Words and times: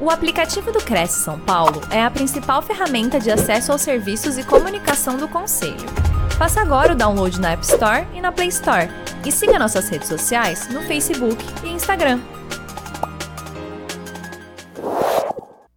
O 0.00 0.10
aplicativo 0.10 0.70
do 0.70 0.78
Cresce 0.78 1.24
São 1.24 1.40
Paulo 1.40 1.80
é 1.90 2.00
a 2.00 2.08
principal 2.08 2.62
ferramenta 2.62 3.18
de 3.18 3.32
acesso 3.32 3.72
aos 3.72 3.82
serviços 3.82 4.38
e 4.38 4.44
comunicação 4.44 5.16
do 5.16 5.26
Conselho. 5.26 5.74
Faça 6.38 6.60
agora 6.60 6.92
o 6.92 6.96
download 6.96 7.40
na 7.40 7.50
App 7.50 7.64
Store 7.64 8.06
e 8.14 8.20
na 8.20 8.30
Play 8.30 8.46
Store. 8.46 8.86
E 9.26 9.32
siga 9.32 9.58
nossas 9.58 9.88
redes 9.88 10.06
sociais 10.06 10.68
no 10.68 10.82
Facebook 10.82 11.42
e 11.64 11.70
Instagram. 11.70 12.20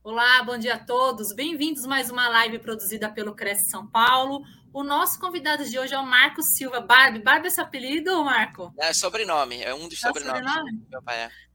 Olá, 0.04 0.44
bom 0.44 0.56
dia 0.56 0.76
a 0.76 0.80
todos. 0.80 1.34
Bem-vindos 1.34 1.86
a 1.86 1.88
mais 1.88 2.12
uma 2.12 2.30
live 2.30 2.60
produzida 2.60 3.10
pelo 3.10 3.34
Cresce 3.34 3.72
São 3.72 3.88
Paulo. 3.88 4.44
O 4.72 4.84
nosso 4.84 5.20
convidado 5.20 5.66
de 5.66 5.80
hoje 5.80 5.96
é 5.96 6.00
o 6.00 6.06
Marco 6.06 6.44
Silva. 6.44 6.80
Barbie. 6.80 7.24
Barbie 7.24 7.48
é 7.48 7.50
seu 7.50 7.64
apelido, 7.64 8.24
Marco? 8.24 8.72
É 8.78 8.94
sobrenome, 8.94 9.64
é 9.64 9.74
um 9.74 9.88
dos 9.88 9.98
é 9.98 10.08
sobrenomes. 10.08 10.48
Sobrenome? 10.48 10.86
Meu 10.92 11.02
pai 11.02 11.24
é. 11.24 11.51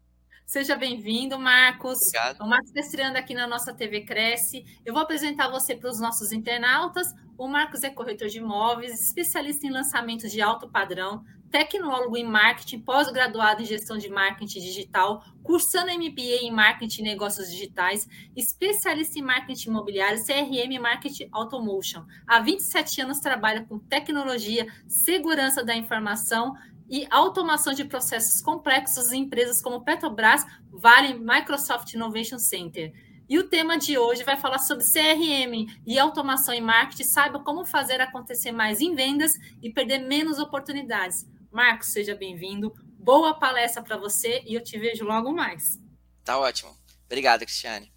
Seja 0.46 0.76
bem-vindo, 0.76 1.36
Marcos. 1.40 1.98
Obrigado. 2.02 2.40
O 2.40 2.46
Marcos 2.46 2.68
está 2.68 2.78
estreando 2.78 3.18
aqui 3.18 3.34
na 3.34 3.48
nossa 3.48 3.74
TV 3.74 4.02
Cresce. 4.02 4.64
Eu 4.84 4.94
vou 4.94 5.02
apresentar 5.02 5.48
você 5.48 5.74
para 5.74 5.90
os 5.90 5.98
nossos 5.98 6.30
internautas. 6.30 7.12
O 7.36 7.48
Marcos 7.48 7.82
é 7.82 7.90
corretor 7.90 8.28
de 8.28 8.38
imóveis, 8.38 9.08
especialista 9.08 9.66
em 9.66 9.70
lançamento 9.70 10.28
de 10.28 10.40
alto 10.40 10.68
padrão, 10.70 11.24
tecnólogo 11.50 12.16
em 12.16 12.24
marketing, 12.24 12.78
pós-graduado 12.78 13.60
em 13.60 13.64
gestão 13.64 13.98
de 13.98 14.08
marketing 14.08 14.60
digital, 14.60 15.24
cursando 15.42 15.90
MBA 15.90 16.44
em 16.44 16.52
marketing 16.52 17.00
e 17.00 17.04
negócios 17.04 17.50
digitais, 17.50 18.08
especialista 18.36 19.18
em 19.18 19.22
marketing 19.22 19.70
imobiliário, 19.70 20.24
CRM 20.24 20.72
e 20.72 20.78
marketing 20.78 21.28
automation. 21.32 22.04
Há 22.24 22.38
27 22.38 23.00
anos 23.00 23.18
trabalha 23.18 23.64
com 23.64 23.80
tecnologia, 23.80 24.64
segurança 24.86 25.64
da 25.64 25.74
informação 25.74 26.54
e 26.88 27.06
automação 27.10 27.72
de 27.72 27.84
processos 27.84 28.40
complexos 28.40 29.12
em 29.12 29.22
empresas 29.22 29.60
como 29.60 29.84
Petrobras, 29.84 30.44
Vale, 30.70 31.14
Microsoft 31.14 31.92
Innovation 31.94 32.38
Center. 32.38 32.92
E 33.28 33.38
o 33.38 33.48
tema 33.48 33.76
de 33.76 33.98
hoje 33.98 34.22
vai 34.22 34.36
falar 34.36 34.58
sobre 34.58 34.84
CRM 34.84 35.66
e 35.84 35.98
automação 35.98 36.54
em 36.54 36.60
marketing. 36.60 37.02
Saiba 37.02 37.40
como 37.40 37.64
fazer 37.64 38.00
acontecer 38.00 38.52
mais 38.52 38.80
em 38.80 38.94
vendas 38.94 39.32
e 39.60 39.70
perder 39.70 39.98
menos 39.98 40.38
oportunidades. 40.38 41.26
Marcos, 41.50 41.88
seja 41.88 42.14
bem-vindo. 42.14 42.72
Boa 42.98 43.34
palestra 43.34 43.82
para 43.82 43.96
você 43.96 44.42
e 44.46 44.54
eu 44.54 44.62
te 44.62 44.78
vejo 44.78 45.04
logo 45.04 45.32
mais. 45.32 45.80
Tá 46.24 46.38
ótimo. 46.38 46.76
Obrigado, 47.06 47.40
Cristiane. 47.40 47.92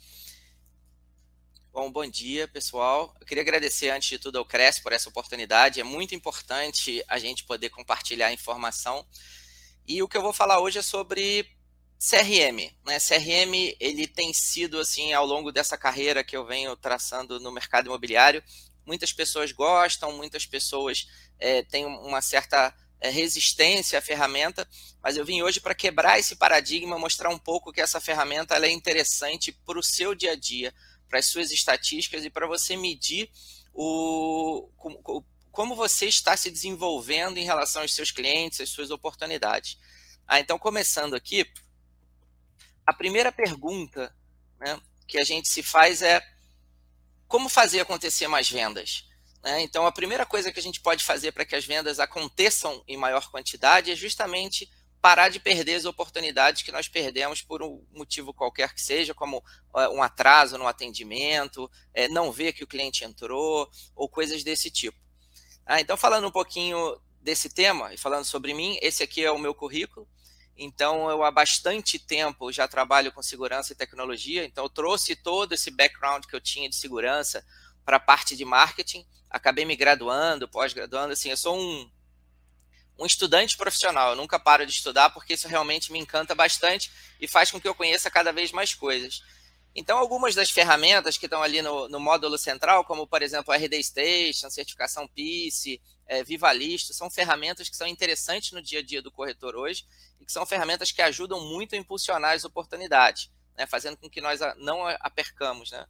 Bom, 1.71 1.91
bom 1.91 2.05
dia, 2.05 2.47
pessoal. 2.47 3.15
Eu 3.21 3.27
queria 3.27 3.43
agradecer, 3.43 3.91
antes 3.91 4.09
de 4.09 4.17
tudo, 4.17 4.39
ao 4.39 4.45
Cresce 4.45 4.81
por 4.81 4.91
essa 4.91 5.07
oportunidade. 5.07 5.79
É 5.79 5.83
muito 5.83 6.15
importante 6.15 7.03
a 7.07 7.19
gente 7.19 7.43
poder 7.43 7.69
compartilhar 7.69 8.33
informação. 8.33 9.05
E 9.87 10.01
o 10.01 10.07
que 10.07 10.17
eu 10.17 10.21
vou 10.23 10.33
falar 10.33 10.59
hoje 10.59 10.79
é 10.79 10.81
sobre 10.81 11.47
CRM. 11.99 12.73
Né? 12.87 12.97
CRM, 12.99 13.75
ele 13.79 14.07
tem 14.07 14.33
sido, 14.33 14.79
assim, 14.79 15.13
ao 15.13 15.27
longo 15.27 15.51
dessa 15.51 15.77
carreira 15.77 16.23
que 16.23 16.35
eu 16.35 16.43
venho 16.43 16.75
traçando 16.75 17.39
no 17.39 17.51
mercado 17.51 17.85
imobiliário, 17.85 18.43
muitas 18.83 19.13
pessoas 19.13 19.51
gostam, 19.51 20.11
muitas 20.11 20.47
pessoas 20.47 21.07
é, 21.37 21.61
têm 21.61 21.85
uma 21.85 22.19
certa 22.19 22.73
é, 22.99 23.11
resistência 23.11 23.99
à 23.99 24.01
ferramenta, 24.01 24.67
mas 25.03 25.17
eu 25.17 25.23
vim 25.23 25.43
hoje 25.43 25.59
para 25.59 25.75
quebrar 25.75 26.17
esse 26.17 26.35
paradigma, 26.35 26.97
mostrar 26.97 27.29
um 27.29 27.37
pouco 27.37 27.71
que 27.71 27.79
essa 27.79 28.01
ferramenta 28.01 28.55
é 28.57 28.71
interessante 28.71 29.51
para 29.51 29.77
o 29.77 29.83
seu 29.83 30.15
dia 30.15 30.31
a 30.31 30.35
dia, 30.35 30.73
para 31.09 31.19
as 31.19 31.25
suas 31.25 31.51
estatísticas 31.51 32.23
e 32.23 32.29
para 32.29 32.47
você 32.47 32.77
medir 32.77 33.29
o, 33.73 34.69
como, 35.51 35.75
você 35.75 36.05
está 36.05 36.37
se 36.37 36.51
desenvolvendo 36.51 37.37
em 37.37 37.45
relação 37.45 37.81
aos 37.81 37.93
seus 37.93 38.11
clientes, 38.11 38.61
às 38.61 38.69
suas 38.69 38.91
oportunidades. 38.91 39.77
Ah, 40.27 40.39
então, 40.39 40.59
começando 40.59 41.15
aqui, 41.15 41.45
a 42.85 42.93
primeira 42.93 43.31
pergunta 43.31 44.15
né, 44.59 44.79
que 45.07 45.17
a 45.17 45.23
gente 45.23 45.49
se 45.49 45.63
faz 45.63 46.01
é 46.01 46.21
como 47.27 47.49
fazer 47.49 47.79
acontecer 47.79 48.27
mais 48.27 48.49
vendas? 48.49 49.05
Né? 49.43 49.61
Então, 49.61 49.85
a 49.85 49.91
primeira 49.91 50.25
coisa 50.25 50.51
que 50.51 50.59
a 50.59 50.63
gente 50.63 50.81
pode 50.81 51.03
fazer 51.03 51.31
para 51.31 51.45
que 51.45 51.55
as 51.55 51.65
vendas 51.65 51.99
aconteçam 51.99 52.83
em 52.87 52.97
maior 52.97 53.29
quantidade 53.31 53.91
é 53.91 53.95
justamente 53.95 54.69
parar 55.01 55.29
de 55.29 55.39
perder 55.39 55.75
as 55.75 55.85
oportunidades 55.85 56.61
que 56.61 56.71
nós 56.71 56.87
perdemos 56.87 57.41
por 57.41 57.63
um 57.63 57.85
motivo 57.91 58.33
qualquer 58.33 58.73
que 58.73 58.81
seja, 58.81 59.13
como 59.13 59.43
um 59.93 60.03
atraso 60.03 60.57
no 60.57 60.67
atendimento, 60.67 61.69
é, 61.93 62.07
não 62.07 62.31
ver 62.31 62.53
que 62.53 62.63
o 62.63 62.67
cliente 62.67 63.05
entrou, 63.05 63.69
ou 63.95 64.09
coisas 64.09 64.43
desse 64.43 64.69
tipo. 64.69 64.97
Ah, 65.65 65.79
então, 65.79 65.95
falando 65.95 66.27
um 66.27 66.31
pouquinho 66.31 66.99
desse 67.21 67.49
tema 67.49 67.93
e 67.93 67.97
falando 67.97 68.25
sobre 68.25 68.53
mim, 68.53 68.77
esse 68.81 69.03
aqui 69.03 69.23
é 69.23 69.31
o 69.31 69.39
meu 69.39 69.53
currículo. 69.53 70.07
Então, 70.57 71.09
eu 71.09 71.23
há 71.23 71.31
bastante 71.31 71.97
tempo 71.97 72.51
já 72.51 72.67
trabalho 72.67 73.13
com 73.13 73.23
segurança 73.23 73.71
e 73.71 73.75
tecnologia, 73.75 74.43
então 74.43 74.65
eu 74.65 74.69
trouxe 74.69 75.15
todo 75.15 75.53
esse 75.53 75.71
background 75.71 76.25
que 76.25 76.35
eu 76.35 76.41
tinha 76.41 76.67
de 76.67 76.75
segurança 76.75 77.45
para 77.85 77.95
a 77.95 77.99
parte 77.99 78.35
de 78.35 78.43
marketing, 78.43 79.05
acabei 79.29 79.63
me 79.63 79.75
graduando, 79.75 80.49
pós-graduando, 80.49 81.13
assim, 81.13 81.29
eu 81.29 81.37
sou 81.37 81.57
um 81.57 81.89
um 82.99 83.05
estudante 83.05 83.55
profissional. 83.55 84.11
Eu 84.11 84.15
nunca 84.15 84.37
paro 84.37 84.65
de 84.65 84.73
estudar 84.73 85.09
porque 85.09 85.33
isso 85.33 85.47
realmente 85.47 85.91
me 85.91 85.99
encanta 85.99 86.35
bastante 86.35 86.91
e 87.19 87.27
faz 87.27 87.49
com 87.49 87.59
que 87.59 87.67
eu 87.67 87.73
conheça 87.73 88.11
cada 88.11 88.31
vez 88.31 88.51
mais 88.51 88.73
coisas. 88.73 89.23
Então, 89.73 89.97
algumas 89.97 90.35
das 90.35 90.49
ferramentas 90.49 91.17
que 91.17 91.25
estão 91.25 91.41
ali 91.41 91.61
no, 91.61 91.87
no 91.87 91.99
módulo 91.99 92.37
central, 92.37 92.83
como 92.83 93.07
por 93.07 93.21
exemplo 93.21 93.53
RD 93.53 93.81
Station, 93.81 94.49
certificação 94.49 95.07
PICE, 95.07 95.81
é, 96.05 96.23
Vivalisto, 96.23 96.93
são 96.93 97.09
ferramentas 97.09 97.69
que 97.69 97.77
são 97.77 97.87
interessantes 97.87 98.51
no 98.51 98.61
dia 98.61 98.79
a 98.79 98.83
dia 98.83 99.01
do 99.01 99.11
corretor 99.11 99.55
hoje 99.55 99.85
e 100.19 100.25
que 100.25 100.31
são 100.31 100.45
ferramentas 100.45 100.91
que 100.91 101.01
ajudam 101.01 101.39
muito 101.39 101.75
a 101.75 101.77
impulsionar 101.77 102.33
as 102.33 102.43
oportunidades, 102.43 103.31
né, 103.55 103.65
fazendo 103.67 103.95
com 103.95 104.09
que 104.09 104.19
nós 104.19 104.39
não 104.57 104.85
a 104.85 105.09
percamos. 105.09 105.71
Né? 105.71 105.85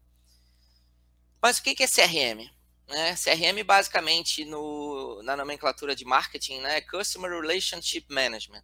Mas 1.41 1.57
o 1.57 1.63
que 1.63 1.81
é 1.81 1.87
CRM? 1.87 2.51
Né? 2.89 3.15
CRM, 3.15 3.63
basicamente, 3.63 4.43
no, 4.45 5.21
na 5.21 5.37
nomenclatura 5.37 5.95
de 5.95 6.03
marketing, 6.03 6.59
né, 6.61 6.77
é 6.77 6.81
Customer 6.81 7.29
Relationship 7.29 8.05
Management, 8.09 8.63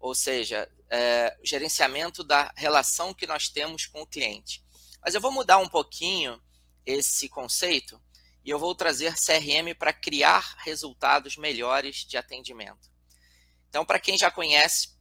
ou 0.00 0.14
seja, 0.14 0.70
é, 0.88 1.36
gerenciamento 1.44 2.24
da 2.24 2.50
relação 2.56 3.12
que 3.12 3.26
nós 3.26 3.50
temos 3.50 3.84
com 3.84 4.00
o 4.00 4.06
cliente. 4.06 4.64
Mas 5.04 5.14
eu 5.14 5.20
vou 5.20 5.30
mudar 5.30 5.58
um 5.58 5.68
pouquinho 5.68 6.42
esse 6.86 7.28
conceito 7.28 8.00
e 8.42 8.48
eu 8.48 8.58
vou 8.58 8.74
trazer 8.74 9.14
CRM 9.14 9.74
para 9.78 9.92
criar 9.92 10.56
resultados 10.64 11.36
melhores 11.36 12.06
de 12.06 12.16
atendimento. 12.16 12.90
Então, 13.68 13.84
para 13.84 14.00
quem 14.00 14.16
já 14.16 14.30
conhece 14.30 14.96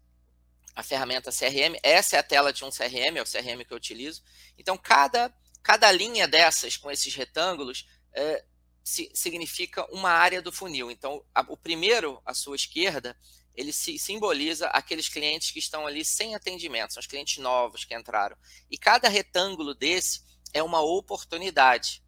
a 0.76 0.84
ferramenta 0.84 1.32
CRM, 1.32 1.80
essa 1.82 2.18
é 2.18 2.20
a 2.20 2.24
tela 2.24 2.52
de 2.52 2.66
um 2.66 2.70
CRM, 2.70 3.16
é 3.16 3.22
o 3.22 3.26
CRM 3.26 3.64
que 3.66 3.72
eu 3.72 3.78
utilizo. 3.78 4.22
Então, 4.58 4.78
cada, 4.78 5.34
cada 5.64 5.90
linha 5.90 6.28
dessas 6.28 6.76
com 6.76 6.92
esses 6.92 7.16
retângulos 7.16 7.88
é, 8.14 8.44
significa 8.88 9.86
uma 9.92 10.10
área 10.10 10.42
do 10.42 10.52
funil. 10.52 10.90
Então, 10.90 11.24
a, 11.36 11.42
o 11.50 11.58
primeiro, 11.58 12.22
à 12.26 12.34
sua 12.34 12.56
esquerda, 12.56 13.18
ele 13.54 13.74
se, 13.74 14.00
simboliza 14.00 14.68
aqueles 14.68 15.10
clientes 15.10 15.52
que 15.52 15.60
estão 15.60 15.86
ali 15.86 16.06
sem 16.06 16.36
atendimento, 16.36 16.94
são 16.94 17.02
os 17.02 17.08
clientes 17.08 17.38
novos 17.40 17.84
que 17.84 17.96
entraram. 17.96 18.38
E 18.72 18.78
cada 18.78 19.10
retângulo 19.10 19.74
desse 19.74 20.22
é 20.54 20.64
uma 20.64 20.82
oportunidade, 20.82 22.04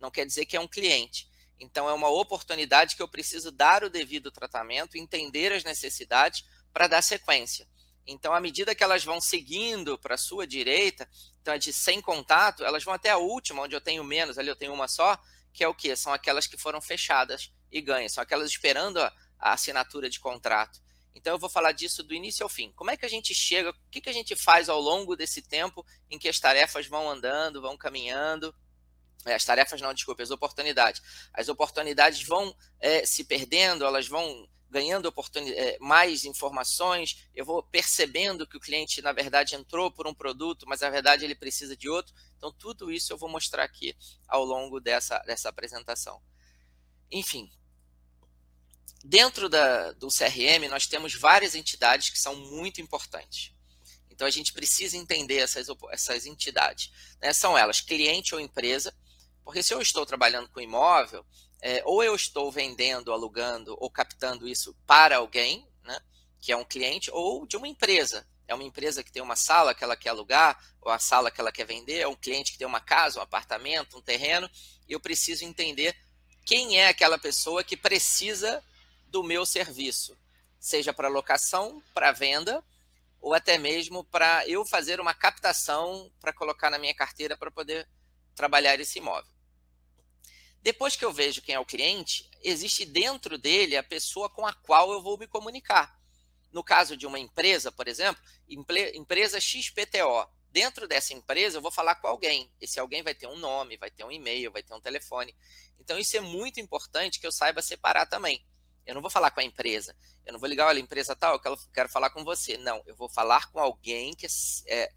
não 0.00 0.10
quer 0.10 0.26
dizer 0.26 0.46
que 0.46 0.56
é 0.56 0.60
um 0.60 0.68
cliente. 0.68 1.28
Então, 1.60 1.88
é 1.88 1.92
uma 1.92 2.08
oportunidade 2.08 2.96
que 2.96 3.02
eu 3.02 3.08
preciso 3.08 3.52
dar 3.52 3.84
o 3.84 3.90
devido 3.90 4.32
tratamento, 4.32 4.98
entender 4.98 5.52
as 5.52 5.62
necessidades 5.62 6.44
para 6.72 6.88
dar 6.88 7.02
sequência. 7.02 7.68
Então, 8.06 8.34
à 8.34 8.40
medida 8.40 8.74
que 8.74 8.82
elas 8.82 9.04
vão 9.04 9.20
seguindo 9.20 9.96
para 9.98 10.16
a 10.16 10.18
sua 10.18 10.46
direita, 10.46 11.08
então 11.40 11.54
é 11.54 11.58
de 11.58 11.72
sem 11.72 12.00
contato, 12.00 12.64
elas 12.64 12.84
vão 12.84 12.92
até 12.92 13.10
a 13.10 13.18
última, 13.18 13.62
onde 13.62 13.74
eu 13.74 13.80
tenho 13.80 14.02
menos, 14.04 14.36
ali 14.36 14.48
eu 14.48 14.56
tenho 14.56 14.74
uma 14.74 14.88
só, 14.88 15.18
que 15.54 15.62
é 15.62 15.68
o 15.68 15.74
que? 15.74 15.94
São 15.96 16.12
aquelas 16.12 16.46
que 16.46 16.58
foram 16.58 16.80
fechadas 16.80 17.52
e 17.70 17.80
ganham, 17.80 18.08
são 18.08 18.22
aquelas 18.22 18.50
esperando 18.50 19.00
a, 19.00 19.12
a, 19.38 19.52
assinatura 19.52 20.10
de 20.10 20.18
contrato. 20.18 20.82
Então 21.14 21.32
eu 21.32 21.38
vou 21.38 21.48
falar 21.48 21.70
disso 21.70 22.02
do 22.02 22.12
início 22.12 22.42
ao 22.42 22.48
fim. 22.48 22.72
Como 22.72 22.90
é 22.90 22.96
que 22.96 23.06
a 23.06 23.08
gente 23.08 23.32
chega, 23.32 23.70
o 23.70 23.74
que, 23.90 24.00
que 24.00 24.10
a 24.10 24.12
gente 24.12 24.34
faz 24.34 24.68
ao 24.68 24.80
longo 24.80 25.14
desse 25.14 25.40
tempo 25.40 25.86
em 26.10 26.18
que 26.18 26.28
as 26.28 26.40
tarefas 26.40 26.88
vão 26.88 27.08
andando, 27.08 27.62
vão 27.62 27.76
caminhando, 27.76 28.52
é, 29.24 29.34
as 29.34 29.44
tarefas 29.44 29.80
não, 29.80 29.94
desculpe, 29.94 30.22
as 30.22 30.32
oportunidades. 30.32 31.00
As 31.32 31.48
oportunidades 31.48 32.26
vão 32.26 32.54
é, 32.80 33.06
se 33.06 33.24
perdendo, 33.24 33.84
elas 33.84 34.08
vão 34.08 34.48
ganhando 34.74 35.14
é, 35.36 35.78
mais 35.78 36.24
informações, 36.24 37.28
eu 37.32 37.44
vou 37.44 37.62
percebendo 37.62 38.44
que 38.44 38.56
o 38.56 38.60
cliente, 38.60 39.00
na 39.00 39.12
verdade, 39.12 39.54
entrou 39.54 39.88
por 39.88 40.04
um 40.08 40.12
produto, 40.12 40.66
mas 40.66 40.80
na 40.80 40.90
verdade 40.90 41.24
ele 41.24 41.36
precisa 41.36 41.76
de 41.76 41.88
outro. 41.88 42.12
Então, 42.36 42.52
tudo 42.52 42.90
isso 42.90 43.12
eu 43.12 43.16
vou 43.16 43.28
mostrar 43.28 43.62
aqui 43.62 43.96
ao 44.26 44.44
longo 44.44 44.80
dessa, 44.80 45.20
dessa 45.20 45.48
apresentação. 45.48 46.20
Enfim, 47.08 47.48
dentro 49.04 49.48
da, 49.48 49.92
do 49.92 50.08
CRM, 50.08 50.68
nós 50.68 50.88
temos 50.88 51.14
várias 51.14 51.54
entidades 51.54 52.10
que 52.10 52.18
são 52.18 52.34
muito 52.34 52.80
importantes. 52.80 53.54
Então, 54.10 54.26
a 54.26 54.30
gente 54.30 54.52
precisa 54.52 54.96
entender 54.96 55.36
essas, 55.36 55.68
essas 55.92 56.26
entidades. 56.26 56.90
Né? 57.22 57.32
São 57.32 57.56
elas 57.56 57.80
cliente 57.80 58.34
ou 58.34 58.40
empresa, 58.40 58.92
porque 59.44 59.62
se 59.62 59.72
eu 59.72 59.80
estou 59.80 60.04
trabalhando 60.04 60.48
com 60.48 60.60
imóvel, 60.60 61.24
é, 61.66 61.82
ou 61.86 62.04
eu 62.04 62.14
estou 62.14 62.52
vendendo, 62.52 63.10
alugando 63.10 63.74
ou 63.80 63.88
captando 63.88 64.46
isso 64.46 64.76
para 64.86 65.16
alguém, 65.16 65.66
né, 65.82 65.98
que 66.38 66.52
é 66.52 66.56
um 66.56 66.64
cliente, 66.64 67.10
ou 67.10 67.46
de 67.46 67.56
uma 67.56 67.66
empresa, 67.66 68.28
é 68.46 68.54
uma 68.54 68.64
empresa 68.64 69.02
que 69.02 69.10
tem 69.10 69.22
uma 69.22 69.34
sala 69.34 69.74
que 69.74 69.82
ela 69.82 69.96
quer 69.96 70.10
alugar, 70.10 70.62
ou 70.78 70.92
a 70.92 70.98
sala 70.98 71.30
que 71.30 71.40
ela 71.40 71.50
quer 71.50 71.64
vender, 71.64 72.00
é 72.00 72.06
um 72.06 72.14
cliente 72.14 72.52
que 72.52 72.58
tem 72.58 72.66
uma 72.66 72.82
casa, 72.82 73.18
um 73.18 73.22
apartamento, 73.22 73.96
um 73.96 74.02
terreno, 74.02 74.46
e 74.86 74.92
eu 74.92 75.00
preciso 75.00 75.42
entender 75.42 75.96
quem 76.44 76.78
é 76.78 76.88
aquela 76.88 77.18
pessoa 77.18 77.64
que 77.64 77.78
precisa 77.78 78.62
do 79.08 79.22
meu 79.22 79.46
serviço, 79.46 80.14
seja 80.60 80.92
para 80.92 81.08
locação, 81.08 81.82
para 81.94 82.12
venda, 82.12 82.62
ou 83.22 83.32
até 83.32 83.56
mesmo 83.56 84.04
para 84.04 84.46
eu 84.46 84.66
fazer 84.66 85.00
uma 85.00 85.14
captação 85.14 86.12
para 86.20 86.30
colocar 86.30 86.68
na 86.68 86.78
minha 86.78 86.94
carteira 86.94 87.38
para 87.38 87.50
poder 87.50 87.88
trabalhar 88.34 88.78
esse 88.78 88.98
imóvel. 88.98 89.33
Depois 90.64 90.96
que 90.96 91.04
eu 91.04 91.12
vejo 91.12 91.42
quem 91.42 91.54
é 91.54 91.60
o 91.60 91.64
cliente, 91.66 92.30
existe 92.42 92.86
dentro 92.86 93.36
dele 93.36 93.76
a 93.76 93.82
pessoa 93.82 94.30
com 94.30 94.46
a 94.46 94.52
qual 94.54 94.90
eu 94.90 95.02
vou 95.02 95.18
me 95.18 95.26
comunicar. 95.26 95.94
No 96.50 96.64
caso 96.64 96.96
de 96.96 97.06
uma 97.06 97.18
empresa, 97.18 97.70
por 97.70 97.86
exemplo, 97.86 98.22
empresa 98.48 99.38
XPTO. 99.38 100.26
Dentro 100.50 100.88
dessa 100.88 101.12
empresa, 101.12 101.58
eu 101.58 101.60
vou 101.60 101.70
falar 101.70 101.96
com 101.96 102.06
alguém. 102.06 102.50
Esse 102.58 102.80
alguém 102.80 103.02
vai 103.02 103.14
ter 103.14 103.26
um 103.26 103.36
nome, 103.36 103.76
vai 103.76 103.90
ter 103.90 104.04
um 104.04 104.10
e-mail, 104.10 104.50
vai 104.50 104.62
ter 104.62 104.72
um 104.72 104.80
telefone. 104.80 105.36
Então, 105.78 105.98
isso 105.98 106.16
é 106.16 106.20
muito 106.20 106.58
importante 106.58 107.20
que 107.20 107.26
eu 107.26 107.32
saiba 107.32 107.60
separar 107.60 108.06
também. 108.06 108.42
Eu 108.86 108.94
não 108.94 109.02
vou 109.02 109.10
falar 109.10 109.32
com 109.32 109.40
a 109.40 109.44
empresa. 109.44 109.94
Eu 110.24 110.32
não 110.32 110.40
vou 110.40 110.48
ligar, 110.48 110.68
olha, 110.68 110.80
empresa 110.80 111.14
tal, 111.14 111.34
eu 111.44 111.58
quero, 111.74 111.90
falar 111.90 112.08
com 112.08 112.24
você. 112.24 112.56
Não, 112.56 112.82
eu 112.86 112.96
vou 112.96 113.10
falar 113.10 113.50
com 113.50 113.58
alguém 113.58 114.14
que 114.14 114.26
é, 114.66 114.90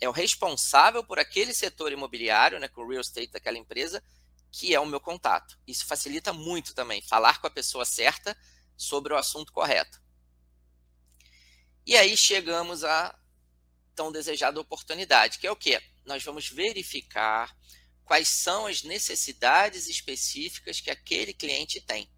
é 0.00 0.08
o 0.08 0.12
responsável 0.12 1.04
por 1.04 1.18
aquele 1.18 1.52
setor 1.52 1.92
imobiliário, 1.92 2.58
né, 2.58 2.68
com 2.68 2.80
o 2.80 2.88
real 2.88 3.02
estate 3.02 3.30
daquela 3.30 3.58
empresa, 3.58 4.02
que 4.50 4.74
é 4.74 4.80
o 4.80 4.86
meu 4.86 5.00
contato. 5.00 5.58
Isso 5.66 5.86
facilita 5.86 6.32
muito 6.32 6.74
também, 6.74 7.02
falar 7.02 7.40
com 7.40 7.46
a 7.46 7.50
pessoa 7.50 7.84
certa 7.84 8.36
sobre 8.76 9.12
o 9.12 9.16
assunto 9.16 9.52
correto. 9.52 10.00
E 11.86 11.96
aí 11.96 12.16
chegamos 12.16 12.84
à 12.84 13.16
tão 13.94 14.10
desejada 14.10 14.60
oportunidade, 14.60 15.38
que 15.38 15.46
é 15.46 15.50
o 15.50 15.56
quê? 15.56 15.82
Nós 16.04 16.22
vamos 16.22 16.48
verificar 16.48 17.54
quais 18.04 18.28
são 18.28 18.66
as 18.66 18.82
necessidades 18.82 19.88
específicas 19.88 20.80
que 20.80 20.90
aquele 20.90 21.32
cliente 21.32 21.80
tem. 21.80 22.10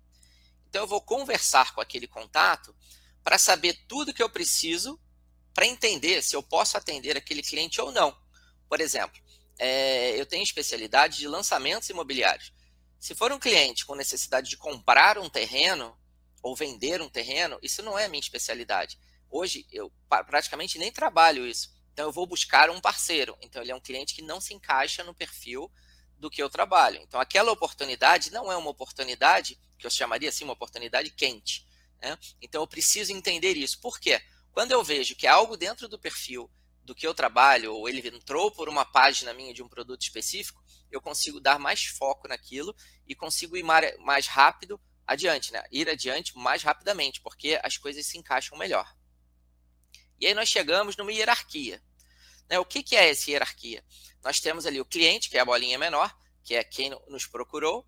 Então 0.69 0.83
eu 0.83 0.87
vou 0.87 1.03
conversar 1.03 1.75
com 1.75 1.81
aquele 1.81 2.07
contato 2.07 2.75
para 3.23 3.39
saber 3.39 3.75
tudo 3.87 4.15
que 4.15 4.23
eu 4.23 4.31
preciso 4.31 4.99
para 5.53 5.67
entender 5.67 6.23
se 6.23 6.35
eu 6.35 6.43
posso 6.43 6.77
atender 6.77 7.17
aquele 7.17 7.43
cliente 7.43 7.81
ou 7.81 7.93
não. 7.93 8.17
Por 8.69 8.81
exemplo, 8.81 9.21
é, 9.65 10.21
eu 10.21 10.27
tenho 10.27 10.43
especialidade 10.43 11.19
de 11.19 11.29
lançamentos 11.29 11.89
imobiliários. 11.89 12.53
Se 12.99 13.15
for 13.15 13.31
um 13.31 13.39
cliente 13.39 13.87
com 13.87 13.95
necessidade 13.95 14.51
de 14.51 14.57
comprar 14.57 15.17
um 15.19 15.31
terreno 15.31 15.97
ou 16.43 16.57
vender 16.57 17.01
um 17.01 17.09
terreno, 17.09 17.61
isso 17.63 17.81
não 17.81 17.97
é 17.97 18.07
a 18.07 18.09
minha 18.09 18.21
especialidade. 18.21 18.99
Hoje 19.31 19.65
eu 19.71 19.93
praticamente 20.27 20.81
nem 20.81 20.91
trabalho 20.91 21.47
isso. 21.47 21.73
Então 21.93 22.07
eu 22.07 22.13
vou 22.13 22.27
buscar 22.27 22.71
um 22.71 22.81
parceiro. 22.81 23.39
Então 23.41 23.63
ele 23.63 23.71
é 23.71 23.75
um 23.75 23.81
cliente 23.81 24.17
que 24.17 24.23
não 24.23 24.41
se 24.41 24.53
encaixa 24.53 25.05
no 25.05 25.15
perfil 25.15 25.71
do 26.19 26.29
que 26.29 26.43
eu 26.43 26.51
trabalho. 26.51 27.01
Então 27.01 27.21
aquela 27.21 27.53
oportunidade 27.53 28.33
não 28.33 28.51
é 28.51 28.57
uma 28.57 28.71
oportunidade 28.71 29.61
que 29.79 29.87
eu 29.87 29.91
chamaria 29.93 30.29
assim 30.29 30.43
uma 30.43 30.55
oportunidade 30.55 31.13
quente. 31.13 31.65
Né? 32.01 32.19
Então 32.41 32.63
eu 32.63 32.67
preciso 32.67 33.13
entender 33.13 33.57
isso. 33.57 33.81
Por 33.81 34.01
quê? 34.01 34.21
Quando 34.51 34.73
eu 34.73 34.83
vejo 34.83 35.15
que 35.15 35.29
é 35.29 35.31
algo 35.31 35.57
dentro 35.57 35.89
do 35.89 36.01
perfil 36.01 36.51
do 36.85 36.95
que 36.95 37.07
eu 37.07 37.15
trabalho, 37.15 37.75
ou 37.75 37.89
ele 37.89 38.07
entrou 38.09 38.51
por 38.51 38.69
uma 38.69 38.85
página 38.85 39.33
minha 39.33 39.55
de 39.55 39.63
um 39.63 39.69
produto 39.69 40.03
específico, 40.03 40.63
eu 40.91 41.01
consigo 41.01 41.41
dar 41.41 41.59
mais 41.59 41.85
foco 41.85 42.29
naquilo 42.29 42.75
e 43.07 43.15
consigo 43.15 43.57
ir 43.57 43.63
mais 43.63 44.27
rápido 44.27 44.81
adiante, 45.07 45.53
né? 45.53 45.63
Ir 45.71 45.89
adiante 45.89 46.37
mais 46.37 46.63
rapidamente, 46.63 47.21
porque 47.21 47.59
as 47.63 47.77
coisas 47.77 48.07
se 48.07 48.19
encaixam 48.19 48.59
melhor. 48.59 48.95
E 50.21 50.27
aí 50.27 50.35
nós 50.35 50.49
chegamos 50.49 50.97
numa 50.97 51.13
hierarquia. 51.13 51.83
Né? 52.49 52.59
O 52.59 52.65
que, 52.65 52.83
que 52.83 52.97
é 52.97 53.11
essa 53.11 53.31
hierarquia? 53.31 53.85
Nós 54.23 54.41
temos 54.41 54.67
ali 54.67 54.81
o 54.81 54.85
cliente, 54.85 55.29
que 55.29 55.37
é 55.37 55.41
a 55.41 55.45
bolinha 55.45 55.79
menor, 55.79 56.15
que 56.45 56.55
é 56.55 56.63
quem 56.63 56.91
nos 57.09 57.27
procurou, 57.27 57.87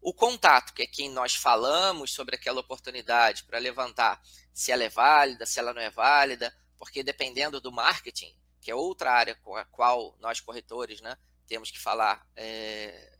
o 0.00 0.12
contato, 0.12 0.72
que 0.72 0.82
é 0.82 0.86
quem 0.86 1.10
nós 1.10 1.34
falamos 1.34 2.12
sobre 2.12 2.36
aquela 2.36 2.60
oportunidade 2.60 3.44
para 3.44 3.58
levantar 3.58 4.20
se 4.52 4.70
ela 4.70 4.84
é 4.84 4.88
válida, 4.88 5.44
se 5.44 5.58
ela 5.58 5.74
não 5.74 5.82
é 5.82 5.90
válida, 5.90 6.54
porque 6.78 7.02
dependendo 7.02 7.60
do 7.60 7.72
marketing, 7.72 8.34
que 8.60 8.70
é 8.70 8.74
outra 8.74 9.12
área 9.12 9.34
com 9.36 9.54
a 9.56 9.64
qual 9.64 10.16
nós 10.20 10.40
corretores 10.40 11.00
né, 11.00 11.16
temos 11.46 11.70
que 11.70 11.78
falar 11.78 12.26
é, 12.34 13.18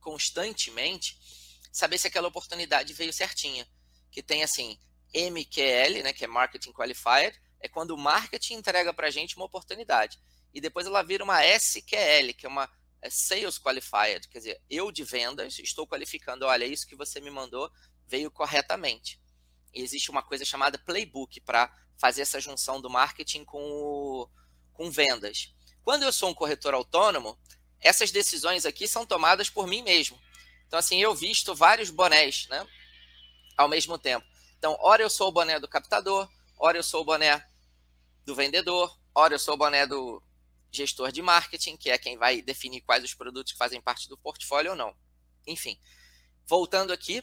constantemente, 0.00 1.18
saber 1.72 1.98
se 1.98 2.06
aquela 2.06 2.28
oportunidade 2.28 2.92
veio 2.92 3.12
certinha. 3.12 3.66
Que 4.10 4.22
tem 4.22 4.42
assim, 4.42 4.78
MQL, 5.14 6.02
né, 6.02 6.12
que 6.12 6.24
é 6.24 6.26
Marketing 6.26 6.72
Qualified, 6.72 7.40
é 7.60 7.68
quando 7.68 7.92
o 7.92 7.98
marketing 7.98 8.54
entrega 8.54 8.92
para 8.92 9.08
a 9.08 9.10
gente 9.10 9.36
uma 9.36 9.46
oportunidade. 9.46 10.18
E 10.52 10.60
depois 10.60 10.86
ela 10.86 11.02
vira 11.02 11.22
uma 11.22 11.44
SQL, 11.44 12.34
que 12.36 12.46
é 12.46 12.48
uma 12.48 12.68
é 13.00 13.10
Sales 13.10 13.58
Qualified, 13.58 14.26
quer 14.28 14.38
dizer, 14.38 14.62
eu 14.68 14.90
de 14.90 15.04
vendas 15.04 15.58
estou 15.60 15.86
qualificando, 15.86 16.46
olha, 16.46 16.64
isso 16.64 16.86
que 16.86 16.96
você 16.96 17.20
me 17.20 17.30
mandou 17.30 17.70
veio 18.06 18.30
corretamente. 18.30 19.20
E 19.72 19.82
existe 19.82 20.10
uma 20.10 20.22
coisa 20.22 20.44
chamada 20.44 20.78
playbook 20.78 21.40
para 21.42 21.72
fazer 21.98 22.22
essa 22.22 22.40
junção 22.40 22.80
do 22.80 22.88
marketing 22.88 23.44
com, 23.44 23.60
o, 23.60 24.28
com 24.72 24.90
vendas. 24.90 25.54
Quando 25.82 26.04
eu 26.04 26.12
sou 26.12 26.30
um 26.30 26.34
corretor 26.34 26.74
autônomo, 26.74 27.38
essas 27.80 28.10
decisões 28.10 28.64
aqui 28.64 28.86
são 28.86 29.04
tomadas 29.04 29.50
por 29.50 29.66
mim 29.66 29.82
mesmo. 29.82 30.18
Então, 30.66 30.78
assim, 30.78 31.00
eu 31.00 31.14
visto 31.14 31.54
vários 31.54 31.90
bonés, 31.90 32.46
né? 32.48 32.66
Ao 33.56 33.68
mesmo 33.68 33.98
tempo. 33.98 34.26
Então, 34.58 34.76
ora 34.80 35.02
eu 35.02 35.10
sou 35.10 35.28
o 35.28 35.32
boné 35.32 35.58
do 35.58 35.68
captador, 35.68 36.28
ora 36.58 36.78
eu 36.78 36.82
sou 36.82 37.02
o 37.02 37.04
boné 37.04 37.44
do 38.24 38.34
vendedor, 38.34 38.98
ora 39.14 39.34
eu 39.34 39.38
sou 39.38 39.54
o 39.54 39.56
boné 39.56 39.86
do 39.86 40.22
gestor 40.70 41.10
de 41.10 41.22
marketing, 41.22 41.76
que 41.76 41.90
é 41.90 41.96
quem 41.96 42.16
vai 42.16 42.42
definir 42.42 42.82
quais 42.82 43.02
os 43.02 43.14
produtos 43.14 43.52
que 43.52 43.58
fazem 43.58 43.80
parte 43.80 44.08
do 44.08 44.18
portfólio 44.18 44.72
ou 44.72 44.76
não. 44.76 44.94
Enfim, 45.46 45.80
voltando 46.46 46.92
aqui, 46.92 47.22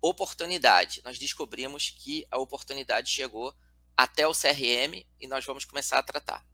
oportunidade. 0.00 1.02
Nós 1.04 1.18
descobrimos 1.18 1.90
que 1.90 2.26
a 2.30 2.38
oportunidade 2.38 3.10
chegou 3.10 3.54
até 3.98 4.28
o 4.28 4.32
CRM 4.32 5.04
e 5.18 5.26
nós 5.26 5.44
vamos 5.44 5.64
começar 5.64 5.98
a 5.98 6.02
tratar. 6.04 6.46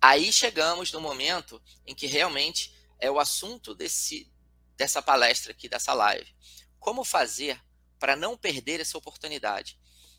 Aí 0.00 0.32
chegamos 0.32 0.92
no 0.92 1.00
momento 1.00 1.60
em 1.84 1.92
que 1.92 2.06
realmente 2.06 2.72
é 3.00 3.10
o 3.10 3.18
assunto 3.18 3.74
desse, 3.74 4.32
dessa 4.76 5.02
palestra 5.02 5.50
aqui, 5.50 5.68
dessa 5.68 5.92
live. 5.92 6.32
Como 6.78 7.02
fazer 7.02 7.60
para 7.98 8.14
não 8.14 8.36
perder 8.36 8.78
essa 8.78 8.96
oportunidade? 8.96 9.76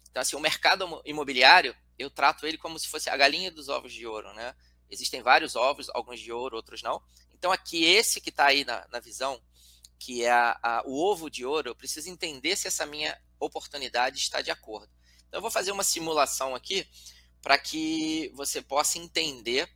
Então, 0.10 0.22
assim, 0.22 0.36
o 0.36 0.42
mercado 0.42 1.02
imobiliário, 1.06 1.74
eu 1.98 2.10
trato 2.10 2.46
ele 2.46 2.58
como 2.58 2.78
se 2.78 2.90
fosse 2.90 3.10
a 3.10 3.16
galinha 3.16 3.50
dos 3.50 3.70
ovos 3.70 3.94
de 3.94 4.06
ouro, 4.06 4.34
né? 4.34 4.54
Existem 4.90 5.22
vários 5.22 5.56
ovos, 5.56 5.90
alguns 5.92 6.20
de 6.20 6.30
ouro, 6.30 6.58
outros 6.58 6.82
não. 6.82 7.02
Então, 7.34 7.54
aqui, 7.54 7.86
esse 7.86 8.20
que 8.20 8.32
está 8.32 8.48
aí 8.48 8.66
na, 8.66 8.86
na, 8.90 9.00
visão, 9.00 9.42
que 9.98 10.26
é 10.26 10.32
a, 10.32 10.60
a, 10.62 10.84
o 10.86 11.02
ovo 11.02 11.30
de 11.30 11.46
ouro, 11.46 11.70
eu 11.70 11.76
preciso 11.76 12.10
entender 12.10 12.58
se 12.58 12.68
essa 12.68 12.86
minha 12.86 13.18
oportunidade 13.40 14.18
está 14.18 14.42
de 14.42 14.52
acordo. 14.52 14.99
Então, 15.30 15.38
eu 15.38 15.42
vou 15.42 15.50
fazer 15.50 15.72
uma 15.72 15.84
simulação 15.84 16.54
aqui 16.54 16.86
para 17.42 17.58
que 17.58 18.30
você 18.36 18.62
possa 18.62 18.98
entender 18.98 19.70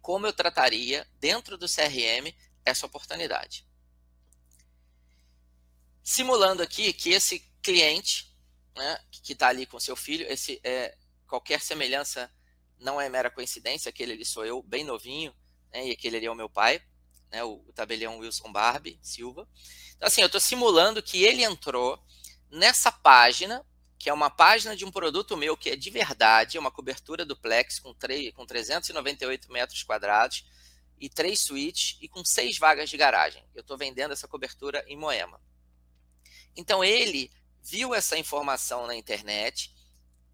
como 0.00 0.26
eu 0.26 0.32
trataria 0.32 1.06
dentro 1.18 1.58
do 1.58 1.66
CRM 1.66 2.32
essa 2.64 2.86
oportunidade. 2.86 3.66
Simulando 6.02 6.62
aqui 6.62 6.92
que 6.92 7.10
esse 7.10 7.40
cliente 7.60 8.30
né, 8.76 8.98
que 9.10 9.32
está 9.32 9.48
ali 9.48 9.66
com 9.66 9.78
seu 9.80 9.96
filho. 9.96 10.26
Esse 10.30 10.60
é 10.64 10.96
qualquer 11.26 11.60
semelhança 11.60 12.30
não 12.78 13.00
é 13.00 13.08
mera 13.08 13.30
coincidência. 13.30 13.88
Aquele 13.88 14.12
ali 14.12 14.24
sou 14.24 14.44
eu, 14.44 14.62
bem 14.62 14.84
novinho, 14.84 15.34
né, 15.72 15.88
e 15.88 15.90
aquele 15.92 16.16
ali 16.16 16.26
é 16.26 16.30
o 16.30 16.34
meu 16.34 16.48
pai, 16.48 16.82
né, 17.30 17.44
o, 17.44 17.62
o 17.66 17.72
tabelião 17.72 18.18
Wilson 18.18 18.50
Barbie 18.52 18.98
Silva. 19.02 19.46
Então, 19.96 20.06
assim, 20.06 20.22
eu 20.22 20.26
estou 20.26 20.40
simulando 20.40 21.02
que 21.02 21.22
ele 21.22 21.44
entrou 21.44 22.02
nessa 22.50 22.90
página, 22.90 23.64
que 24.00 24.08
é 24.08 24.14
uma 24.14 24.30
página 24.30 24.74
de 24.74 24.82
um 24.86 24.90
produto 24.90 25.36
meu 25.36 25.54
que 25.54 25.68
é 25.68 25.76
de 25.76 25.90
verdade, 25.90 26.56
é 26.56 26.60
uma 26.60 26.70
cobertura 26.70 27.22
duplex 27.22 27.78
com, 27.78 27.92
3, 27.92 28.32
com 28.32 28.46
398 28.46 29.52
metros 29.52 29.82
quadrados 29.82 30.46
e 30.98 31.06
três 31.06 31.40
suítes 31.40 31.98
e 32.00 32.08
com 32.08 32.24
seis 32.24 32.56
vagas 32.56 32.88
de 32.88 32.96
garagem. 32.96 33.44
Eu 33.54 33.60
estou 33.60 33.76
vendendo 33.76 34.12
essa 34.12 34.26
cobertura 34.26 34.82
em 34.88 34.96
Moema. 34.96 35.38
Então 36.56 36.82
ele 36.82 37.30
viu 37.62 37.94
essa 37.94 38.16
informação 38.16 38.86
na 38.86 38.96
internet. 38.96 39.70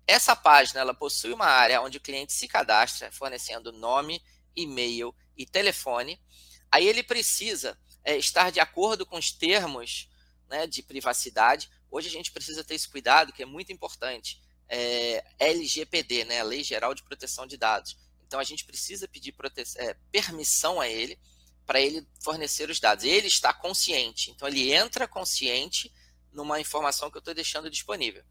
Essa 0.06 0.36
página 0.36 0.78
ela 0.78 0.94
possui 0.94 1.32
uma 1.32 1.46
área 1.46 1.82
onde 1.82 1.98
o 1.98 2.00
cliente 2.00 2.32
se 2.34 2.46
cadastra, 2.46 3.10
fornecendo 3.10 3.72
nome, 3.72 4.22
e-mail 4.54 5.12
e 5.36 5.44
telefone. 5.44 6.22
Aí 6.70 6.86
ele 6.86 7.02
precisa 7.02 7.76
é, 8.04 8.16
estar 8.16 8.52
de 8.52 8.60
acordo 8.60 9.04
com 9.04 9.16
os 9.16 9.32
termos 9.32 10.08
né, 10.48 10.68
de 10.68 10.84
privacidade. 10.84 11.68
Hoje 11.90 12.08
a 12.08 12.10
gente 12.10 12.32
precisa 12.32 12.64
ter 12.64 12.74
esse 12.74 12.88
cuidado, 12.88 13.32
que 13.32 13.42
é 13.42 13.46
muito 13.46 13.72
importante. 13.72 14.40
É, 14.68 15.24
LGPD, 15.38 16.24
né, 16.24 16.42
Lei 16.42 16.62
Geral 16.62 16.94
de 16.94 17.02
Proteção 17.02 17.46
de 17.46 17.56
Dados. 17.56 17.96
Então 18.26 18.40
a 18.40 18.44
gente 18.44 18.64
precisa 18.64 19.06
pedir 19.06 19.34
é, 19.76 19.94
permissão 20.10 20.80
a 20.80 20.88
ele 20.88 21.18
para 21.64 21.80
ele 21.80 22.06
fornecer 22.22 22.70
os 22.70 22.80
dados. 22.80 23.04
Ele 23.04 23.26
está 23.26 23.52
consciente, 23.52 24.30
então 24.30 24.46
ele 24.46 24.72
entra 24.72 25.08
consciente 25.08 25.92
numa 26.32 26.60
informação 26.60 27.10
que 27.10 27.16
eu 27.16 27.20
estou 27.20 27.34
deixando 27.34 27.70
disponível. 27.70 28.22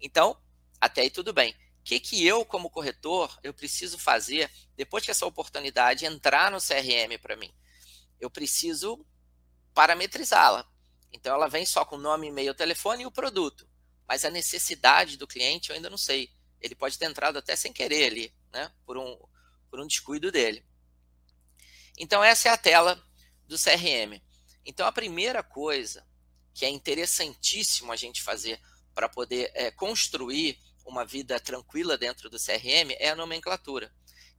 Então, 0.00 0.38
até 0.80 1.02
aí 1.02 1.10
tudo 1.10 1.32
bem. 1.32 1.54
que, 1.82 1.98
que 1.98 2.26
eu, 2.26 2.44
como 2.44 2.70
corretor, 2.70 3.38
eu 3.42 3.52
preciso 3.52 3.98
fazer 3.98 4.50
depois 4.76 5.04
que 5.04 5.10
essa 5.10 5.26
oportunidade 5.26 6.06
entrar 6.06 6.50
no 6.50 6.58
CRM 6.58 7.18
para 7.20 7.36
mim? 7.36 7.52
Eu 8.20 8.30
preciso 8.30 9.04
parametrizá-la. 9.74 10.66
Então, 11.14 11.32
ela 11.32 11.48
vem 11.48 11.64
só 11.64 11.84
com 11.84 11.96
nome, 11.96 12.26
e-mail, 12.26 12.52
telefone 12.52 13.04
e 13.04 13.06
o 13.06 13.10
produto. 13.10 13.68
Mas 14.06 14.24
a 14.24 14.30
necessidade 14.30 15.16
do 15.16 15.28
cliente 15.28 15.70
eu 15.70 15.76
ainda 15.76 15.88
não 15.88 15.96
sei. 15.96 16.28
Ele 16.60 16.74
pode 16.74 16.98
ter 16.98 17.06
entrado 17.06 17.38
até 17.38 17.54
sem 17.54 17.72
querer 17.72 18.06
ali, 18.06 18.34
né? 18.52 18.72
Por 18.84 18.98
um, 18.98 19.16
por 19.70 19.78
um 19.78 19.86
descuido 19.86 20.32
dele. 20.32 20.66
Então, 21.96 22.22
essa 22.22 22.48
é 22.48 22.52
a 22.52 22.56
tela 22.56 23.00
do 23.46 23.56
CRM. 23.56 24.20
Então, 24.66 24.86
a 24.88 24.92
primeira 24.92 25.40
coisa 25.40 26.04
que 26.52 26.64
é 26.64 26.68
interessantíssimo 26.68 27.92
a 27.92 27.96
gente 27.96 28.20
fazer 28.20 28.60
para 28.92 29.08
poder 29.08 29.52
é, 29.54 29.70
construir 29.70 30.58
uma 30.84 31.04
vida 31.04 31.38
tranquila 31.38 31.96
dentro 31.96 32.28
do 32.28 32.38
CRM 32.38 32.90
é 32.98 33.10
a 33.10 33.16
nomenclatura. 33.16 33.94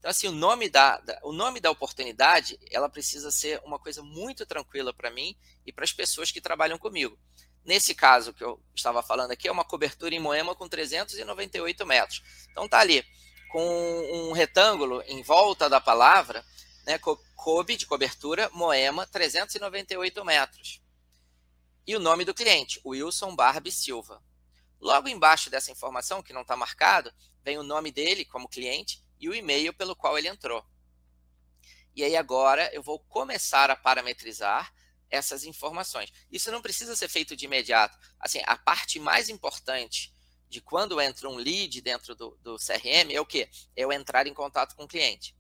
Então, 0.06 0.12
assim, 0.12 0.28
o 0.28 0.32
nome 0.32 0.70
da, 0.70 1.00
da, 1.00 1.20
o 1.24 1.34
nome 1.34 1.60
da 1.60 1.72
oportunidade, 1.72 2.60
ela 2.70 2.88
precisa 2.88 3.32
ser 3.32 3.60
uma 3.66 3.80
coisa 3.80 4.04
muito 4.04 4.46
tranquila 4.46 4.94
para 4.94 5.10
mim 5.10 5.36
e 5.66 5.74
para 5.74 5.84
as 5.84 5.92
pessoas 5.92 6.32
que 6.32 6.40
trabalham 6.40 6.78
comigo. 6.78 7.18
Nesse 7.66 7.96
caso 7.96 8.32
que 8.32 8.44
eu 8.44 8.62
estava 8.76 9.02
falando 9.02 9.32
aqui, 9.32 9.48
é 9.48 9.52
uma 9.52 9.66
cobertura 9.66 10.14
em 10.14 10.20
Moema 10.20 10.54
com 10.54 10.70
398 10.70 11.88
metros. 11.88 12.22
Então, 12.52 12.70
tá 12.70 12.82
ali 12.82 13.04
com 13.52 14.30
um 14.30 14.32
retângulo 14.32 15.02
em 15.08 15.24
volta 15.24 15.68
da 15.68 15.82
palavra, 15.82 16.46
né, 16.86 17.00
Kobe 17.36 17.76
de 17.76 17.88
cobertura, 17.88 18.48
Moema, 18.54 19.08
398 19.08 20.24
metros. 20.24 20.84
E 21.88 21.96
o 21.96 22.00
nome 22.00 22.24
do 22.24 22.34
cliente, 22.36 22.80
Wilson 22.86 23.36
Barbie 23.36 23.72
Silva. 23.72 24.22
Logo 24.80 25.08
embaixo 25.08 25.50
dessa 25.50 25.72
informação, 25.72 26.22
que 26.22 26.32
não 26.32 26.42
está 26.42 26.56
marcado, 26.56 27.12
vem 27.44 27.58
o 27.58 27.64
nome 27.64 27.92
dele 27.92 28.24
como 28.24 28.48
cliente 28.48 29.04
e 29.20 29.30
o 29.30 29.34
e-mail 29.34 29.74
pelo 29.74 29.96
qual 29.96 30.18
ele 30.18 30.28
entrou. 30.28 30.66
E 31.96 32.04
aí 32.04 32.16
agora 32.16 32.70
eu 32.74 32.84
vou 32.84 33.00
começar 33.00 33.72
a 33.72 33.76
parametrizar 33.76 34.74
essas 35.10 35.44
informações. 35.44 36.12
Isso 36.32 36.52
não 36.52 36.62
precisa 36.62 36.96
ser 36.96 37.08
feito 37.08 37.36
de 37.36 37.46
imediato. 37.46 37.98
Assim, 38.20 38.42
a 38.46 38.58
parte 38.58 39.00
mais 39.00 39.30
importante 39.30 40.14
de 40.50 40.62
quando 40.62 41.00
entra 41.02 41.30
um 41.30 41.36
lead 41.36 41.82
dentro 41.82 42.16
do, 42.16 42.38
do 42.42 42.58
CRM 42.58 43.12
é 43.12 43.22
o 43.22 43.26
quê? 43.26 43.50
É 43.76 43.84
eu 43.84 43.92
entrar 43.92 44.28
em 44.28 44.34
contato 44.34 44.76
com 44.76 44.84
o 44.84 44.88
cliente. 44.88 45.36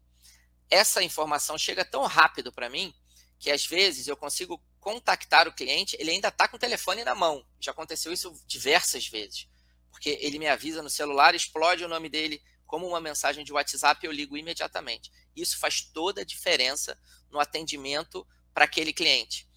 Essa 0.69 1.03
informação 1.03 1.57
chega 1.57 1.85
tão 1.85 2.03
rápido 2.03 2.51
para 2.51 2.69
mim 2.69 2.93
que 3.37 3.51
às 3.51 3.65
vezes 3.65 4.07
eu 4.07 4.17
consigo 4.17 4.61
contactar 4.79 5.47
o 5.47 5.53
cliente, 5.53 5.97
ele 5.99 6.11
ainda 6.11 6.29
está 6.29 6.47
com 6.47 6.57
o 6.57 6.59
telefone 6.59 7.03
na 7.03 7.15
mão. 7.15 7.45
Já 7.59 7.71
aconteceu 7.71 8.13
isso 8.13 8.33
diversas 8.47 9.07
vezes. 9.07 9.47
Porque 9.91 10.17
ele 10.21 10.39
me 10.39 10.47
avisa 10.47 10.81
no 10.81 10.89
celular, 10.89 11.35
explode 11.35 11.83
o 11.83 11.87
nome 11.87 12.09
dele 12.09 12.41
como 12.65 12.87
uma 12.87 12.99
mensagem 12.99 13.43
de 13.43 13.53
WhatsApp, 13.53 14.05
eu 14.05 14.11
ligo 14.11 14.37
imediatamente. 14.37 15.11
Isso 15.35 15.57
faz 15.57 15.81
toda 15.81 16.21
a 16.21 16.25
diferença 16.25 16.99
no 17.29 17.39
atendimento 17.39 18.27
para 18.53 18.65
aquele 18.65 18.93
cliente. 18.93 19.47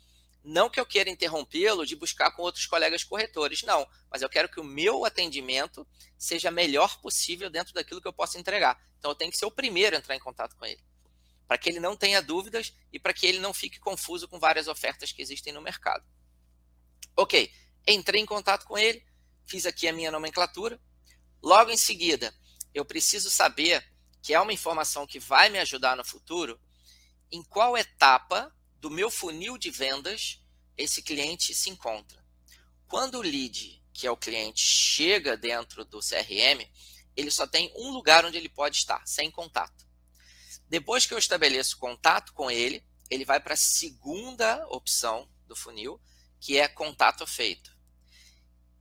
Não 0.44 0.70
que 0.70 0.80
eu 0.80 0.86
queira 0.86 1.10
interrompê-lo 1.10 1.84
de 1.84 1.96
buscar 1.96 2.30
com 2.30 2.42
outros 2.42 2.66
colegas 2.66 3.04
corretores, 3.04 3.62
não. 3.62 3.86
Mas 4.10 4.22
eu 4.22 4.28
quero 4.28 4.48
que 4.48 4.60
o 4.60 4.64
meu 4.64 5.04
atendimento 5.04 5.86
seja 6.16 6.50
melhor 6.50 7.00
possível 7.00 7.50
dentro 7.50 7.74
daquilo 7.74 8.00
que 8.00 8.08
eu 8.08 8.12
posso 8.12 8.38
entregar. 8.38 8.80
Então 8.98 9.10
eu 9.10 9.14
tenho 9.14 9.30
que 9.30 9.38
ser 9.38 9.46
o 9.46 9.50
primeiro 9.50 9.96
a 9.96 9.98
entrar 9.98 10.14
em 10.14 10.20
contato 10.20 10.56
com 10.56 10.64
ele 10.64 10.82
para 11.48 11.56
que 11.56 11.70
ele 11.70 11.80
não 11.80 11.96
tenha 11.96 12.20
dúvidas 12.20 12.74
e 12.92 13.00
para 13.00 13.14
que 13.14 13.26
ele 13.26 13.38
não 13.38 13.54
fique 13.54 13.80
confuso 13.80 14.28
com 14.28 14.38
várias 14.38 14.68
ofertas 14.68 15.10
que 15.10 15.22
existem 15.22 15.50
no 15.50 15.62
mercado. 15.62 16.04
Ok, 17.16 17.50
entrei 17.86 18.20
em 18.20 18.26
contato 18.26 18.66
com 18.66 18.76
ele, 18.76 19.02
fiz 19.46 19.64
aqui 19.64 19.88
a 19.88 19.92
minha 19.92 20.10
nomenclatura. 20.10 20.78
Logo 21.42 21.70
em 21.70 21.76
seguida, 21.76 22.34
eu 22.74 22.84
preciso 22.84 23.30
saber, 23.30 23.84
que 24.22 24.34
é 24.34 24.40
uma 24.40 24.52
informação 24.52 25.06
que 25.06 25.18
vai 25.18 25.48
me 25.48 25.58
ajudar 25.58 25.96
no 25.96 26.04
futuro, 26.04 26.60
em 27.30 27.42
qual 27.42 27.76
etapa 27.76 28.54
do 28.76 28.90
meu 28.90 29.10
funil 29.10 29.58
de 29.58 29.70
vendas 29.70 30.42
esse 30.76 31.02
cliente 31.02 31.54
se 31.54 31.70
encontra. 31.70 32.24
Quando 32.86 33.16
o 33.16 33.22
lead, 33.22 33.82
que 33.92 34.06
é 34.06 34.10
o 34.10 34.16
cliente, 34.16 34.60
chega 34.60 35.36
dentro 35.36 35.84
do 35.84 35.98
CRM, 36.00 36.64
ele 37.16 37.30
só 37.30 37.46
tem 37.46 37.72
um 37.76 37.90
lugar 37.90 38.24
onde 38.24 38.38
ele 38.38 38.48
pode 38.48 38.76
estar, 38.76 39.04
sem 39.06 39.30
contato. 39.30 39.86
Depois 40.68 41.04
que 41.04 41.12
eu 41.12 41.18
estabeleço 41.18 41.78
contato 41.78 42.32
com 42.32 42.50
ele, 42.50 42.84
ele 43.10 43.24
vai 43.24 43.40
para 43.40 43.54
a 43.54 43.56
segunda 43.56 44.66
opção 44.68 45.28
do 45.46 45.56
funil, 45.56 46.00
que 46.40 46.58
é 46.58 46.68
contato 46.68 47.26
feito. 47.26 47.76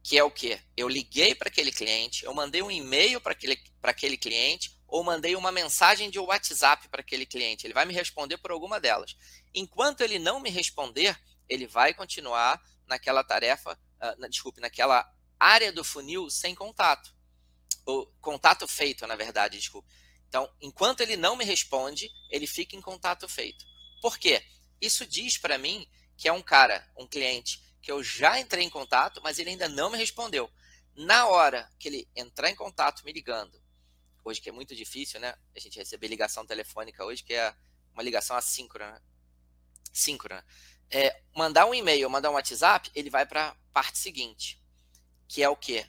Que 0.08 0.18
é 0.18 0.24
o 0.24 0.32
quê? 0.32 0.62
Eu 0.78 0.88
liguei 0.88 1.36
para 1.36 1.50
aquele 1.50 1.70
cliente, 1.70 2.24
eu 2.24 2.34
mandei 2.34 2.62
um 2.62 2.72
e-mail 2.72 3.20
para 3.20 3.34
aquele, 3.34 3.62
aquele 3.84 4.16
cliente, 4.16 4.74
ou 4.88 5.04
mandei 5.04 5.36
uma 5.36 5.52
mensagem 5.52 6.10
de 6.10 6.18
WhatsApp 6.18 6.88
para 6.88 7.02
aquele 7.02 7.26
cliente. 7.26 7.68
Ele 7.68 7.74
vai 7.74 7.84
me 7.84 7.94
responder 7.94 8.38
por 8.38 8.52
alguma 8.52 8.80
delas. 8.80 9.18
Enquanto 9.54 10.00
ele 10.00 10.18
não 10.18 10.40
me 10.40 10.50
responder, 10.50 11.20
ele 11.50 11.68
vai 11.68 11.94
continuar 11.94 12.58
naquela 12.88 13.22
tarefa, 13.22 13.74
uh, 13.74 14.18
na, 14.18 14.30
desculpe, 14.30 14.62
naquela 14.62 15.06
área 15.38 15.74
do 15.74 15.84
funil 15.84 16.30
sem 16.30 16.56
contato. 16.56 17.14
Ou 17.86 18.08
contato 18.22 18.66
feito, 18.66 19.06
na 19.08 19.16
verdade, 19.18 19.58
desculpe. 19.58 19.90
Então, 20.30 20.50
enquanto 20.62 21.02
ele 21.02 21.18
não 21.18 21.36
me 21.36 21.44
responde, 21.44 22.10
ele 22.32 22.48
fica 22.48 22.78
em 22.78 22.82
contato 22.82 23.28
feito. 23.28 23.66
Por 24.02 24.18
quê? 24.18 24.42
Isso 24.80 25.06
diz 25.06 25.38
para 25.38 25.58
mim 25.58 25.86
que 26.16 26.30
é 26.30 26.32
um 26.32 26.42
cara, 26.42 26.90
um 26.98 27.06
cliente, 27.06 27.67
que 27.88 27.92
eu 27.94 28.04
já 28.04 28.38
entrei 28.38 28.66
em 28.66 28.70
contato, 28.70 29.22
mas 29.24 29.40
ele 29.40 29.52
ainda 29.52 29.70
não 29.70 29.90
me 29.90 29.98
respondeu. 29.98 30.52
Na 30.94 31.26
hora 31.28 31.72
que 31.80 31.88
ele 31.88 32.10
entrar 32.14 32.50
em 32.50 32.56
contato 32.56 33.02
me 33.06 33.14
ligando, 33.14 33.64
hoje 34.26 34.42
que 34.42 34.50
é 34.50 34.52
muito 34.52 34.76
difícil, 34.76 35.22
né? 35.22 35.34
A 35.56 35.60
gente 35.62 35.80
receber 35.80 36.10
ligação 36.10 36.46
telefônica 36.46 37.06
hoje, 37.06 37.24
que 37.24 37.34
é 37.34 37.56
uma 37.94 38.04
ligação 38.04 38.36
assíncrona. 38.36 39.02
Síncrona. 39.94 40.46
É, 40.92 41.22
mandar 41.34 41.66
um 41.66 41.74
e-mail, 41.74 42.10
mandar 42.10 42.30
um 42.30 42.34
WhatsApp, 42.34 42.92
ele 42.94 43.10
vai 43.10 43.26
para 43.26 43.52
a 43.52 43.56
parte 43.72 43.98
seguinte, 44.00 44.62
que 45.26 45.42
é 45.42 45.48
o 45.48 45.56
quê? 45.56 45.88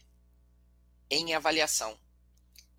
Em 1.11 1.35
avaliação. 1.35 1.99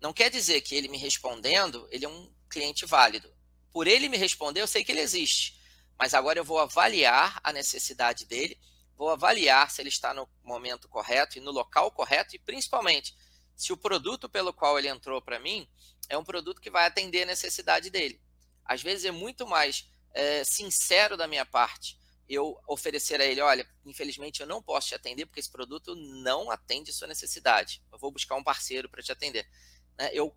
Não 0.00 0.14
quer 0.14 0.30
dizer 0.30 0.62
que 0.62 0.74
ele 0.74 0.88
me 0.88 0.96
respondendo, 0.96 1.86
ele 1.90 2.06
é 2.06 2.08
um 2.08 2.32
cliente 2.48 2.86
válido. 2.86 3.30
Por 3.70 3.86
ele 3.86 4.08
me 4.08 4.16
responder, 4.16 4.62
eu 4.62 4.66
sei 4.66 4.82
que 4.82 4.90
ele 4.90 5.02
existe. 5.02 5.60
Mas 5.98 6.14
agora 6.14 6.38
eu 6.38 6.44
vou 6.44 6.58
avaliar 6.58 7.38
a 7.44 7.52
necessidade 7.52 8.24
dele, 8.24 8.58
vou 9.00 9.08
avaliar 9.08 9.70
se 9.70 9.80
ele 9.80 9.88
está 9.88 10.12
no 10.12 10.28
momento 10.44 10.86
correto 10.86 11.38
e 11.38 11.40
no 11.40 11.50
local 11.50 11.90
correto, 11.90 12.36
e 12.36 12.38
principalmente 12.38 13.16
se 13.56 13.72
o 13.72 13.76
produto 13.76 14.28
pelo 14.28 14.52
qual 14.52 14.78
ele 14.78 14.88
entrou 14.88 15.22
para 15.22 15.40
mim 15.40 15.66
é 16.06 16.18
um 16.18 16.22
produto 16.22 16.60
que 16.60 16.68
vai 16.68 16.84
atender 16.84 17.22
a 17.22 17.26
necessidade 17.26 17.88
dele. 17.88 18.20
Às 18.62 18.82
vezes 18.82 19.06
é 19.06 19.10
muito 19.10 19.46
mais 19.46 19.90
é, 20.12 20.44
sincero 20.44 21.16
da 21.16 21.26
minha 21.26 21.46
parte 21.46 21.98
eu 22.28 22.60
oferecer 22.68 23.18
a 23.22 23.24
ele, 23.24 23.40
olha, 23.40 23.66
infelizmente 23.86 24.42
eu 24.42 24.46
não 24.46 24.62
posso 24.62 24.88
te 24.88 24.94
atender 24.94 25.24
porque 25.24 25.40
esse 25.40 25.50
produto 25.50 25.94
não 25.94 26.50
atende 26.50 26.92
sua 26.92 27.08
necessidade. 27.08 27.82
Eu 27.90 27.98
vou 27.98 28.12
buscar 28.12 28.36
um 28.36 28.44
parceiro 28.44 28.86
para 28.86 29.02
te 29.02 29.10
atender 29.10 29.48
né, 29.96 30.10
eu 30.12 30.36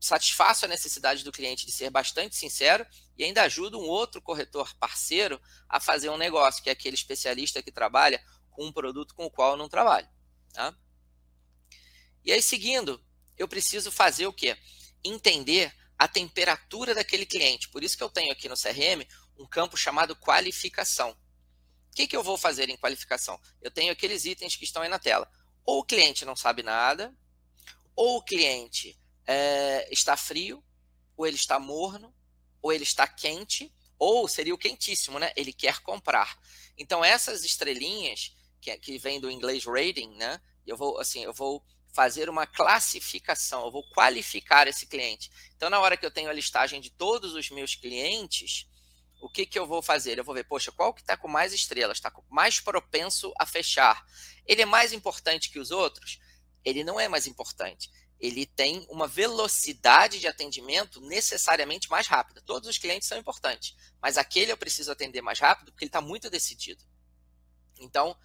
satisfaço 0.00 0.64
a 0.64 0.68
necessidade 0.68 1.24
do 1.24 1.32
cliente 1.32 1.66
de 1.66 1.72
ser 1.72 1.90
bastante 1.90 2.36
sincero 2.36 2.86
e 3.16 3.24
ainda 3.24 3.42
ajudo 3.42 3.80
um 3.80 3.86
outro 3.86 4.20
corretor 4.20 4.74
parceiro 4.76 5.40
a 5.68 5.80
fazer 5.80 6.10
um 6.10 6.16
negócio, 6.16 6.62
que 6.62 6.68
é 6.68 6.72
aquele 6.72 6.94
especialista 6.94 7.62
que 7.62 7.72
trabalha 7.72 8.22
com 8.50 8.66
um 8.66 8.72
produto 8.72 9.14
com 9.14 9.26
o 9.26 9.30
qual 9.30 9.52
eu 9.52 9.56
não 9.56 9.68
trabalho. 9.68 10.08
Tá? 10.52 10.76
E 12.24 12.32
aí, 12.32 12.42
seguindo, 12.42 13.02
eu 13.36 13.48
preciso 13.48 13.90
fazer 13.90 14.26
o 14.26 14.32
quê? 14.32 14.56
Entender 15.04 15.74
a 15.98 16.06
temperatura 16.06 16.94
daquele 16.94 17.24
cliente. 17.24 17.68
Por 17.68 17.82
isso 17.82 17.96
que 17.96 18.02
eu 18.02 18.10
tenho 18.10 18.32
aqui 18.32 18.48
no 18.48 18.56
CRM 18.56 19.06
um 19.38 19.46
campo 19.46 19.76
chamado 19.76 20.16
qualificação. 20.16 21.10
O 21.90 21.96
que, 21.96 22.06
que 22.06 22.16
eu 22.16 22.22
vou 22.22 22.36
fazer 22.36 22.68
em 22.68 22.76
qualificação? 22.76 23.40
Eu 23.62 23.70
tenho 23.70 23.92
aqueles 23.92 24.24
itens 24.24 24.56
que 24.56 24.64
estão 24.64 24.82
aí 24.82 24.88
na 24.88 24.98
tela. 24.98 25.30
Ou 25.64 25.80
o 25.80 25.84
cliente 25.84 26.24
não 26.24 26.36
sabe 26.36 26.62
nada, 26.62 27.14
ou 27.94 28.18
o 28.18 28.22
cliente 28.22 28.98
é, 29.26 29.88
está 29.92 30.16
frio, 30.16 30.62
ou 31.16 31.26
ele 31.26 31.36
está 31.36 31.58
morno, 31.58 32.14
ou 32.62 32.72
ele 32.72 32.84
está 32.84 33.06
quente, 33.06 33.72
ou 33.98 34.28
seria 34.28 34.54
o 34.54 34.58
quentíssimo, 34.58 35.18
né? 35.18 35.32
Ele 35.36 35.52
quer 35.52 35.80
comprar. 35.80 36.38
Então 36.76 37.04
essas 37.04 37.44
estrelinhas 37.44 38.36
que, 38.60 38.76
que 38.78 38.98
vem 38.98 39.20
do 39.20 39.30
inglês 39.30 39.64
rating, 39.64 40.14
né? 40.16 40.40
Eu 40.66 40.76
vou 40.76 40.98
assim, 40.98 41.24
eu 41.24 41.32
vou 41.32 41.64
fazer 41.92 42.28
uma 42.28 42.46
classificação, 42.46 43.64
eu 43.64 43.72
vou 43.72 43.82
qualificar 43.90 44.68
esse 44.68 44.86
cliente. 44.86 45.30
Então 45.56 45.70
na 45.70 45.80
hora 45.80 45.96
que 45.96 46.04
eu 46.04 46.10
tenho 46.10 46.28
a 46.28 46.32
listagem 46.32 46.80
de 46.80 46.90
todos 46.90 47.34
os 47.34 47.50
meus 47.50 47.74
clientes, 47.74 48.68
o 49.22 49.30
que, 49.30 49.46
que 49.46 49.58
eu 49.58 49.66
vou 49.66 49.80
fazer? 49.80 50.18
Eu 50.18 50.24
vou 50.24 50.34
ver, 50.34 50.44
poxa, 50.44 50.70
qual 50.70 50.92
que 50.92 51.00
está 51.00 51.16
com 51.16 51.26
mais 51.26 51.54
estrelas, 51.54 51.96
está 51.96 52.12
mais 52.28 52.60
propenso 52.60 53.32
a 53.38 53.46
fechar? 53.46 54.04
Ele 54.44 54.62
é 54.62 54.66
mais 54.66 54.92
importante 54.92 55.50
que 55.50 55.58
os 55.58 55.70
outros? 55.70 56.20
ele 56.66 56.82
não 56.82 56.98
é 56.98 57.06
mais 57.06 57.28
importante. 57.28 57.88
Ele 58.18 58.46
tem 58.46 58.86
uma 58.88 59.06
velocidade 59.06 60.18
de 60.18 60.26
atendimento 60.26 61.00
necessariamente 61.00 61.90
mais 61.90 62.06
rápida. 62.06 62.40
Todos 62.40 62.68
os 62.68 62.78
clientes 62.78 63.08
são 63.08 63.18
importantes, 63.18 63.76
mas 64.00 64.16
aquele 64.16 64.52
eu 64.52 64.56
preciso 64.56 64.90
atender 64.90 65.20
mais 65.20 65.38
rápido 65.38 65.70
porque 65.72 65.84
ele 65.84 65.90
está 65.90 66.00
muito 66.00 66.30
decidido. 66.30 66.82
Então, 67.78 68.16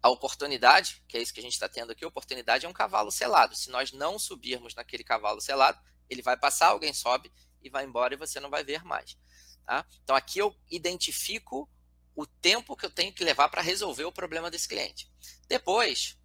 a 0.00 0.08
oportunidade, 0.08 1.02
que 1.08 1.16
é 1.16 1.22
isso 1.22 1.32
que 1.32 1.40
a 1.40 1.42
gente 1.42 1.54
está 1.54 1.68
tendo 1.68 1.92
aqui, 1.92 2.04
a 2.04 2.08
oportunidade 2.08 2.66
é 2.66 2.68
um 2.68 2.72
cavalo 2.72 3.10
selado. 3.10 3.56
Se 3.56 3.70
nós 3.70 3.92
não 3.92 4.18
subirmos 4.18 4.74
naquele 4.74 5.04
cavalo 5.04 5.40
selado, 5.40 5.80
ele 6.08 6.22
vai 6.22 6.36
passar, 6.36 6.68
alguém 6.68 6.92
sobe 6.92 7.32
e 7.62 7.70
vai 7.70 7.84
embora 7.84 8.14
e 8.14 8.16
você 8.16 8.40
não 8.40 8.50
vai 8.50 8.64
ver 8.64 8.84
mais. 8.84 9.16
Tá? 9.64 9.86
Então 10.02 10.16
aqui 10.16 10.38
eu 10.38 10.54
identifico 10.70 11.68
o 12.14 12.26
tempo 12.26 12.76
que 12.76 12.84
eu 12.84 12.90
tenho 12.90 13.12
que 13.12 13.24
levar 13.24 13.48
para 13.48 13.62
resolver 13.62 14.04
o 14.04 14.12
problema 14.12 14.50
desse 14.50 14.68
cliente. 14.68 15.10
Depois, 15.48 16.18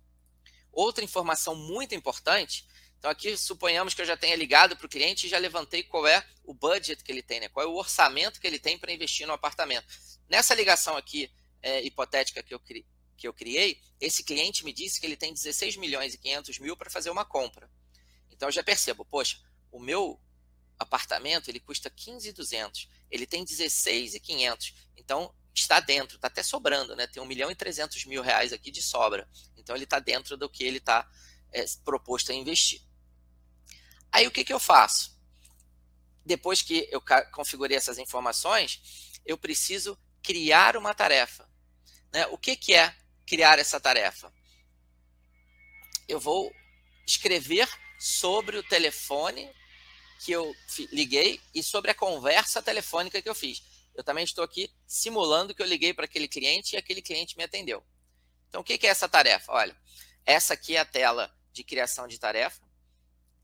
outra 0.71 1.03
informação 1.03 1.55
muito 1.55 1.95
importante. 1.95 2.67
Então 2.97 3.11
aqui 3.11 3.37
suponhamos 3.37 3.93
que 3.93 4.01
eu 4.01 4.05
já 4.05 4.17
tenha 4.17 4.35
ligado 4.35 4.75
para 4.75 4.85
o 4.85 4.89
cliente 4.89 5.27
e 5.27 5.29
já 5.29 5.37
levantei 5.37 5.83
qual 5.83 6.07
é 6.07 6.25
o 6.43 6.53
budget 6.53 7.03
que 7.03 7.11
ele 7.11 7.21
tem, 7.21 7.39
né? 7.39 7.49
qual 7.49 7.65
é 7.65 7.69
o 7.69 7.75
orçamento 7.75 8.39
que 8.39 8.47
ele 8.47 8.59
tem 8.59 8.77
para 8.77 8.91
investir 8.91 9.27
no 9.27 9.33
apartamento. 9.33 9.85
Nessa 10.27 10.55
ligação 10.55 10.97
aqui 10.97 11.31
é, 11.61 11.81
hipotética 11.83 12.41
que 12.41 12.53
eu, 12.53 12.59
que 12.59 13.27
eu 13.27 13.33
criei, 13.33 13.81
esse 13.99 14.23
cliente 14.23 14.63
me 14.65 14.73
disse 14.73 14.99
que 14.99 15.05
ele 15.05 15.15
tem 15.15 15.33
16 15.33 15.77
milhões 15.77 16.13
e 16.13 16.17
500 16.17 16.59
mil 16.59 16.75
para 16.75 16.89
fazer 16.89 17.09
uma 17.09 17.25
compra. 17.25 17.69
Então 18.31 18.47
eu 18.47 18.53
já 18.53 18.63
percebo, 18.63 19.05
poxa, 19.05 19.39
o 19.71 19.79
meu 19.79 20.19
apartamento 20.79 21.49
ele 21.49 21.59
custa 21.59 21.89
15,200, 21.89 22.87
ele 23.09 23.25
tem 23.25 23.43
16,500, 23.43 24.73
então 24.95 25.33
está 25.53 25.79
dentro, 25.79 26.17
está 26.17 26.27
até 26.27 26.43
sobrando, 26.43 26.95
né? 26.95 27.07
Tem 27.07 27.21
1 27.21 27.25
milhão 27.25 27.49
e 27.49 27.55
300 27.55 28.05
mil 28.05 28.21
reais 28.21 28.53
aqui 28.53 28.69
de 28.69 28.81
sobra, 28.81 29.27
então 29.55 29.75
ele 29.75 29.85
está 29.85 29.99
dentro 29.99 30.37
do 30.37 30.47
que 30.47 30.63
ele 30.63 30.77
está 30.77 31.09
é, 31.57 31.65
proposto 31.83 32.31
a 32.31 32.35
investir. 32.35 32.81
Aí 34.11 34.27
o 34.27 34.31
que, 34.31 34.43
que 34.43 34.53
eu 34.53 34.59
faço? 34.59 35.17
Depois 36.25 36.61
que 36.61 36.87
eu 36.91 37.01
configurei 37.31 37.77
essas 37.77 37.97
informações, 37.97 38.81
eu 39.25 39.37
preciso 39.37 39.97
criar 40.21 40.75
uma 40.75 40.93
tarefa. 40.93 41.49
Né? 42.13 42.25
O 42.27 42.37
que, 42.37 42.55
que 42.55 42.73
é 42.73 42.95
criar 43.25 43.59
essa 43.59 43.79
tarefa? 43.79 44.33
Eu 46.07 46.19
vou 46.19 46.51
escrever 47.05 47.67
sobre 47.99 48.57
o 48.57 48.63
telefone 48.63 49.49
que 50.23 50.31
eu 50.31 50.53
liguei 50.91 51.41
e 51.53 51.61
sobre 51.61 51.91
a 51.91 51.95
conversa 51.95 52.61
telefônica 52.61 53.21
que 53.21 53.29
eu 53.29 53.35
fiz. 53.35 53.63
Eu 53.95 54.03
também 54.03 54.23
estou 54.23 54.43
aqui 54.43 54.69
simulando 54.85 55.55
que 55.55 55.61
eu 55.61 55.65
liguei 55.65 55.93
para 55.93 56.05
aquele 56.05 56.27
cliente 56.27 56.75
e 56.75 56.77
aquele 56.77 57.01
cliente 57.01 57.37
me 57.37 57.43
atendeu. 57.43 57.83
Então, 58.47 58.61
o 58.61 58.63
que 58.63 58.85
é 58.85 58.89
essa 58.89 59.09
tarefa? 59.09 59.51
Olha, 59.51 59.75
essa 60.25 60.53
aqui 60.53 60.75
é 60.75 60.79
a 60.79 60.85
tela 60.85 61.33
de 61.57 61.63
criação 61.63 62.07
de 62.07 62.19
tarefa. 62.19 62.61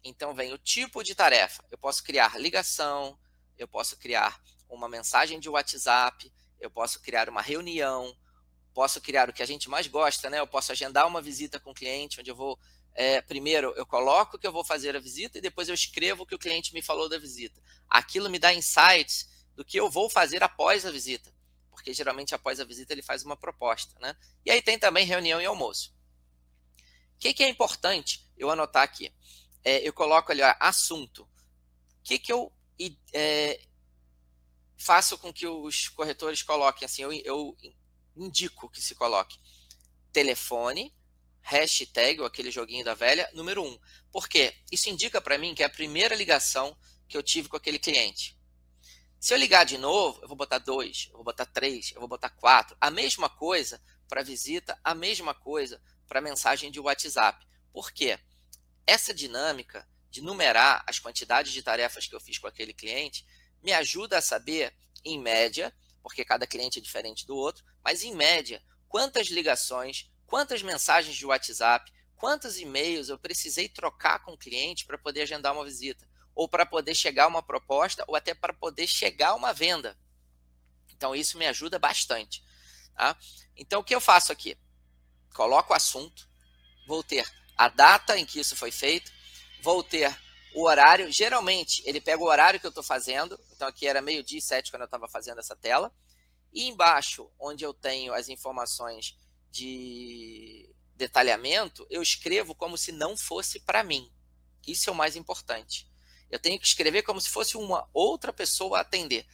Então, 0.04 0.34
vem 0.34 0.54
o 0.54 0.58
tipo 0.58 1.04
de 1.04 1.16
tarefa. 1.16 1.64
Eu 1.72 1.78
posso 1.78 2.04
criar 2.04 2.40
ligação, 2.40 3.18
eu 3.58 3.68
posso 3.68 3.98
criar 3.98 4.40
uma 4.70 4.88
mensagem 4.88 5.40
de 5.40 5.50
WhatsApp, 5.50 6.32
eu 6.60 6.70
posso 6.70 7.02
criar 7.02 7.28
uma 7.28 7.42
reunião, 7.42 8.16
posso 8.74 9.02
criar 9.02 9.30
o 9.30 9.34
que 9.34 9.42
a 9.42 9.46
gente 9.46 9.70
mais 9.70 9.88
gosta, 9.88 10.30
né? 10.30 10.40
Eu 10.40 10.48
posso 10.48 10.72
agendar 10.72 11.08
uma 11.08 11.22
visita 11.22 11.60
com 11.60 11.72
o 11.72 11.74
cliente, 11.74 12.20
onde 12.20 12.30
eu 12.30 12.36
vou 12.36 12.60
é, 12.96 13.22
primeiro 13.22 13.74
eu 13.76 13.88
coloco 13.88 14.38
que 14.38 14.46
eu 14.46 14.52
vou 14.52 14.64
fazer 14.64 14.96
a 14.96 15.00
visita 15.00 15.40
e 15.40 15.42
depois 15.42 15.68
eu 15.68 15.74
escrevo 15.74 16.22
o 16.22 16.26
que 16.28 16.36
o 16.36 16.40
cliente 16.40 16.74
me 16.76 16.82
falou 16.82 17.10
da 17.10 17.18
visita. 17.18 17.60
Aquilo 17.90 18.30
me 18.30 18.38
dá 18.38 18.54
insights 18.54 19.28
do 19.56 19.66
que 19.66 19.80
eu 19.80 19.90
vou 19.90 20.10
fazer 20.10 20.44
após 20.44 20.86
a 20.86 20.92
visita, 20.92 21.34
porque 21.72 21.92
geralmente 21.92 22.36
após 22.36 22.60
a 22.60 22.66
visita 22.66 22.94
ele 22.94 23.02
faz 23.02 23.24
uma 23.24 23.36
proposta, 23.36 23.96
né? 24.00 24.16
E 24.46 24.52
aí 24.52 24.62
tem 24.62 24.78
também 24.78 25.06
reunião 25.06 25.42
e 25.42 25.46
almoço. 25.46 25.92
Que, 27.24 27.34
que 27.34 27.44
é 27.46 27.48
importante 27.48 28.30
eu 28.36 28.50
anotar 28.50 28.84
aqui? 28.84 29.10
É, 29.64 29.88
eu 29.88 29.94
coloco 29.94 30.30
ali 30.30 30.42
ó, 30.42 30.56
assunto. 30.60 31.24
O 31.24 31.30
que, 32.04 32.20
que 32.20 32.34
eu 32.34 32.52
é, 33.14 33.62
faço 34.78 35.18
com 35.18 35.32
que 35.32 35.48
os 35.48 35.88
corretores 35.88 36.44
coloquem 36.44 36.86
assim? 36.86 37.02
Eu, 37.02 37.14
eu 37.14 37.58
indico 38.14 38.70
que 38.70 38.82
se 38.82 38.94
coloque 38.94 39.40
telefone, 40.12 40.94
hashtag, 41.40 42.20
ou 42.20 42.26
aquele 42.26 42.52
joguinho 42.52 42.84
da 42.84 42.94
velha, 42.94 43.32
número 43.34 43.64
um. 43.64 43.80
Por 44.12 44.28
quê? 44.28 44.54
Isso 44.70 44.90
indica 44.90 45.22
para 45.22 45.38
mim 45.38 45.56
que 45.56 45.64
é 45.64 45.66
a 45.66 45.70
primeira 45.70 46.16
ligação 46.16 46.78
que 47.08 47.16
eu 47.16 47.24
tive 47.24 47.48
com 47.48 47.56
aquele 47.56 47.80
cliente. 47.80 48.38
Se 49.18 49.34
eu 49.34 49.38
ligar 49.38 49.64
de 49.64 49.78
novo, 49.78 50.20
eu 50.22 50.28
vou 50.28 50.36
botar 50.36 50.58
dois, 50.58 51.08
eu 51.08 51.16
vou 51.16 51.24
botar 51.24 51.46
três, 51.46 51.94
eu 51.94 52.02
vou 52.02 52.10
botar 52.10 52.32
quatro. 52.32 52.76
A 52.82 52.92
mesma 52.92 53.30
coisa 53.30 53.82
para 54.10 54.22
visita, 54.22 54.78
a 54.84 54.94
mesma 54.94 55.34
coisa 55.34 55.82
para 56.14 56.22
mensagem 56.22 56.70
de 56.70 56.80
WhatsApp. 56.80 57.44
Por 57.72 57.92
quê? 57.92 58.20
Essa 58.86 59.12
dinâmica 59.12 59.90
de 60.12 60.22
numerar 60.22 60.84
as 60.86 61.00
quantidades 61.00 61.52
de 61.52 61.64
tarefas 61.64 62.06
que 62.06 62.14
eu 62.14 62.20
fiz 62.20 62.38
com 62.38 62.46
aquele 62.46 62.72
cliente 62.72 63.26
me 63.64 63.74
ajuda 63.74 64.20
a 64.20 64.22
saber, 64.22 64.76
em 65.04 65.20
média, 65.20 65.76
porque 66.04 66.24
cada 66.24 66.46
cliente 66.46 66.78
é 66.78 66.82
diferente 66.84 67.26
do 67.26 67.36
outro, 67.36 67.66
mas 67.84 68.04
em 68.04 68.14
média, 68.14 68.64
quantas 68.88 69.26
ligações, 69.30 70.12
quantas 70.28 70.62
mensagens 70.62 71.16
de 71.16 71.26
WhatsApp, 71.26 71.92
quantos 72.16 72.60
e-mails 72.60 73.10
eu 73.10 73.18
precisei 73.18 73.68
trocar 73.68 74.20
com 74.20 74.34
o 74.34 74.38
cliente 74.38 74.86
para 74.86 75.00
poder 75.00 75.24
agendar 75.24 75.52
uma 75.52 75.66
visita, 75.66 76.08
ou 76.36 76.48
para 76.48 76.64
poder 76.64 76.94
chegar 76.94 77.26
uma 77.26 77.42
proposta, 77.42 78.06
ou 78.08 78.16
até 78.16 78.36
para 78.36 78.54
poder 78.54 78.86
chegar 78.86 79.34
uma 79.34 79.52
venda. 79.52 79.98
Então, 80.90 81.16
isso 81.16 81.40
me 81.40 81.48
ajuda 81.48 81.80
bastante. 81.80 82.44
Tá? 82.96 83.18
Então, 83.58 83.82
o 83.82 83.84
que 83.84 83.96
eu 83.96 84.00
faço 84.00 84.32
aqui? 84.32 84.56
Coloco 85.34 85.74
o 85.74 85.76
assunto, 85.76 86.30
vou 86.88 87.04
ter 87.04 87.26
a 87.58 87.68
data 87.70 88.18
em 88.18 88.26
que 88.26 88.40
isso 88.40 88.56
foi 88.56 88.72
feito, 88.72 89.12
vou 89.62 89.84
ter 89.84 90.16
o 90.54 90.66
horário. 90.66 91.12
Geralmente, 91.12 91.82
ele 91.86 92.00
pega 92.00 92.22
o 92.22 92.28
horário 92.28 92.60
que 92.60 92.66
eu 92.66 92.70
estou 92.70 92.84
fazendo. 92.84 93.40
Então, 93.52 93.68
aqui 93.68 93.88
era 93.88 94.02
meio-dia 94.02 94.40
e 94.40 94.42
sete 94.42 94.72
quando 94.72 94.82
eu 94.82 94.86
estava 94.86 95.08
fazendo 95.08 95.40
essa 95.40 95.56
tela. 95.56 95.92
E 96.54 96.68
embaixo, 96.68 97.30
onde 97.40 97.64
eu 97.64 97.74
tenho 97.74 98.14
as 98.14 98.30
informações 98.30 99.18
de 99.50 100.70
detalhamento, 100.96 101.86
eu 101.90 102.02
escrevo 102.02 102.54
como 102.54 102.78
se 102.78 102.92
não 102.92 103.18
fosse 103.18 103.60
para 103.60 103.84
mim. 103.84 104.12
Isso 104.68 104.90
é 104.90 104.94
o 104.94 104.96
mais 104.96 105.16
importante. 105.16 105.92
Eu 106.30 106.40
tenho 106.40 106.60
que 106.60 106.66
escrever 106.66 107.04
como 107.04 107.20
se 107.20 107.30
fosse 107.30 107.58
uma 107.58 107.88
outra 107.94 108.32
pessoa 108.32 108.78
a 108.78 108.82
atender. 108.82 109.26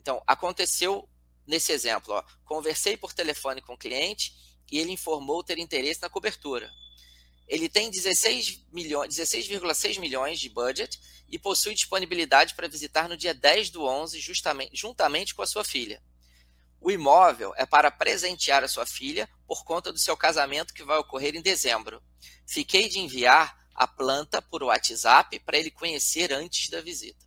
Então, 0.00 0.22
aconteceu 0.26 1.08
nesse 1.46 1.72
exemplo, 1.72 2.14
ó, 2.14 2.22
conversei 2.44 2.96
por 2.96 3.12
telefone 3.12 3.60
com 3.60 3.74
o 3.74 3.78
cliente 3.78 4.32
e 4.72 4.78
ele 4.78 4.90
informou 4.90 5.44
ter 5.44 5.58
interesse 5.58 6.00
na 6.00 6.08
cobertura. 6.08 6.72
Ele 7.46 7.68
tem 7.68 7.90
16 7.90 8.64
milhões, 8.72 9.14
16,6 9.14 10.00
milhões 10.00 10.40
de 10.40 10.48
budget 10.48 10.98
e 11.28 11.38
possui 11.38 11.74
disponibilidade 11.74 12.54
para 12.54 12.66
visitar 12.66 13.06
no 13.06 13.16
dia 13.16 13.34
10 13.34 13.68
do 13.68 13.84
11, 13.84 14.18
justamente, 14.18 14.70
juntamente 14.74 15.34
com 15.34 15.42
a 15.42 15.46
sua 15.46 15.62
filha. 15.62 16.02
O 16.80 16.90
imóvel 16.90 17.52
é 17.56 17.66
para 17.66 17.90
presentear 17.90 18.64
a 18.64 18.68
sua 18.68 18.86
filha 18.86 19.28
por 19.46 19.62
conta 19.62 19.92
do 19.92 19.98
seu 19.98 20.16
casamento 20.16 20.72
que 20.72 20.82
vai 20.82 20.98
ocorrer 20.98 21.36
em 21.36 21.42
dezembro. 21.42 22.02
Fiquei 22.46 22.88
de 22.88 22.98
enviar 22.98 23.54
a 23.74 23.86
planta 23.86 24.40
por 24.40 24.62
WhatsApp 24.62 25.38
para 25.40 25.58
ele 25.58 25.70
conhecer 25.70 26.32
antes 26.32 26.70
da 26.70 26.80
visita. 26.80 27.24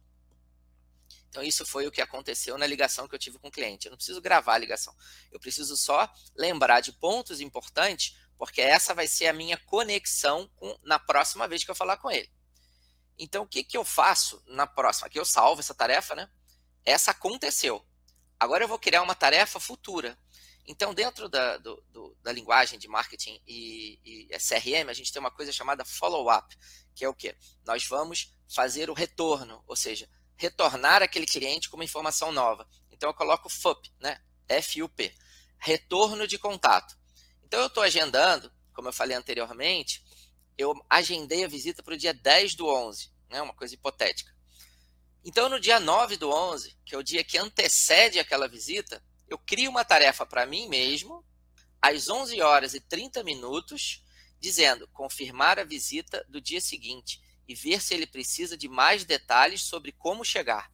Então, 1.36 1.44
isso 1.44 1.66
foi 1.66 1.86
o 1.86 1.92
que 1.92 2.02
aconteceu 2.02 2.58
na 2.58 2.66
ligação 2.66 3.10
que 3.10 3.14
eu 3.14 3.20
tive 3.20 3.38
com 3.38 3.50
o 3.50 3.52
cliente. 3.52 3.88
Eu 3.88 3.90
não 3.90 3.98
preciso 3.98 4.22
gravar 4.22 4.54
a 4.54 4.58
ligação. 4.58 4.96
Eu 5.30 5.38
preciso 5.38 5.76
só 5.76 6.10
lembrar 6.34 6.80
de 6.80 6.94
pontos 6.94 7.42
importantes, 7.42 8.16
porque 8.38 8.62
essa 8.62 8.94
vai 8.94 9.06
ser 9.06 9.28
a 9.28 9.34
minha 9.34 9.58
conexão 9.58 10.50
com, 10.56 10.80
na 10.82 10.98
próxima 10.98 11.46
vez 11.46 11.62
que 11.62 11.70
eu 11.70 11.76
falar 11.76 11.98
com 11.98 12.10
ele. 12.10 12.32
Então, 13.20 13.44
o 13.44 13.48
que, 13.48 13.66
que 13.66 13.76
eu 13.76 13.84
faço 13.84 14.42
na 14.48 14.66
próxima? 14.66 15.08
Aqui 15.08 15.20
eu 15.20 15.26
salvo 15.26 15.60
essa 15.60 15.74
tarefa, 15.74 16.16
né? 16.16 16.30
Essa 16.86 17.12
aconteceu. 17.12 17.86
Agora 18.40 18.64
eu 18.64 18.68
vou 18.70 18.80
criar 18.80 19.02
uma 19.02 19.14
tarefa 19.14 19.60
futura. 19.60 20.18
Então, 20.66 20.94
dentro 20.94 21.28
da, 21.28 21.58
do, 21.58 21.84
do, 21.92 22.18
da 22.24 22.32
linguagem 22.32 22.80
de 22.80 22.88
marketing 22.88 23.42
e, 23.46 24.00
e 24.06 24.38
CRM, 24.40 24.90
a 24.90 24.94
gente 24.94 25.12
tem 25.12 25.20
uma 25.20 25.32
coisa 25.32 25.52
chamada 25.52 25.84
follow-up, 25.84 26.58
que 26.96 27.04
é 27.04 27.10
o 27.10 27.14
quê? 27.14 27.36
Nós 27.66 27.86
vamos 27.86 28.34
fazer 28.48 28.90
o 28.90 28.94
retorno, 28.94 29.62
ou 29.68 29.76
seja, 29.76 30.10
retornar 30.36 31.02
aquele 31.02 31.26
cliente 31.26 31.70
com 31.70 31.78
uma 31.78 31.84
informação 31.84 32.32
nova. 32.32 32.68
Então, 32.92 33.10
eu 33.10 33.14
coloco 33.14 33.50
FUP, 33.50 33.92
né? 34.00 34.20
FUP, 34.62 35.14
retorno 35.58 36.28
de 36.28 36.38
contato. 36.38 36.98
Então, 37.44 37.60
eu 37.60 37.68
estou 37.68 37.84
agendando, 37.84 38.52
como 38.74 38.90
eu 38.90 38.94
falei 38.94 39.16
anteriormente, 39.16 40.04
eu 40.58 40.74
agendei 40.90 41.44
a 41.44 41.48
visita 41.48 41.84
para 41.84 41.94
o 41.94 41.98
dia 41.98 42.14
10 42.14 42.56
do 42.56 42.68
11, 42.68 43.12
né? 43.30 43.42
uma 43.42 43.54
coisa 43.54 43.74
hipotética. 43.74 44.34
Então, 45.24 45.50
no 45.50 45.60
dia 45.60 45.80
9 45.80 46.18
do 46.18 46.30
11, 46.30 46.78
que 46.86 46.94
é 46.96 46.98
o 46.98 47.04
dia 47.04 47.24
que 47.24 47.38
antecede 47.38 48.20
aquela 48.20 48.48
visita, 48.48 49.04
eu 49.28 49.38
crio 49.40 49.72
uma 49.72 49.84
tarefa 49.84 50.26
para 50.26 50.46
mim 50.46 50.68
mesmo, 50.70 51.26
às 51.82 52.10
11 52.10 52.40
horas 52.42 52.74
e 52.74 52.80
30 52.80 53.24
minutos, 53.24 54.04
dizendo 54.40 54.88
confirmar 54.90 55.58
a 55.58 55.64
visita 55.64 56.24
do 56.30 56.40
dia 56.40 56.62
seguinte 56.62 57.25
e 57.48 57.56
ver 57.56 57.82
se 57.82 57.94
ele 57.94 58.08
precisa 58.08 58.58
de 58.58 58.68
mais 58.68 59.06
detalhes 59.06 59.62
sobre 59.62 59.92
como 59.92 60.24
chegar. 60.24 60.72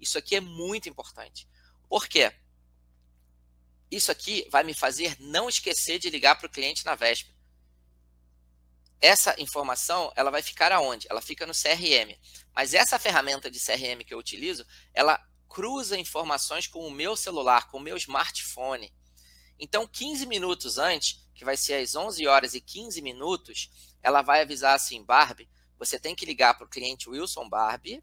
Isso 0.00 0.18
aqui 0.18 0.36
é 0.36 0.40
muito 0.40 0.88
importante. 0.88 1.48
Por 1.88 2.06
quê? 2.06 2.32
Isso 3.90 4.10
aqui 4.10 4.46
vai 4.50 4.64
me 4.64 4.74
fazer 4.74 5.16
não 5.20 5.48
esquecer 5.48 5.98
de 5.98 6.10
ligar 6.10 6.36
para 6.36 6.46
o 6.46 6.50
cliente 6.50 6.84
na 6.84 6.94
véspera 6.94 7.34
essa 9.04 9.38
informação 9.38 10.10
ela 10.16 10.30
vai 10.30 10.40
ficar 10.40 10.72
aonde? 10.72 11.06
Ela 11.10 11.20
fica 11.20 11.44
no 11.44 11.52
CRM. 11.52 12.18
Mas 12.54 12.72
essa 12.72 12.98
ferramenta 12.98 13.50
de 13.50 13.60
CRM 13.60 14.02
que 14.02 14.14
eu 14.14 14.18
utilizo, 14.18 14.66
ela 14.94 15.22
cruza 15.46 15.98
informações 15.98 16.66
com 16.66 16.86
o 16.86 16.90
meu 16.90 17.14
celular, 17.14 17.68
com 17.68 17.76
o 17.76 17.82
meu 17.82 17.98
smartphone. 17.98 18.90
Então, 19.58 19.86
15 19.86 20.24
minutos 20.24 20.78
antes, 20.78 21.22
que 21.34 21.44
vai 21.44 21.54
ser 21.54 21.74
às 21.74 21.94
11 21.94 22.26
horas 22.26 22.54
e 22.54 22.62
15 22.62 23.02
minutos, 23.02 23.70
ela 24.02 24.22
vai 24.22 24.40
avisar 24.40 24.74
assim, 24.74 25.04
Barbie, 25.04 25.50
você 25.84 25.98
tem 25.98 26.14
que 26.14 26.24
ligar 26.24 26.54
para 26.54 26.66
o 26.66 26.68
cliente 26.68 27.08
Wilson 27.08 27.48
Barbie 27.48 28.02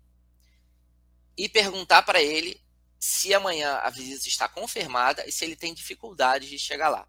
e 1.38 1.50
perguntar 1.50 2.04
para 2.04 2.22
ele 2.22 2.62
se 3.00 3.34
amanhã 3.34 3.78
a 3.78 3.90
visita 3.90 4.28
está 4.28 4.48
confirmada 4.48 5.28
e 5.28 5.32
se 5.32 5.44
ele 5.44 5.56
tem 5.56 5.74
dificuldade 5.74 6.48
de 6.48 6.60
chegar 6.60 6.90
lá. 6.90 7.08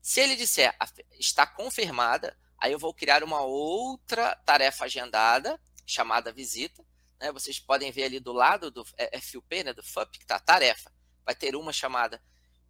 Se 0.00 0.20
ele 0.20 0.36
disser 0.36 0.76
está 1.18 1.46
confirmada, 1.46 2.38
aí 2.58 2.72
eu 2.72 2.78
vou 2.78 2.94
criar 2.94 3.24
uma 3.24 3.40
outra 3.40 4.36
tarefa 4.36 4.84
agendada 4.84 5.60
chamada 5.86 6.32
visita. 6.32 6.84
Né? 7.18 7.32
Vocês 7.32 7.58
podem 7.58 7.90
ver 7.90 8.04
ali 8.04 8.20
do 8.20 8.32
lado 8.32 8.70
do 8.70 8.84
FUP, 8.84 9.64
né, 9.64 9.72
do 9.72 9.82
FUP, 9.82 10.18
que 10.18 10.24
está 10.24 10.38
tarefa. 10.38 10.92
Vai 11.24 11.34
ter 11.34 11.56
uma 11.56 11.72
chamada 11.72 12.22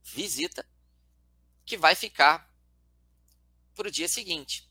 visita, 0.02 0.66
que 1.66 1.76
vai 1.76 1.94
ficar 1.94 2.48
para 3.74 3.88
o 3.88 3.90
dia 3.90 4.08
seguinte. 4.08 4.70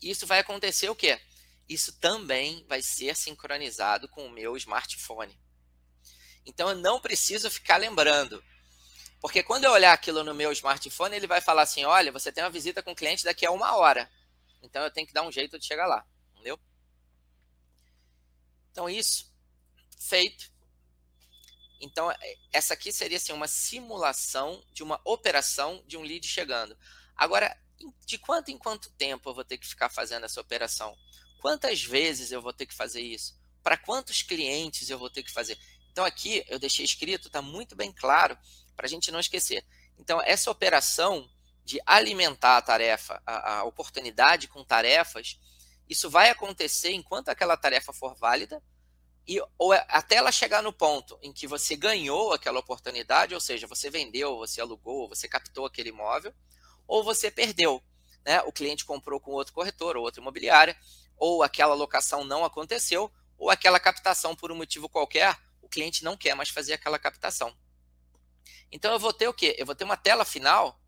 Isso 0.00 0.26
vai 0.26 0.38
acontecer 0.40 0.88
o 0.88 0.96
quê? 0.96 1.20
Isso 1.68 1.98
também 1.98 2.64
vai 2.68 2.82
ser 2.82 3.16
sincronizado 3.16 4.08
com 4.08 4.26
o 4.26 4.30
meu 4.30 4.56
smartphone. 4.56 5.38
Então 6.44 6.68
eu 6.68 6.76
não 6.76 7.00
preciso 7.00 7.50
ficar 7.50 7.78
lembrando. 7.78 8.42
Porque 9.20 9.42
quando 9.42 9.64
eu 9.64 9.72
olhar 9.72 9.92
aquilo 9.92 10.22
no 10.22 10.34
meu 10.34 10.52
smartphone, 10.52 11.16
ele 11.16 11.26
vai 11.26 11.40
falar 11.40 11.62
assim: 11.62 11.84
olha, 11.84 12.12
você 12.12 12.30
tem 12.30 12.44
uma 12.44 12.50
visita 12.50 12.82
com 12.82 12.92
o 12.92 12.96
cliente 12.96 13.24
daqui 13.24 13.46
a 13.46 13.50
uma 13.50 13.74
hora. 13.76 14.10
Então 14.62 14.82
eu 14.82 14.90
tenho 14.90 15.06
que 15.06 15.14
dar 15.14 15.22
um 15.22 15.32
jeito 15.32 15.58
de 15.58 15.64
chegar 15.64 15.86
lá. 15.86 16.06
Entendeu? 16.34 16.60
Então, 18.70 18.90
isso 18.90 19.32
feito. 19.98 20.52
Então, 21.80 22.10
é, 22.10 22.36
essa 22.52 22.74
aqui 22.74 22.92
seria 22.92 23.16
assim, 23.16 23.32
uma 23.32 23.48
simulação 23.48 24.62
de 24.72 24.82
uma 24.82 25.00
operação 25.04 25.82
de 25.86 25.96
um 25.96 26.02
lead 26.02 26.26
chegando. 26.26 26.76
Agora, 27.16 27.56
de 28.06 28.18
quanto 28.18 28.50
em 28.50 28.58
quanto 28.58 28.90
tempo 28.92 29.28
eu 29.28 29.34
vou 29.34 29.44
ter 29.44 29.58
que 29.58 29.66
ficar 29.66 29.88
fazendo 29.88 30.24
essa 30.24 30.40
operação? 30.40 30.96
Quantas 31.44 31.84
vezes 31.84 32.32
eu 32.32 32.40
vou 32.40 32.54
ter 32.54 32.64
que 32.64 32.72
fazer 32.72 33.02
isso? 33.02 33.38
Para 33.62 33.76
quantos 33.76 34.22
clientes 34.22 34.88
eu 34.88 34.98
vou 34.98 35.10
ter 35.10 35.22
que 35.22 35.30
fazer? 35.30 35.58
Então, 35.92 36.02
aqui 36.02 36.42
eu 36.48 36.58
deixei 36.58 36.86
escrito, 36.86 37.26
está 37.26 37.42
muito 37.42 37.76
bem 37.76 37.92
claro, 37.92 38.34
para 38.74 38.86
a 38.86 38.88
gente 38.88 39.12
não 39.12 39.20
esquecer. 39.20 39.62
Então, 39.98 40.22
essa 40.22 40.50
operação 40.50 41.30
de 41.62 41.78
alimentar 41.84 42.56
a 42.56 42.62
tarefa, 42.62 43.22
a, 43.26 43.58
a 43.58 43.64
oportunidade 43.64 44.48
com 44.48 44.64
tarefas, 44.64 45.38
isso 45.86 46.08
vai 46.08 46.30
acontecer 46.30 46.92
enquanto 46.92 47.28
aquela 47.28 47.58
tarefa 47.58 47.92
for 47.92 48.14
válida 48.14 48.62
e 49.28 49.38
ou 49.58 49.74
é, 49.74 49.84
até 49.90 50.14
ela 50.14 50.32
chegar 50.32 50.62
no 50.62 50.72
ponto 50.72 51.18
em 51.20 51.30
que 51.30 51.46
você 51.46 51.76
ganhou 51.76 52.32
aquela 52.32 52.60
oportunidade, 52.60 53.34
ou 53.34 53.40
seja, 53.40 53.66
você 53.66 53.90
vendeu, 53.90 54.38
você 54.38 54.62
alugou, 54.62 55.10
você 55.10 55.28
captou 55.28 55.66
aquele 55.66 55.90
imóvel, 55.90 56.32
ou 56.88 57.04
você 57.04 57.30
perdeu. 57.30 57.82
Né? 58.24 58.40
O 58.46 58.52
cliente 58.52 58.86
comprou 58.86 59.20
com 59.20 59.32
outro 59.32 59.52
corretor 59.52 59.94
ou 59.98 60.04
outra 60.04 60.22
imobiliária, 60.22 60.74
ou 61.16 61.42
aquela 61.42 61.74
locação 61.74 62.24
não 62.24 62.44
aconteceu, 62.44 63.12
ou 63.36 63.50
aquela 63.50 63.80
captação 63.80 64.34
por 64.34 64.50
um 64.50 64.56
motivo 64.56 64.88
qualquer, 64.88 65.36
o 65.60 65.68
cliente 65.68 66.04
não 66.04 66.16
quer 66.16 66.34
mais 66.34 66.48
fazer 66.48 66.72
aquela 66.72 66.98
captação. 66.98 67.54
Então 68.70 68.92
eu 68.92 68.98
vou 68.98 69.12
ter 69.12 69.28
o 69.28 69.34
quê? 69.34 69.54
Eu 69.58 69.66
vou 69.66 69.74
ter 69.74 69.84
uma 69.84 69.96
tela 69.96 70.24
final 70.24 70.80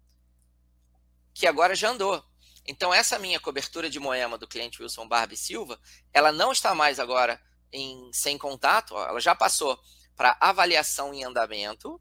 que 1.32 1.46
agora 1.46 1.74
já 1.74 1.90
andou. 1.90 2.24
Então 2.66 2.92
essa 2.92 3.18
minha 3.18 3.38
cobertura 3.38 3.88
de 3.88 4.00
Moema 4.00 4.36
do 4.36 4.48
cliente 4.48 4.82
Wilson 4.82 5.06
Barbie 5.06 5.36
Silva, 5.36 5.78
ela 6.12 6.32
não 6.32 6.50
está 6.50 6.74
mais 6.74 6.98
agora 6.98 7.40
em 7.72 8.10
sem 8.12 8.38
contato, 8.38 8.94
ó, 8.94 9.06
ela 9.06 9.20
já 9.20 9.34
passou 9.34 9.78
para 10.16 10.36
avaliação 10.40 11.12
em 11.12 11.24
andamento, 11.24 12.00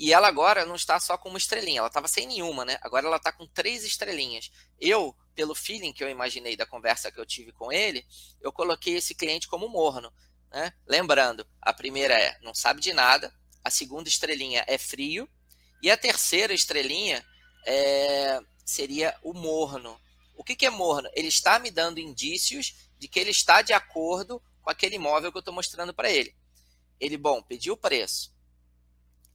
e 0.00 0.14
ela 0.14 0.28
agora 0.28 0.64
não 0.64 0.76
está 0.76 0.98
só 0.98 1.18
com 1.18 1.28
uma 1.28 1.36
estrelinha, 1.36 1.80
ela 1.80 1.88
estava 1.88 2.08
sem 2.08 2.26
nenhuma, 2.26 2.64
né? 2.64 2.78
Agora 2.80 3.06
ela 3.06 3.18
está 3.18 3.30
com 3.30 3.46
três 3.46 3.84
estrelinhas. 3.84 4.50
Eu, 4.80 5.14
pelo 5.34 5.54
feeling 5.54 5.92
que 5.92 6.02
eu 6.02 6.08
imaginei 6.08 6.56
da 6.56 6.64
conversa 6.64 7.12
que 7.12 7.20
eu 7.20 7.26
tive 7.26 7.52
com 7.52 7.70
ele, 7.70 8.02
eu 8.40 8.50
coloquei 8.50 8.96
esse 8.96 9.14
cliente 9.14 9.46
como 9.46 9.68
morno. 9.68 10.10
Né? 10.50 10.72
Lembrando, 10.86 11.46
a 11.60 11.70
primeira 11.74 12.18
é 12.18 12.38
não 12.40 12.54
sabe 12.54 12.80
de 12.80 12.94
nada, 12.94 13.30
a 13.62 13.68
segunda 13.68 14.08
estrelinha 14.08 14.64
é 14.66 14.78
frio, 14.78 15.28
e 15.82 15.90
a 15.90 15.98
terceira 15.98 16.54
estrelinha 16.54 17.22
é, 17.66 18.40
seria 18.64 19.14
o 19.22 19.34
morno. 19.34 20.00
O 20.34 20.42
que, 20.42 20.56
que 20.56 20.64
é 20.64 20.70
morno? 20.70 21.10
Ele 21.12 21.28
está 21.28 21.58
me 21.58 21.70
dando 21.70 22.00
indícios 22.00 22.88
de 22.98 23.06
que 23.06 23.20
ele 23.20 23.32
está 23.32 23.60
de 23.60 23.74
acordo 23.74 24.42
com 24.62 24.70
aquele 24.70 24.96
imóvel 24.96 25.30
que 25.30 25.36
eu 25.36 25.40
estou 25.40 25.52
mostrando 25.52 25.92
para 25.92 26.10
ele. 26.10 26.34
Ele, 26.98 27.18
bom, 27.18 27.42
pediu 27.42 27.74
o 27.74 27.76
preço. 27.76 28.39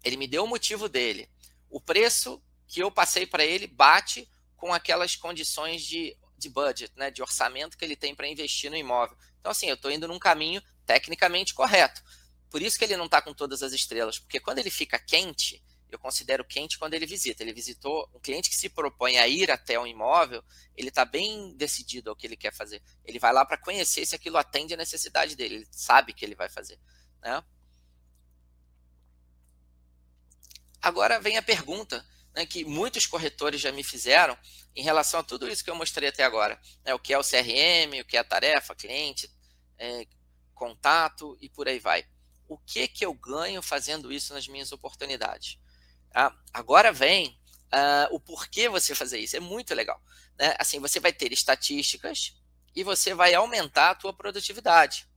Ele 0.05 0.15
me 0.15 0.27
deu 0.27 0.43
o 0.43 0.47
motivo 0.47 0.87
dele. 0.87 1.27
O 1.69 1.81
preço 1.81 2.41
que 2.67 2.79
eu 2.79 2.91
passei 2.91 3.25
para 3.25 3.43
ele 3.43 3.67
bate 3.67 4.29
com 4.55 4.71
aquelas 4.71 5.15
condições 5.15 5.81
de, 5.81 6.15
de 6.37 6.49
budget, 6.49 6.93
né, 6.95 7.09
de 7.09 7.21
orçamento 7.21 7.77
que 7.77 7.83
ele 7.83 7.95
tem 7.95 8.15
para 8.15 8.27
investir 8.27 8.69
no 8.69 8.77
imóvel. 8.77 9.17
Então, 9.39 9.51
assim, 9.51 9.67
eu 9.67 9.75
estou 9.75 9.91
indo 9.91 10.07
num 10.07 10.19
caminho 10.19 10.61
tecnicamente 10.85 11.53
correto. 11.53 12.01
Por 12.49 12.61
isso 12.61 12.77
que 12.77 12.85
ele 12.85 12.95
não 12.95 13.05
está 13.05 13.21
com 13.21 13.33
todas 13.33 13.61
as 13.63 13.73
estrelas, 13.73 14.19
porque 14.19 14.39
quando 14.39 14.59
ele 14.59 14.69
fica 14.69 14.97
quente, 14.99 15.61
eu 15.89 15.99
considero 15.99 16.45
quente 16.45 16.77
quando 16.77 16.93
ele 16.93 17.05
visita. 17.05 17.43
Ele 17.43 17.53
visitou 17.53 18.09
um 18.13 18.19
cliente 18.19 18.49
que 18.49 18.55
se 18.55 18.69
propõe 18.69 19.17
a 19.17 19.27
ir 19.27 19.49
até 19.49 19.79
um 19.79 19.87
imóvel, 19.87 20.43
ele 20.75 20.89
está 20.89 21.03
bem 21.03 21.55
decidido 21.55 22.09
ao 22.09 22.15
que 22.15 22.27
ele 22.27 22.37
quer 22.37 22.53
fazer. 22.53 22.81
Ele 23.03 23.19
vai 23.19 23.33
lá 23.33 23.43
para 23.45 23.57
conhecer 23.57 24.05
se 24.05 24.15
aquilo 24.15 24.37
atende 24.37 24.73
a 24.73 24.77
necessidade 24.77 25.35
dele. 25.35 25.55
Ele 25.55 25.67
sabe 25.71 26.13
que 26.13 26.23
ele 26.23 26.35
vai 26.35 26.49
fazer. 26.49 26.79
Né? 27.21 27.43
Agora 30.85 31.19
vem 31.19 31.35
a 31.35 31.41
pergunta 31.41 32.05
né, 32.35 32.45
que 32.45 32.63
muitos 32.63 33.07
corretores 33.07 33.59
já 33.59 33.71
me 33.71 33.83
fizeram 33.83 34.37
em 34.75 34.83
relação 34.83 35.19
a 35.19 35.23
tudo 35.23 35.49
isso 35.49 35.63
que 35.63 35.69
eu 35.71 35.75
mostrei 35.75 36.09
até 36.09 36.23
agora. 36.23 36.61
Né, 36.83 36.93
o 36.93 36.99
que 36.99 37.11
é 37.11 37.17
o 37.17 37.23
CRM, 37.23 37.99
o 37.99 38.05
que 38.05 38.15
é 38.15 38.19
a 38.19 38.23
tarefa, 38.23 38.75
cliente, 38.75 39.27
é, 39.79 40.05
contato 40.53 41.35
e 41.41 41.49
por 41.49 41.67
aí 41.67 41.79
vai. 41.79 42.05
O 42.47 42.55
que, 42.55 42.87
que 42.87 43.03
eu 43.03 43.15
ganho 43.15 43.63
fazendo 43.63 44.13
isso 44.13 44.31
nas 44.31 44.47
minhas 44.47 44.71
oportunidades? 44.71 45.57
Tá? 46.11 46.31
Agora 46.53 46.93
vem 46.93 47.29
uh, 47.29 48.13
o 48.13 48.19
porquê 48.19 48.69
você 48.69 48.93
fazer 48.93 49.17
isso. 49.17 49.35
É 49.35 49.39
muito 49.39 49.73
legal. 49.73 49.99
Né? 50.37 50.55
Assim, 50.59 50.79
você 50.79 50.99
vai 50.99 51.11
ter 51.11 51.33
estatísticas 51.33 52.35
e 52.75 52.83
você 52.83 53.15
vai 53.15 53.33
aumentar 53.33 53.89
a 53.89 53.95
tua 53.95 54.13
produtividade. 54.13 55.07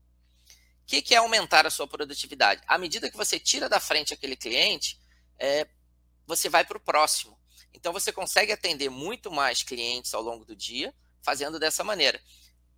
O 0.82 0.86
que, 0.86 1.02
que 1.02 1.14
é 1.14 1.18
aumentar 1.18 1.66
a 1.66 1.70
sua 1.70 1.86
produtividade? 1.86 2.62
À 2.66 2.78
medida 2.78 3.10
que 3.10 3.18
você 3.18 3.38
tira 3.38 3.68
da 3.68 3.78
frente 3.78 4.14
aquele 4.14 4.34
cliente, 4.34 4.98
é, 5.38 5.66
você 6.26 6.48
vai 6.48 6.64
para 6.64 6.76
o 6.76 6.80
próximo. 6.80 7.38
Então 7.72 7.92
você 7.92 8.12
consegue 8.12 8.52
atender 8.52 8.90
muito 8.90 9.30
mais 9.30 9.62
clientes 9.62 10.14
ao 10.14 10.22
longo 10.22 10.44
do 10.44 10.56
dia 10.56 10.94
fazendo 11.22 11.58
dessa 11.58 11.84
maneira. 11.84 12.20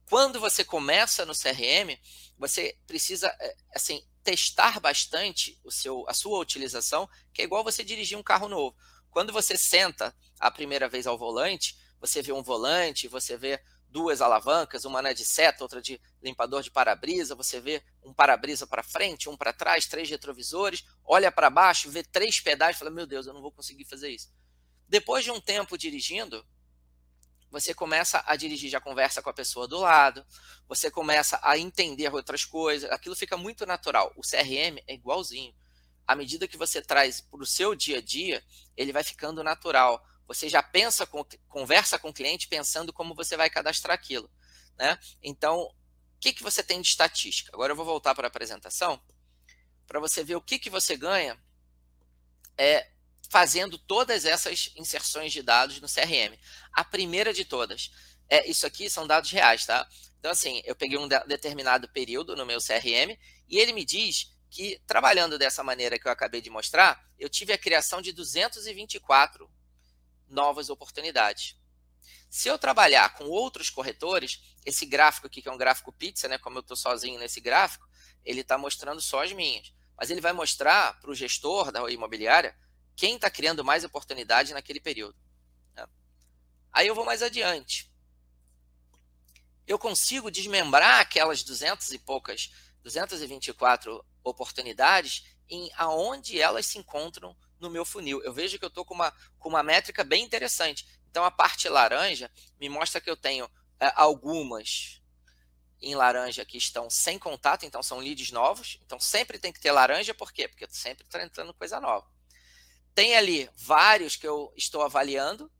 Quando 0.06 0.40
você 0.40 0.64
começa 0.64 1.24
no 1.24 1.32
CRM, 1.32 1.96
você 2.36 2.76
precisa 2.86 3.28
é, 3.40 3.56
assim 3.74 4.04
testar 4.24 4.80
bastante 4.80 5.58
o 5.64 5.70
seu, 5.70 6.04
a 6.08 6.14
sua 6.14 6.38
utilização, 6.38 7.08
que 7.32 7.42
é 7.42 7.44
igual 7.44 7.62
você 7.62 7.84
dirigir 7.84 8.18
um 8.18 8.22
carro 8.22 8.48
novo. 8.48 8.76
Quando 9.10 9.32
você 9.32 9.56
senta 9.56 10.14
a 10.38 10.50
primeira 10.50 10.88
vez 10.88 11.06
ao 11.06 11.18
volante, 11.18 11.76
você 12.00 12.22
vê 12.22 12.32
um 12.32 12.42
volante, 12.42 13.08
você 13.08 13.36
vê 13.36 13.62
duas 13.90 14.20
alavancas, 14.20 14.84
uma 14.84 15.12
de 15.12 15.24
seta, 15.24 15.64
outra 15.64 15.82
de 15.82 16.00
limpador 16.22 16.62
de 16.62 16.70
para-brisa, 16.70 17.34
você 17.34 17.60
vê 17.60 17.82
um 18.02 18.14
para-brisa 18.14 18.66
para 18.66 18.82
frente, 18.82 19.28
um 19.28 19.36
para 19.36 19.52
trás, 19.52 19.86
três 19.86 20.08
retrovisores, 20.08 20.84
olha 21.04 21.30
para 21.30 21.50
baixo, 21.50 21.90
vê 21.90 22.02
três 22.02 22.40
pedais, 22.40 22.78
fala: 22.78 22.90
"Meu 22.90 23.06
Deus, 23.06 23.26
eu 23.26 23.34
não 23.34 23.42
vou 23.42 23.52
conseguir 23.52 23.84
fazer 23.84 24.10
isso". 24.10 24.32
Depois 24.88 25.24
de 25.24 25.30
um 25.30 25.40
tempo 25.40 25.76
dirigindo, 25.76 26.46
você 27.50 27.74
começa 27.74 28.22
a 28.26 28.36
dirigir, 28.36 28.70
já 28.70 28.80
conversa 28.80 29.20
com 29.20 29.28
a 29.28 29.34
pessoa 29.34 29.66
do 29.66 29.78
lado, 29.78 30.24
você 30.68 30.90
começa 30.90 31.38
a 31.42 31.58
entender 31.58 32.12
outras 32.14 32.44
coisas, 32.44 32.88
aquilo 32.90 33.16
fica 33.16 33.36
muito 33.36 33.66
natural. 33.66 34.12
O 34.16 34.22
CRM 34.22 34.78
é 34.86 34.94
igualzinho. 34.94 35.52
À 36.06 36.14
medida 36.14 36.46
que 36.46 36.56
você 36.56 36.80
traz 36.80 37.20
para 37.20 37.42
o 37.42 37.46
seu 37.46 37.74
dia 37.74 37.98
a 37.98 38.00
dia, 38.00 38.42
ele 38.76 38.92
vai 38.92 39.02
ficando 39.02 39.42
natural. 39.42 40.04
Você 40.30 40.48
já 40.48 40.62
pensa, 40.62 41.04
com, 41.04 41.24
conversa 41.48 41.98
com 41.98 42.10
o 42.10 42.14
cliente 42.14 42.46
pensando 42.46 42.92
como 42.92 43.16
você 43.16 43.36
vai 43.36 43.50
cadastrar 43.50 43.92
aquilo. 43.92 44.30
Né? 44.78 44.96
Então, 45.20 45.62
o 45.62 45.74
que, 46.20 46.32
que 46.32 46.42
você 46.44 46.62
tem 46.62 46.80
de 46.80 46.86
estatística? 46.86 47.50
Agora 47.52 47.72
eu 47.72 47.76
vou 47.76 47.84
voltar 47.84 48.14
para 48.14 48.28
a 48.28 48.30
apresentação 48.30 49.02
para 49.88 49.98
você 49.98 50.22
ver 50.22 50.36
o 50.36 50.40
que, 50.40 50.56
que 50.56 50.70
você 50.70 50.96
ganha 50.96 51.36
é, 52.56 52.92
fazendo 53.28 53.76
todas 53.76 54.24
essas 54.24 54.70
inserções 54.76 55.32
de 55.32 55.42
dados 55.42 55.80
no 55.80 55.88
CRM. 55.88 56.38
A 56.72 56.84
primeira 56.84 57.34
de 57.34 57.44
todas, 57.44 57.90
é 58.28 58.48
isso 58.48 58.64
aqui 58.64 58.88
são 58.88 59.08
dados 59.08 59.32
reais, 59.32 59.66
tá? 59.66 59.84
Então, 60.20 60.30
assim, 60.30 60.62
eu 60.64 60.76
peguei 60.76 60.96
um 60.96 61.08
de 61.08 61.18
determinado 61.26 61.88
período 61.88 62.36
no 62.36 62.46
meu 62.46 62.60
CRM 62.60 63.18
e 63.48 63.58
ele 63.58 63.72
me 63.72 63.84
diz 63.84 64.30
que, 64.48 64.80
trabalhando 64.86 65.36
dessa 65.36 65.64
maneira 65.64 65.98
que 65.98 66.06
eu 66.06 66.12
acabei 66.12 66.40
de 66.40 66.50
mostrar, 66.50 67.04
eu 67.18 67.28
tive 67.28 67.52
a 67.52 67.58
criação 67.58 68.00
de 68.00 68.12
224 68.12 69.50
novas 70.30 70.70
oportunidades. 70.70 71.56
Se 72.30 72.48
eu 72.48 72.58
trabalhar 72.58 73.14
com 73.14 73.24
outros 73.24 73.68
corretores, 73.70 74.40
esse 74.64 74.86
gráfico 74.86 75.26
aqui, 75.26 75.42
que 75.42 75.48
é 75.48 75.52
um 75.52 75.58
gráfico 75.58 75.92
pizza, 75.92 76.28
né, 76.28 76.38
como 76.38 76.58
eu 76.58 76.60
estou 76.60 76.76
sozinho 76.76 77.18
nesse 77.18 77.40
gráfico, 77.40 77.88
ele 78.24 78.42
está 78.42 78.56
mostrando 78.56 79.00
só 79.00 79.24
as 79.24 79.32
minhas. 79.32 79.72
Mas 79.96 80.10
ele 80.10 80.20
vai 80.20 80.32
mostrar 80.32 80.98
para 81.00 81.10
o 81.10 81.14
gestor 81.14 81.72
da 81.72 81.90
imobiliária 81.90 82.56
quem 82.94 83.16
está 83.16 83.30
criando 83.30 83.64
mais 83.64 83.82
oportunidade 83.82 84.54
naquele 84.54 84.80
período. 84.80 85.16
Né? 85.74 85.86
Aí 86.72 86.86
eu 86.86 86.94
vou 86.94 87.04
mais 87.04 87.22
adiante. 87.22 87.90
Eu 89.66 89.78
consigo 89.78 90.30
desmembrar 90.30 91.00
aquelas 91.00 91.42
200 91.42 91.90
e 91.92 91.98
poucas, 91.98 92.52
224 92.82 94.04
oportunidades 94.22 95.24
em 95.48 95.70
aonde 95.76 96.40
elas 96.40 96.66
se 96.66 96.78
encontram 96.78 97.36
no 97.60 97.70
meu 97.70 97.84
funil. 97.84 98.22
Eu 98.22 98.32
vejo 98.32 98.58
que 98.58 98.64
eu 98.64 98.68
estou 98.68 98.84
com 98.84 98.94
uma, 98.94 99.12
com 99.38 99.48
uma 99.48 99.62
métrica 99.62 100.02
bem 100.02 100.24
interessante. 100.24 100.86
Então, 101.10 101.24
a 101.24 101.30
parte 101.30 101.68
laranja 101.68 102.30
me 102.58 102.68
mostra 102.68 103.00
que 103.00 103.10
eu 103.10 103.16
tenho 103.16 103.50
é, 103.78 103.92
algumas 103.94 105.00
em 105.82 105.94
laranja 105.94 106.44
que 106.44 106.58
estão 106.58 106.90
sem 106.90 107.18
contato, 107.18 107.64
então 107.64 107.82
são 107.82 107.98
leads 107.98 108.30
novos. 108.30 108.78
Então, 108.84 109.00
sempre 109.00 109.38
tem 109.38 109.52
que 109.52 109.60
ter 109.60 109.72
laranja, 109.72 110.14
por 110.14 110.32
quê? 110.32 110.46
Porque 110.46 110.66
sempre 110.70 111.04
está 111.04 111.22
entrando 111.22 111.54
coisa 111.54 111.80
nova. 111.80 112.06
Tem 112.94 113.16
ali 113.16 113.48
vários 113.56 114.16
que 114.16 114.26
eu 114.26 114.52
estou 114.56 114.82
avaliando, 114.82 115.50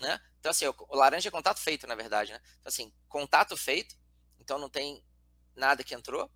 né? 0.00 0.20
Então, 0.38 0.50
assim, 0.50 0.66
o 0.66 0.96
laranja 0.96 1.28
é 1.28 1.32
contato 1.32 1.58
feito, 1.58 1.86
na 1.86 1.94
verdade, 1.94 2.32
né? 2.32 2.40
Então, 2.60 2.68
assim, 2.68 2.92
contato 3.08 3.56
feito, 3.56 3.96
então 4.38 4.58
não 4.58 4.68
tem 4.68 5.02
nada 5.54 5.82
que 5.82 5.94
entrou. 5.94 6.30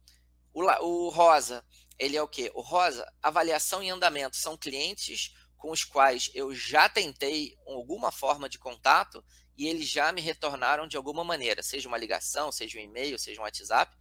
O, 0.53 0.63
o 0.63 1.09
rosa, 1.11 1.65
ele 2.01 2.17
é 2.17 2.23
o 2.23 2.27
quê? 2.27 2.51
O 2.55 2.63
rosa, 2.63 3.07
avaliação 3.23 3.83
em 3.83 3.91
andamento, 3.91 4.35
são 4.35 4.57
clientes 4.57 5.35
com 5.59 5.71
os 5.71 5.85
quais 5.85 6.31
eu 6.35 6.55
já 6.55 6.89
tentei 6.89 7.59
alguma 7.67 8.11
forma 8.11 8.49
de 8.49 8.59
contato 8.59 9.23
e 9.55 9.69
eles 9.69 9.87
já 9.87 10.11
me 10.11 10.23
retornaram 10.23 10.89
de 10.89 10.97
alguma 10.97 11.23
maneira, 11.23 11.63
seja 11.63 11.87
uma 11.87 11.99
ligação, 11.99 12.51
seja 12.51 12.79
um 12.79 12.83
e-mail, 12.83 13.19
seja 13.19 13.39
um 13.39 13.45
WhatsApp. 13.45 13.95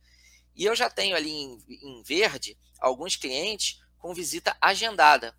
E 0.56 0.64
eu 0.64 0.74
já 0.74 0.90
tenho 0.90 1.14
ali 1.14 1.30
em, 1.30 1.60
em 1.68 2.02
verde 2.02 2.58
alguns 2.80 3.18
clientes 3.18 3.82
com 3.98 4.14
visita 4.14 4.56
agendada. 4.62 5.38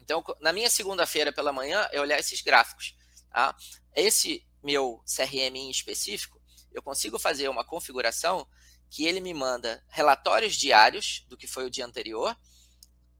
Então, 0.00 0.24
na 0.40 0.52
minha 0.52 0.68
segunda-feira 0.68 1.32
pela 1.32 1.52
manhã, 1.52 1.88
eu 1.92 2.02
olhar 2.02 2.18
esses 2.18 2.40
gráficos. 2.40 2.96
Tá? 3.30 3.56
Esse 3.94 4.44
meu 4.60 5.00
CRM 5.06 5.54
em 5.54 5.70
específico, 5.70 6.42
eu 6.72 6.82
consigo 6.82 7.20
fazer 7.20 7.48
uma 7.48 7.64
configuração 7.64 8.48
que 8.92 9.06
ele 9.06 9.20
me 9.20 9.34
manda 9.34 9.82
relatórios 9.88 10.54
diários 10.54 11.24
do 11.28 11.36
que 11.36 11.46
foi 11.46 11.64
o 11.64 11.70
dia 11.70 11.86
anterior 11.86 12.36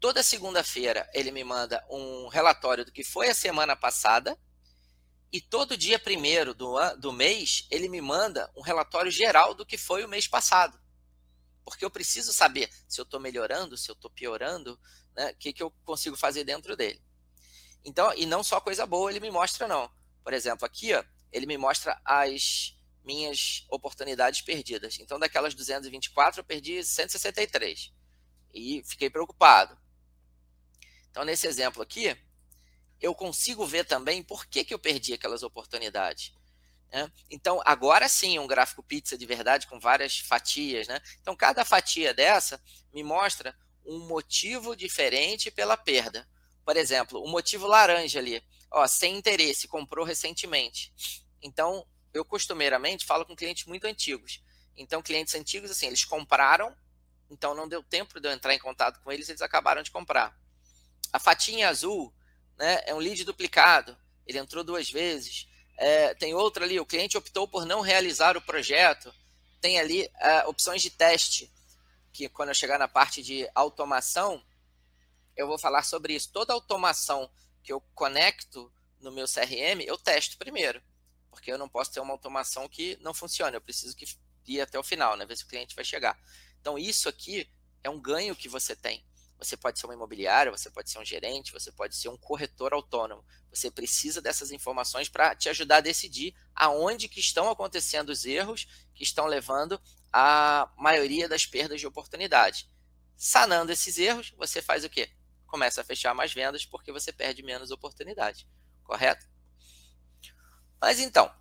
Toda 0.03 0.21
segunda-feira 0.21 1.09
ele 1.15 1.31
me 1.31 1.45
manda 1.45 1.87
um 1.89 2.27
relatório 2.27 2.85
do 2.85 2.91
que 2.91 3.05
foi 3.05 3.29
a 3.29 3.35
semana 3.37 3.77
passada. 3.77 4.37
E 5.33 5.41
todo 5.41 5.77
dia 5.77 5.97
primeiro 5.97 6.53
do, 6.53 6.75
do 6.97 7.13
mês 7.13 7.69
ele 7.71 7.89
me 7.89 8.01
manda 8.01 8.51
um 8.57 8.63
relatório 8.63 9.13
geral 9.13 9.55
do 9.55 9.65
que 9.65 9.79
foi 9.79 10.05
o 10.05 10.09
mês 10.09 10.27
passado. 10.27 10.77
Porque 11.65 11.85
eu 11.85 11.91
preciso 11.91 12.33
saber 12.33 12.69
se 12.89 13.01
eu 13.01 13.05
estou 13.05 13.21
melhorando, 13.21 13.77
se 13.77 13.89
eu 13.89 13.93
estou 13.93 14.11
piorando, 14.11 14.77
né, 15.15 15.31
o 15.31 15.37
que, 15.37 15.53
que 15.53 15.63
eu 15.63 15.71
consigo 15.85 16.17
fazer 16.17 16.43
dentro 16.43 16.77
dele. 16.77 17.01
Então, 17.85 18.13
e 18.15 18.27
não 18.27 18.43
só 18.43 18.61
coisa 18.61 18.85
boa 18.85 19.09
ele 19.09 19.21
me 19.21 19.31
mostra, 19.31 19.69
não. 19.69 19.89
Por 20.25 20.33
exemplo, 20.33 20.67
aqui 20.67 20.93
ó, 20.95 21.05
ele 21.31 21.47
me 21.47 21.57
mostra 21.57 21.97
as 22.05 22.77
minhas 23.05 23.65
oportunidades 23.69 24.41
perdidas. 24.43 24.99
Então, 25.01 25.19
daquelas 25.19 25.55
224, 25.55 26.41
eu 26.41 26.45
perdi 26.45 26.83
163. 26.85 27.93
E 28.55 28.83
fiquei 28.85 29.11
preocupado. 29.11 29.77
Então, 31.11 31.25
nesse 31.25 31.47
exemplo 31.47 31.83
aqui, 31.83 32.17
eu 33.01 33.15
consigo 33.15 33.67
ver 33.67 33.85
também 33.85 34.23
por 34.23 34.47
que, 34.47 34.65
que 34.65 34.73
eu 34.73 34.79
perdi 34.79 35.13
aquelas 35.13 35.43
oportunidades. 35.43 36.33
Né? 36.93 37.11
Então, 37.31 37.61
agora 37.65 38.09
sim, 38.09 38.39
um 38.39 38.47
gráfico 38.47 38.83
pizza 38.83 39.17
de 39.17 39.27
verdade 39.27 39.67
com 39.67 39.81
várias 39.81 40.19
fatias. 40.19 40.87
Né? 40.87 41.01
Então, 41.21 41.35
cada 41.35 41.65
fatia 41.65 42.15
dessa 42.15 42.63
me 42.93 43.03
mostra 43.03 43.57
um 43.85 44.07
motivo 44.07 44.77
diferente 44.77 45.51
pela 45.51 45.77
perda. 45.77 46.29
Por 46.65 46.77
exemplo, 46.77 47.21
o 47.23 47.29
motivo 47.29 47.67
laranja 47.67 48.21
ali, 48.21 48.43
ó, 48.71 48.87
sem 48.87 49.17
interesse, 49.17 49.67
comprou 49.67 50.05
recentemente. 50.05 50.93
Então, 51.43 51.85
eu 52.13 52.25
costumeiramente 52.25 53.07
falo 53.07 53.25
com 53.25 53.37
clientes 53.37 53.67
muito 53.67 53.87
antigos. 53.87 54.43
Então, 54.77 55.03
clientes 55.03 55.35
antigos, 55.35 55.71
assim, 55.71 55.87
eles 55.87 56.05
compraram, 56.05 56.75
então 57.31 57.55
não 57.55 57.69
deu 57.69 57.83
tempo 57.83 58.21
de 58.21 58.29
eu 58.29 58.33
entrar 58.33 58.55
em 58.55 58.59
contato 58.59 59.01
com 59.03 59.11
eles, 59.11 59.29
eles 59.29 59.43
acabaram 59.43 59.83
de 59.83 59.91
comprar. 59.91 60.37
A 61.13 61.19
fatinha 61.19 61.69
azul 61.69 62.13
né, 62.57 62.83
é 62.87 62.95
um 62.95 62.99
lead 62.99 63.25
duplicado, 63.25 63.97
ele 64.27 64.39
entrou 64.39 64.65
duas 64.65 64.91
vezes. 64.91 65.49
É, 65.77 66.15
tem 66.15 66.35
outra 66.35 66.65
ali, 66.65 66.79
o 66.79 66.87
cliente 66.87 67.17
optou 67.17 67.49
por 67.49 67.65
não 67.65 67.81
realizar 67.81 68.37
o 68.37 68.43
projeto. 68.43 69.13
Tem 69.61 69.79
ali 69.79 70.11
é, 70.21 70.47
opções 70.47 70.83
de 70.83 70.91
teste, 70.91 71.53
que 72.13 72.29
quando 72.29 72.51
eu 72.51 72.55
chegar 72.55 72.79
na 72.79 72.89
parte 72.89 73.23
de 73.23 73.49
automação, 73.55 74.43
eu 75.37 75.47
vou 75.47 75.59
falar 75.59 75.83
sobre 75.83 76.15
isso. 76.15 76.31
Toda 76.33 76.53
automação 76.53 77.31
que 77.63 77.73
eu 77.73 77.81
conecto 77.95 78.73
no 79.01 79.11
meu 79.11 79.27
CRM, 79.27 79.83
eu 79.85 79.97
testo 79.97 80.37
primeiro, 80.37 80.83
porque 81.33 81.51
eu 81.51 81.57
não 81.57 81.69
posso 81.69 81.91
ter 81.91 81.99
uma 81.99 82.13
automação 82.13 82.69
que 82.69 82.99
não 83.01 83.15
funcione, 83.15 83.57
eu 83.57 83.61
preciso 83.61 83.97
que 83.97 84.05
ir 84.47 84.61
até 84.61 84.79
o 84.79 84.83
final, 84.83 85.17
né, 85.17 85.25
ver 85.25 85.37
se 85.37 85.45
o 85.45 85.47
cliente 85.49 85.75
vai 85.75 85.85
chegar. 85.85 86.17
Então, 86.61 86.79
isso 86.79 87.09
aqui 87.09 87.51
é 87.83 87.89
um 87.89 87.99
ganho 87.99 88.37
que 88.37 88.51
você 88.51 88.77
tem. 88.77 89.03
Você 89.39 89.57
pode 89.57 89.81
ser 89.81 89.87
uma 89.87 89.95
imobiliária, 89.95 90.53
você 90.53 90.71
pode 90.71 90.91
ser 90.91 90.99
um 90.99 91.05
gerente, 91.05 91.51
você 91.51 91.73
pode 91.73 91.97
ser 91.97 92.09
um 92.11 92.17
corretor 92.17 92.73
autônomo. 92.75 93.25
Você 93.51 93.71
precisa 93.71 94.21
dessas 94.21 94.53
informações 94.53 95.09
para 95.09 95.35
te 95.35 95.49
ajudar 95.49 95.79
a 95.79 95.81
decidir 95.81 96.35
aonde 96.55 97.09
que 97.09 97.19
estão 97.19 97.51
acontecendo 97.51 98.11
os 98.11 98.25
erros 98.25 98.69
que 98.95 99.03
estão 99.03 99.27
levando 99.27 99.81
à 100.13 100.71
maioria 100.77 101.29
das 101.29 101.47
perdas 101.47 101.81
de 101.81 101.87
oportunidade. 101.87 102.71
Sanando 103.17 103.73
esses 103.73 103.99
erros, 103.99 104.33
você 104.37 104.61
faz 104.61 104.85
o 104.85 104.91
quê? 104.91 105.11
Começa 105.47 105.81
a 105.81 105.85
fechar 105.85 106.15
mais 106.15 106.33
vendas 106.33 106.65
porque 106.65 106.93
você 106.93 107.13
perde 107.13 107.43
menos 107.43 107.73
oportunidade, 107.73 108.47
correto? 108.85 109.32
Mas 110.83 110.99
então, 110.99 111.33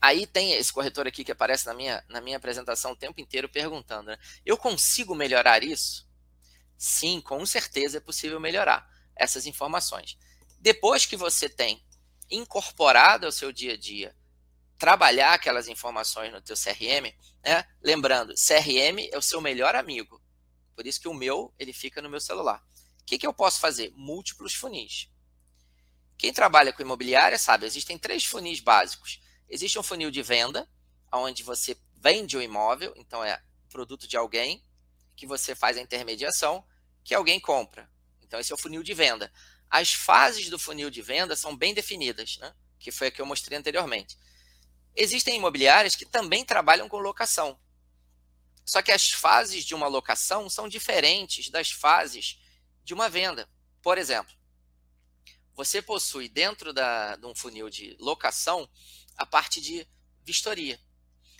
aí 0.00 0.26
tem 0.26 0.52
esse 0.54 0.72
corretor 0.72 1.06
aqui 1.06 1.22
que 1.22 1.30
aparece 1.30 1.64
na 1.64 1.72
minha, 1.72 2.04
na 2.08 2.20
minha 2.20 2.36
apresentação 2.36 2.90
o 2.90 2.96
tempo 2.96 3.20
inteiro 3.20 3.48
perguntando, 3.48 4.10
né? 4.10 4.18
Eu 4.44 4.58
consigo 4.58 5.14
melhorar 5.14 5.62
isso? 5.62 6.04
Sim, 6.76 7.20
com 7.20 7.46
certeza 7.46 7.98
é 7.98 8.00
possível 8.00 8.40
melhorar 8.40 8.84
essas 9.14 9.46
informações. 9.46 10.18
Depois 10.58 11.06
que 11.06 11.16
você 11.16 11.48
tem 11.48 11.86
incorporado 12.28 13.26
ao 13.26 13.32
seu 13.32 13.52
dia 13.52 13.74
a 13.74 13.76
dia, 13.76 14.12
trabalhar 14.76 15.34
aquelas 15.34 15.68
informações 15.68 16.32
no 16.32 16.42
teu 16.42 16.56
CRM, 16.56 17.14
né? 17.44 17.64
Lembrando, 17.80 18.34
CRM 18.34 19.08
é 19.12 19.16
o 19.16 19.22
seu 19.22 19.40
melhor 19.40 19.76
amigo. 19.76 20.20
Por 20.74 20.84
isso 20.84 21.00
que 21.00 21.08
o 21.08 21.14
meu, 21.14 21.54
ele 21.60 21.72
fica 21.72 22.02
no 22.02 22.10
meu 22.10 22.20
celular. 22.20 22.60
O 23.00 23.04
que, 23.06 23.18
que 23.18 23.26
eu 23.26 23.32
posso 23.32 23.60
fazer? 23.60 23.92
Múltiplos 23.94 24.52
funis. 24.52 25.08
Quem 26.18 26.32
trabalha 26.32 26.72
com 26.72 26.82
imobiliária 26.82 27.38
sabe, 27.38 27.66
existem 27.66 27.98
três 27.98 28.24
funis 28.24 28.60
básicos. 28.60 29.20
Existe 29.48 29.78
um 29.78 29.82
funil 29.82 30.10
de 30.10 30.22
venda, 30.22 30.68
onde 31.12 31.42
você 31.42 31.76
vende 31.94 32.36
o 32.36 32.42
imóvel, 32.42 32.92
então 32.96 33.22
é 33.22 33.40
produto 33.68 34.08
de 34.08 34.16
alguém, 34.16 34.62
que 35.14 35.26
você 35.26 35.54
faz 35.54 35.76
a 35.76 35.80
intermediação, 35.80 36.64
que 37.04 37.14
alguém 37.14 37.40
compra. 37.40 37.90
Então, 38.22 38.40
esse 38.40 38.52
é 38.52 38.54
o 38.54 38.58
funil 38.58 38.82
de 38.82 38.92
venda. 38.94 39.32
As 39.70 39.92
fases 39.92 40.48
do 40.48 40.58
funil 40.58 40.90
de 40.90 41.02
venda 41.02 41.36
são 41.36 41.56
bem 41.56 41.74
definidas, 41.74 42.38
né? 42.38 42.54
que 42.78 42.90
foi 42.90 43.08
a 43.08 43.10
que 43.10 43.20
eu 43.20 43.26
mostrei 43.26 43.58
anteriormente. 43.58 44.16
Existem 44.94 45.36
imobiliárias 45.36 45.94
que 45.94 46.06
também 46.06 46.44
trabalham 46.44 46.88
com 46.88 46.98
locação. 46.98 47.58
Só 48.64 48.82
que 48.82 48.90
as 48.90 49.10
fases 49.10 49.64
de 49.64 49.74
uma 49.74 49.86
locação 49.86 50.48
são 50.48 50.68
diferentes 50.68 51.50
das 51.50 51.70
fases 51.70 52.38
de 52.82 52.94
uma 52.94 53.08
venda. 53.08 53.48
Por 53.82 53.98
exemplo, 53.98 54.34
você 55.56 55.80
possui 55.80 56.28
dentro 56.28 56.72
da, 56.72 57.16
de 57.16 57.24
um 57.26 57.34
funil 57.34 57.70
de 57.70 57.96
locação 57.98 58.68
a 59.16 59.24
parte 59.24 59.60
de 59.60 59.88
vistoria. 60.22 60.78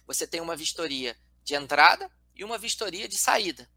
Você 0.07 0.27
tem 0.27 0.41
uma 0.41 0.57
vistoria 0.57 1.15
de 1.45 1.55
entrada 1.55 2.11
e 2.35 2.43
uma 2.43 2.57
vistoria 2.57 3.07
de 3.07 3.19
saída. 3.19 3.71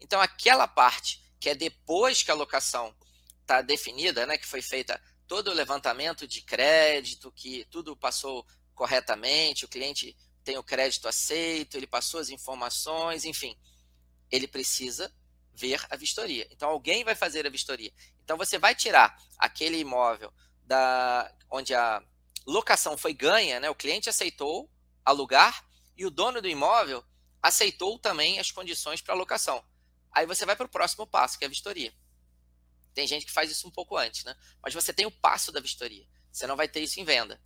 Então, 0.00 0.20
aquela 0.20 0.68
parte 0.68 1.20
que 1.40 1.48
é 1.48 1.54
depois 1.54 2.22
que 2.22 2.30
a 2.30 2.34
locação 2.34 2.94
está 3.40 3.62
definida, 3.62 4.26
né, 4.26 4.38
que 4.38 4.46
foi 4.46 4.62
feita 4.62 5.02
todo 5.26 5.48
o 5.48 5.54
levantamento 5.54 6.26
de 6.26 6.42
crédito, 6.42 7.32
que 7.32 7.64
tudo 7.70 7.96
passou 7.96 8.46
corretamente, 8.74 9.64
o 9.64 9.68
cliente 9.68 10.16
tem 10.44 10.56
o 10.56 10.62
crédito 10.62 11.08
aceito, 11.08 11.76
ele 11.76 11.86
passou 11.86 12.20
as 12.20 12.28
informações, 12.30 13.24
enfim, 13.24 13.58
ele 14.30 14.46
precisa 14.46 15.12
ver 15.52 15.84
a 15.90 15.96
vistoria. 15.96 16.46
Então, 16.50 16.68
alguém 16.68 17.02
vai 17.04 17.14
fazer 17.14 17.46
a 17.46 17.50
vistoria. 17.50 17.92
Então, 18.30 18.38
você 18.38 18.60
vai 18.60 18.76
tirar 18.76 19.20
aquele 19.36 19.78
imóvel 19.78 20.32
da 20.64 21.34
onde 21.50 21.74
a 21.74 22.00
locação 22.46 22.96
foi 22.96 23.12
ganha, 23.12 23.58
né, 23.58 23.68
o 23.68 23.74
cliente 23.74 24.08
aceitou 24.08 24.70
alugar 25.04 25.66
e 25.96 26.06
o 26.06 26.10
dono 26.12 26.40
do 26.40 26.46
imóvel 26.46 27.04
aceitou 27.42 27.98
também 27.98 28.38
as 28.38 28.52
condições 28.52 29.00
para 29.00 29.14
alocação. 29.14 29.64
Aí 30.12 30.26
você 30.26 30.46
vai 30.46 30.54
para 30.54 30.66
o 30.66 30.68
próximo 30.68 31.08
passo, 31.08 31.36
que 31.36 31.44
é 31.44 31.48
a 31.48 31.50
vistoria. 31.50 31.92
Tem 32.94 33.04
gente 33.04 33.26
que 33.26 33.32
faz 33.32 33.50
isso 33.50 33.66
um 33.66 33.70
pouco 33.72 33.96
antes, 33.96 34.22
né? 34.22 34.36
Mas 34.62 34.74
você 34.74 34.92
tem 34.92 35.06
o 35.06 35.10
passo 35.10 35.50
da 35.50 35.58
vistoria. 35.58 36.06
Você 36.30 36.46
não 36.46 36.54
vai 36.54 36.68
ter 36.68 36.78
isso 36.78 37.00
em 37.00 37.04
venda. 37.04 37.42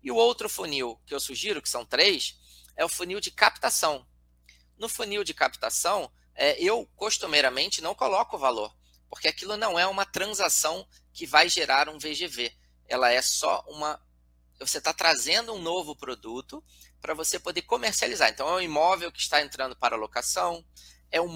E 0.00 0.12
o 0.12 0.14
outro 0.14 0.48
funil 0.48 1.02
que 1.04 1.12
eu 1.12 1.18
sugiro, 1.18 1.60
que 1.60 1.68
são 1.68 1.84
três, 1.84 2.38
é 2.76 2.84
o 2.84 2.88
funil 2.88 3.18
de 3.18 3.32
captação. 3.32 4.06
No 4.78 4.88
funil 4.88 5.24
de 5.24 5.34
captação, 5.34 6.12
é, 6.32 6.62
eu 6.62 6.86
costumeiramente 6.94 7.82
não 7.82 7.92
coloco 7.92 8.36
o 8.36 8.38
valor, 8.38 8.72
porque 9.12 9.28
aquilo 9.28 9.58
não 9.58 9.78
é 9.78 9.86
uma 9.86 10.06
transação 10.06 10.88
que 11.12 11.26
vai 11.26 11.46
gerar 11.46 11.86
um 11.86 11.98
VGV. 11.98 12.50
Ela 12.88 13.12
é 13.12 13.20
só 13.20 13.62
uma 13.68 14.00
você 14.58 14.78
está 14.78 14.94
trazendo 14.94 15.52
um 15.52 15.60
novo 15.60 15.94
produto 15.94 16.64
para 16.98 17.12
você 17.12 17.38
poder 17.38 17.60
comercializar. 17.62 18.30
Então, 18.30 18.48
é 18.48 18.52
um 18.54 18.60
imóvel 18.60 19.12
que 19.12 19.20
está 19.20 19.42
entrando 19.42 19.76
para 19.76 19.96
locação, 19.96 20.64
é 21.10 21.20
um 21.20 21.28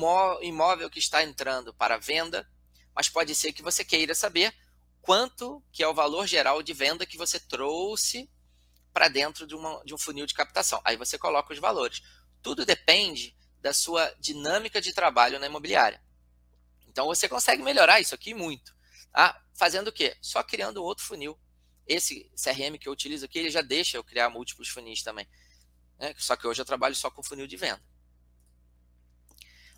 imóvel 0.42 0.88
que 0.88 0.98
está 0.98 1.22
entrando 1.22 1.74
para 1.74 1.98
venda, 1.98 2.48
mas 2.94 3.10
pode 3.10 3.34
ser 3.34 3.52
que 3.52 3.62
você 3.62 3.84
queira 3.84 4.14
saber 4.14 4.54
quanto 5.02 5.62
que 5.70 5.82
é 5.82 5.88
o 5.88 5.94
valor 5.94 6.26
geral 6.26 6.62
de 6.62 6.72
venda 6.72 7.04
que 7.04 7.18
você 7.18 7.38
trouxe 7.38 8.30
para 8.90 9.08
dentro 9.08 9.46
de, 9.46 9.54
uma, 9.54 9.84
de 9.84 9.92
um 9.92 9.98
funil 9.98 10.24
de 10.24 10.32
captação. 10.34 10.80
Aí 10.82 10.96
você 10.96 11.18
coloca 11.18 11.52
os 11.52 11.58
valores. 11.58 12.00
Tudo 12.40 12.64
depende 12.64 13.36
da 13.60 13.74
sua 13.74 14.14
dinâmica 14.18 14.80
de 14.80 14.94
trabalho 14.94 15.38
na 15.38 15.46
imobiliária. 15.46 16.05
Então 16.96 17.04
você 17.04 17.28
consegue 17.28 17.62
melhorar 17.62 18.00
isso 18.00 18.14
aqui 18.14 18.32
muito. 18.32 18.74
Tá? 19.12 19.38
Fazendo 19.52 19.88
o 19.88 19.92
quê? 19.92 20.16
Só 20.22 20.42
criando 20.42 20.82
outro 20.82 21.04
funil. 21.04 21.38
Esse 21.86 22.32
CRM 22.34 22.78
que 22.80 22.88
eu 22.88 22.92
utilizo 22.94 23.26
aqui, 23.26 23.38
ele 23.38 23.50
já 23.50 23.60
deixa 23.60 23.98
eu 23.98 24.02
criar 24.02 24.30
múltiplos 24.30 24.70
funis 24.70 25.02
também. 25.02 25.28
Né? 25.98 26.14
Só 26.16 26.34
que 26.36 26.46
hoje 26.46 26.62
eu 26.62 26.64
trabalho 26.64 26.94
só 26.94 27.10
com 27.10 27.22
funil 27.22 27.46
de 27.46 27.54
venda. 27.54 27.82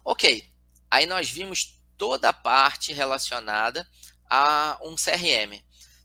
Ok, 0.04 0.48
aí 0.88 1.06
nós 1.06 1.28
vimos 1.28 1.82
toda 1.96 2.28
a 2.28 2.32
parte 2.32 2.92
relacionada 2.92 3.84
a 4.30 4.78
um 4.84 4.94
CRM. 4.94 5.60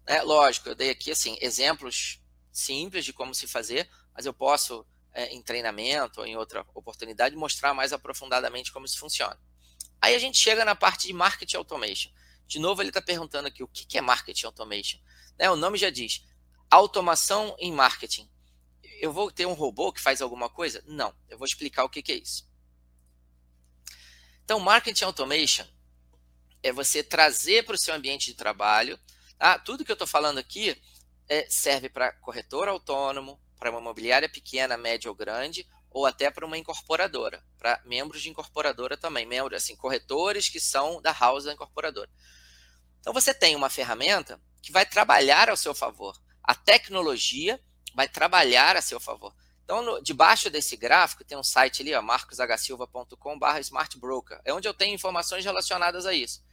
Né? 0.07 0.23
Lógico, 0.23 0.69
eu 0.69 0.75
dei 0.75 0.89
aqui 0.89 1.11
assim 1.11 1.37
exemplos 1.39 2.23
simples 2.51 3.05
de 3.05 3.13
como 3.13 3.35
se 3.35 3.45
fazer, 3.45 3.87
mas 4.15 4.25
eu 4.25 4.33
posso, 4.33 4.83
é, 5.13 5.27
em 5.27 5.43
treinamento 5.43 6.21
ou 6.21 6.25
em 6.25 6.35
outra 6.35 6.65
oportunidade, 6.73 7.35
mostrar 7.35 7.75
mais 7.75 7.93
aprofundadamente 7.93 8.71
como 8.71 8.87
isso 8.87 8.97
funciona. 8.97 9.39
Aí 10.03 10.15
a 10.15 10.19
gente 10.19 10.37
chega 10.37 10.65
na 10.65 10.75
parte 10.75 11.07
de 11.07 11.13
Marketing 11.13 11.55
Automation. 11.55 12.11
De 12.45 12.59
novo, 12.59 12.81
ele 12.81 12.89
está 12.89 13.01
perguntando 13.01 13.47
aqui 13.47 13.63
o 13.63 13.67
que 13.69 13.97
é 13.97 14.01
Marketing 14.01 14.47
Automation. 14.47 14.99
Né? 15.39 15.49
O 15.49 15.55
nome 15.55 15.77
já 15.77 15.89
diz, 15.89 16.25
automação 16.69 17.55
em 17.57 17.71
marketing. 17.71 18.29
Eu 18.99 19.13
vou 19.13 19.31
ter 19.31 19.45
um 19.45 19.53
robô 19.53 19.93
que 19.93 20.01
faz 20.01 20.21
alguma 20.21 20.49
coisa? 20.49 20.83
Não, 20.85 21.15
eu 21.29 21.37
vou 21.37 21.47
explicar 21.47 21.85
o 21.85 21.89
que 21.89 22.11
é 22.11 22.15
isso. 22.15 22.45
Então, 24.43 24.59
Marketing 24.59 25.05
Automation 25.05 25.65
é 26.61 26.73
você 26.73 27.01
trazer 27.01 27.63
para 27.63 27.75
o 27.75 27.79
seu 27.79 27.95
ambiente 27.95 28.25
de 28.25 28.33
trabalho, 28.33 28.99
tá? 29.37 29.57
tudo 29.57 29.85
que 29.85 29.91
eu 29.91 29.95
estou 29.95 30.07
falando 30.07 30.37
aqui 30.37 30.75
é, 31.29 31.49
serve 31.49 31.87
para 31.87 32.11
corretor 32.11 32.67
autônomo, 32.67 33.39
para 33.57 33.71
uma 33.71 33.79
imobiliária 33.79 34.27
pequena, 34.27 34.75
média 34.75 35.09
ou 35.09 35.15
grande, 35.15 35.65
ou 35.93 36.07
até 36.07 36.31
para 36.31 36.45
uma 36.45 36.57
incorporadora, 36.57 37.45
para 37.57 37.79
membros 37.85 38.21
de 38.21 38.29
incorporadora 38.29 38.97
também, 38.97 39.25
membros, 39.25 39.63
assim, 39.63 39.75
corretores 39.75 40.49
que 40.49 40.59
são 40.59 40.99
da 41.01 41.11
house 41.11 41.43
da 41.43 41.53
incorporadora. 41.53 42.09
Então 42.99 43.13
você 43.13 43.33
tem 43.33 43.55
uma 43.55 43.69
ferramenta 43.69 44.41
que 44.61 44.71
vai 44.71 44.85
trabalhar 44.85 45.49
ao 45.49 45.57
seu 45.57 45.75
favor. 45.75 46.19
A 46.43 46.55
tecnologia 46.55 47.61
vai 47.93 48.09
trabalhar 48.09 48.75
a 48.75 48.81
seu 48.81 48.99
favor. 48.99 49.35
Então, 49.63 49.81
no, 49.81 50.01
debaixo 50.01 50.49
desse 50.49 50.75
gráfico 50.75 51.23
tem 51.23 51.37
um 51.37 51.43
site 51.43 51.81
ali, 51.81 52.01
marcoshsilva.com.br 52.01 53.59
smartbroker, 53.59 54.41
é 54.43 54.53
onde 54.53 54.67
eu 54.67 54.73
tenho 54.73 54.95
informações 54.95 55.45
relacionadas 55.45 56.05
a 56.05 56.13
isso. 56.13 56.43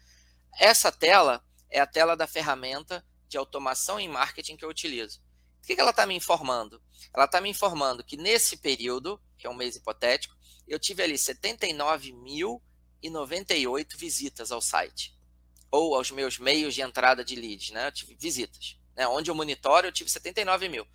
Essa 0.58 0.92
tela 0.92 1.42
é 1.70 1.80
a 1.80 1.86
tela 1.86 2.16
da 2.16 2.26
ferramenta 2.26 3.04
de 3.26 3.38
automação 3.38 3.98
em 3.98 4.08
marketing 4.08 4.56
que 4.56 4.64
eu 4.64 4.68
utilizo. 4.68 5.20
O 5.62 5.66
que 5.66 5.80
ela 5.80 5.90
está 5.90 6.06
me 6.06 6.14
informando? 6.14 6.80
Ela 7.14 7.26
está 7.26 7.40
me 7.40 7.48
informando 7.48 8.04
que 8.04 8.16
nesse 8.16 8.56
período, 8.56 9.20
que 9.38 9.46
é 9.46 9.50
um 9.50 9.54
mês 9.54 9.76
hipotético, 9.76 10.34
eu 10.66 10.78
tive 10.78 11.02
ali 11.02 11.14
79.098 11.14 13.96
visitas 13.96 14.52
ao 14.52 14.60
site. 14.60 15.18
Ou 15.70 15.94
aos 15.94 16.10
meus 16.10 16.38
meios 16.38 16.74
de 16.74 16.82
entrada 16.82 17.24
de 17.24 17.36
leads, 17.36 17.70
né? 17.70 17.88
Eu 17.88 17.92
tive 17.92 18.14
visitas. 18.14 18.76
Né? 18.96 19.06
Onde 19.06 19.30
eu 19.30 19.34
monitoro, 19.34 19.86
eu 19.86 19.92
tive 19.92 20.10
79 20.10 20.68
mil. 20.68 20.86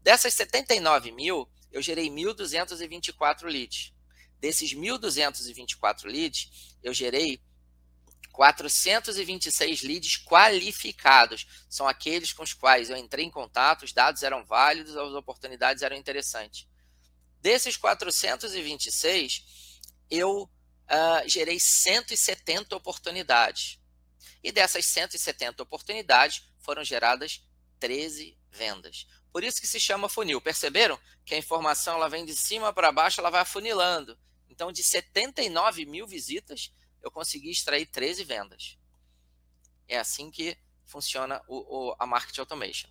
Dessas 0.00 0.34
79 0.34 1.12
mil, 1.12 1.48
eu 1.72 1.80
gerei 1.80 2.08
1.224 2.08 3.44
leads. 3.44 3.94
Desses 4.38 4.74
1.224 4.74 6.04
leads, 6.04 6.76
eu 6.82 6.92
gerei 6.92 7.40
426 8.34 9.82
leads 9.82 10.16
qualificados. 10.16 11.46
São 11.70 11.86
aqueles 11.86 12.32
com 12.32 12.42
os 12.42 12.52
quais 12.52 12.90
eu 12.90 12.96
entrei 12.96 13.24
em 13.24 13.30
contato, 13.30 13.84
os 13.84 13.92
dados 13.92 14.24
eram 14.24 14.44
válidos, 14.44 14.96
as 14.96 15.12
oportunidades 15.12 15.84
eram 15.84 15.96
interessantes. 15.96 16.66
Desses 17.40 17.76
426, 17.76 19.44
eu 20.10 20.42
uh, 20.42 21.28
gerei 21.28 21.60
170 21.60 22.74
oportunidades. 22.74 23.78
E 24.42 24.50
dessas 24.50 24.84
170 24.86 25.62
oportunidades, 25.62 26.42
foram 26.58 26.82
geradas 26.82 27.40
13 27.78 28.36
vendas. 28.50 29.06
Por 29.32 29.44
isso 29.44 29.60
que 29.60 29.66
se 29.66 29.78
chama 29.78 30.08
funil. 30.08 30.40
Perceberam 30.40 30.98
que 31.24 31.34
a 31.34 31.38
informação 31.38 31.94
ela 31.94 32.08
vem 32.08 32.24
de 32.24 32.34
cima 32.34 32.72
para 32.72 32.90
baixo, 32.90 33.20
ela 33.20 33.30
vai 33.30 33.42
afunilando. 33.42 34.18
Então, 34.48 34.72
de 34.72 34.82
79 34.82 35.86
mil 35.86 36.06
visitas, 36.06 36.72
eu 37.04 37.10
consegui 37.10 37.50
extrair 37.50 37.86
13 37.86 38.24
vendas. 38.24 38.78
É 39.86 39.98
assim 39.98 40.30
que 40.30 40.56
funciona 40.86 41.40
o, 41.46 41.90
o, 41.90 41.96
a 41.98 42.06
Market 42.06 42.38
Automation. 42.38 42.88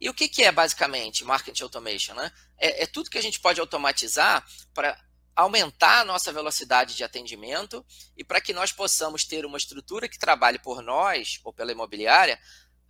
E 0.00 0.08
o 0.10 0.14
que, 0.14 0.28
que 0.28 0.42
é 0.42 0.50
basicamente 0.50 1.24
Market 1.24 1.60
Automation? 1.60 2.14
Né? 2.14 2.32
É, 2.58 2.82
é 2.82 2.86
tudo 2.86 3.10
que 3.10 3.18
a 3.18 3.22
gente 3.22 3.40
pode 3.40 3.60
automatizar 3.60 4.44
para 4.74 5.00
aumentar 5.34 6.00
a 6.00 6.04
nossa 6.04 6.32
velocidade 6.32 6.96
de 6.96 7.04
atendimento 7.04 7.86
e 8.16 8.24
para 8.24 8.40
que 8.40 8.52
nós 8.52 8.72
possamos 8.72 9.24
ter 9.24 9.46
uma 9.46 9.56
estrutura 9.56 10.08
que 10.08 10.18
trabalhe 10.18 10.58
por 10.58 10.82
nós 10.82 11.38
ou 11.44 11.52
pela 11.52 11.70
imobiliária 11.70 12.40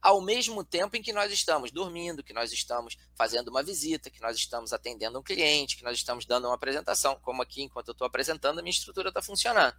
ao 0.01 0.21
mesmo 0.21 0.65
tempo 0.65 0.97
em 0.97 1.03
que 1.03 1.13
nós 1.13 1.33
estamos 1.33 1.71
dormindo, 1.71 2.23
que 2.23 2.33
nós 2.33 2.53
estamos 2.53 2.97
fazendo 3.17 3.49
uma 3.49 3.63
visita, 3.63 4.11
que 4.11 4.21
nós 4.21 4.37
estamos 4.37 4.73
atendendo 4.73 5.19
um 5.19 5.23
cliente, 5.23 5.77
que 5.77 5.83
nós 5.83 5.99
estamos 5.99 6.25
dando 6.25 6.47
uma 6.47 6.55
apresentação, 6.55 7.19
como 7.21 7.43
aqui, 7.43 7.63
enquanto 7.63 7.89
eu 7.89 7.93
estou 7.93 8.07
apresentando, 8.07 8.59
a 8.59 8.63
minha 8.63 8.71
estrutura 8.71 9.09
está 9.09 9.21
funcionando. 9.21 9.77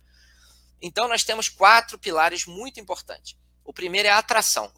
Então, 0.82 1.08
nós 1.08 1.23
temos 1.23 1.49
quatro 1.49 1.97
pilares 1.97 2.45
muito 2.45 2.79
importantes. 2.79 3.38
O 3.63 3.73
primeiro 3.73 4.08
é 4.08 4.12
a 4.12 4.17
atração. 4.17 4.71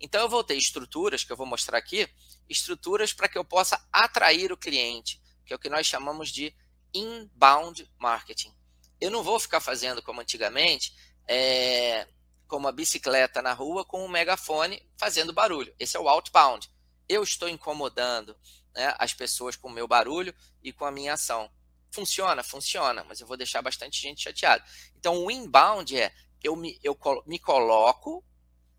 Então, 0.00 0.20
eu 0.20 0.28
vou 0.28 0.44
ter 0.44 0.54
estruturas, 0.54 1.24
que 1.24 1.32
eu 1.32 1.36
vou 1.36 1.46
mostrar 1.46 1.78
aqui, 1.78 2.08
estruturas 2.48 3.12
para 3.12 3.28
que 3.28 3.38
eu 3.38 3.44
possa 3.44 3.82
atrair 3.92 4.52
o 4.52 4.56
cliente, 4.56 5.20
que 5.44 5.52
é 5.52 5.56
o 5.56 5.58
que 5.58 5.70
nós 5.70 5.86
chamamos 5.86 6.30
de 6.30 6.54
inbound 6.92 7.90
marketing. 7.98 8.54
Eu 9.00 9.10
não 9.10 9.22
vou 9.22 9.38
ficar 9.38 9.60
fazendo 9.60 10.02
como 10.02 10.20
antigamente, 10.20 10.94
é, 11.28 12.06
como 12.46 12.68
a 12.68 12.72
bicicleta 12.72 13.42
na 13.42 13.52
rua 13.52 13.84
com 13.84 14.04
um 14.04 14.08
megafone 14.08 14.82
fazendo 14.96 15.32
barulho. 15.32 15.74
Esse 15.78 15.96
é 15.96 16.00
o 16.00 16.08
outbound. 16.08 16.70
Eu 17.08 17.22
estou 17.22 17.48
incomodando 17.48 18.36
né, 18.74 18.94
as 18.98 19.12
pessoas 19.12 19.56
com 19.56 19.68
o 19.68 19.72
meu 19.72 19.88
barulho 19.88 20.34
e 20.62 20.72
com 20.72 20.84
a 20.84 20.90
minha 20.90 21.14
ação. 21.14 21.50
Funciona? 21.90 22.42
Funciona, 22.42 23.04
mas 23.04 23.20
eu 23.20 23.26
vou 23.26 23.36
deixar 23.36 23.62
bastante 23.62 24.00
gente 24.00 24.22
chateada. 24.22 24.64
Então, 24.96 25.24
o 25.24 25.30
inbound 25.30 25.96
é 25.96 26.12
eu 26.42 26.54
me, 26.54 26.78
eu 26.82 26.96
me 27.26 27.38
coloco 27.38 28.24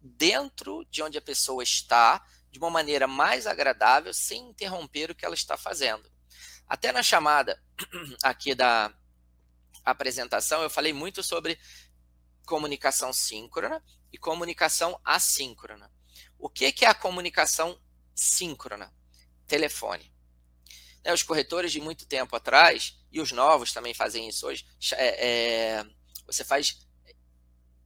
dentro 0.02 0.86
de 0.90 1.02
onde 1.02 1.18
a 1.18 1.22
pessoa 1.22 1.64
está 1.64 2.24
de 2.52 2.60
uma 2.60 2.70
maneira 2.70 3.08
mais 3.08 3.46
agradável, 3.46 4.14
sem 4.14 4.50
interromper 4.50 5.12
o 5.12 5.16
que 5.16 5.26
ela 5.26 5.36
está 5.36 5.58
fazendo. 5.58 6.10
Até 6.68 6.92
na 6.92 7.04
chamada 7.04 7.62
aqui 8.24 8.54
da 8.54 8.94
apresentação, 9.84 10.62
eu 10.62 10.70
falei 10.70 10.94
muito 10.94 11.24
sobre 11.24 11.58
comunicação 12.48 13.12
síncrona 13.12 13.84
e 14.12 14.18
comunicação 14.18 15.00
assíncrona. 15.04 15.92
O 16.40 16.50
que, 16.50 16.72
que 16.72 16.86
é 16.86 16.88
a 16.88 16.96
comunicação 16.96 17.80
síncrona? 18.16 18.92
Telefone. 19.46 20.12
Né, 21.04 21.14
os 21.14 21.22
corretores 21.22 21.72
de 21.72 21.82
muito 21.82 22.08
tempo 22.08 22.36
atrás, 22.36 22.98
e 23.12 23.20
os 23.20 23.32
novos 23.32 23.74
também 23.74 23.94
fazem 23.94 24.28
isso 24.28 24.48
hoje, 24.48 24.66
é, 24.94 25.28
é, 25.28 25.86
você 26.26 26.44
faz 26.44 26.80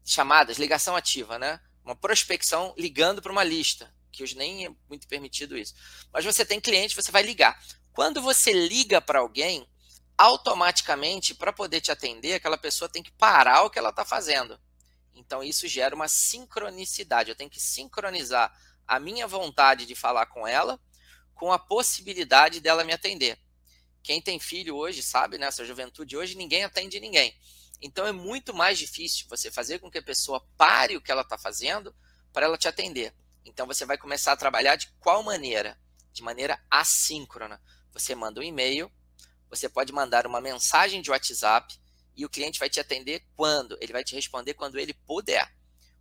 chamadas, 0.05 0.57
ligação 0.57 0.95
ativa, 0.95 1.37
né? 1.37 1.59
Uma 1.83 1.95
prospecção 1.95 2.73
ligando 2.77 3.21
para 3.21 3.31
uma 3.31 3.43
lista, 3.43 3.93
que 4.11 4.23
hoje 4.23 4.35
nem 4.37 4.67
é 4.67 4.69
muito 4.87 5.07
permitido 5.07 5.57
isso. 5.57 5.73
Mas 6.13 6.23
você 6.23 6.45
tem 6.45 6.59
cliente, 6.59 6.95
você 6.95 7.11
vai 7.11 7.23
ligar. 7.23 7.59
Quando 7.91 8.21
você 8.21 8.53
liga 8.53 9.01
para 9.01 9.19
alguém, 9.19 9.67
automaticamente, 10.21 11.33
para 11.33 11.51
poder 11.51 11.81
te 11.81 11.91
atender, 11.91 12.35
aquela 12.35 12.57
pessoa 12.57 12.87
tem 12.87 13.01
que 13.01 13.11
parar 13.11 13.63
o 13.63 13.71
que 13.71 13.79
ela 13.79 13.89
está 13.89 14.05
fazendo. 14.05 14.59
Então, 15.15 15.43
isso 15.43 15.67
gera 15.67 15.95
uma 15.95 16.07
sincronicidade. 16.07 17.31
Eu 17.31 17.35
tenho 17.35 17.49
que 17.49 17.59
sincronizar 17.59 18.55
a 18.87 18.99
minha 18.99 19.25
vontade 19.25 19.87
de 19.87 19.95
falar 19.95 20.27
com 20.27 20.47
ela 20.47 20.79
com 21.33 21.51
a 21.51 21.57
possibilidade 21.57 22.59
dela 22.59 22.83
me 22.83 22.93
atender. 22.93 23.35
Quem 24.03 24.21
tem 24.21 24.39
filho 24.39 24.75
hoje 24.75 25.01
sabe, 25.01 25.39
nessa 25.39 25.65
juventude 25.65 26.15
hoje, 26.15 26.35
ninguém 26.35 26.63
atende 26.63 26.99
ninguém. 26.99 27.35
Então, 27.81 28.05
é 28.05 28.11
muito 28.11 28.53
mais 28.53 28.77
difícil 28.77 29.25
você 29.27 29.49
fazer 29.49 29.79
com 29.79 29.89
que 29.89 29.97
a 29.97 30.03
pessoa 30.03 30.47
pare 30.55 30.95
o 30.95 31.01
que 31.01 31.11
ela 31.11 31.23
está 31.23 31.35
fazendo 31.35 31.95
para 32.31 32.45
ela 32.45 32.59
te 32.59 32.67
atender. 32.67 33.11
Então, 33.43 33.65
você 33.65 33.85
vai 33.85 33.97
começar 33.97 34.33
a 34.33 34.37
trabalhar 34.37 34.75
de 34.75 34.87
qual 34.99 35.23
maneira? 35.23 35.79
De 36.13 36.21
maneira 36.21 36.63
assíncrona. 36.69 37.59
Você 37.91 38.13
manda 38.13 38.39
um 38.39 38.43
e-mail, 38.43 38.91
você 39.51 39.67
pode 39.67 39.91
mandar 39.91 40.25
uma 40.25 40.39
mensagem 40.39 41.01
de 41.01 41.11
WhatsApp 41.11 41.77
e 42.15 42.25
o 42.25 42.29
cliente 42.29 42.57
vai 42.57 42.69
te 42.69 42.79
atender 42.79 43.21
quando? 43.35 43.77
Ele 43.81 43.91
vai 43.91 44.03
te 44.03 44.15
responder 44.15 44.53
quando 44.53 44.79
ele 44.79 44.93
puder. 44.93 45.53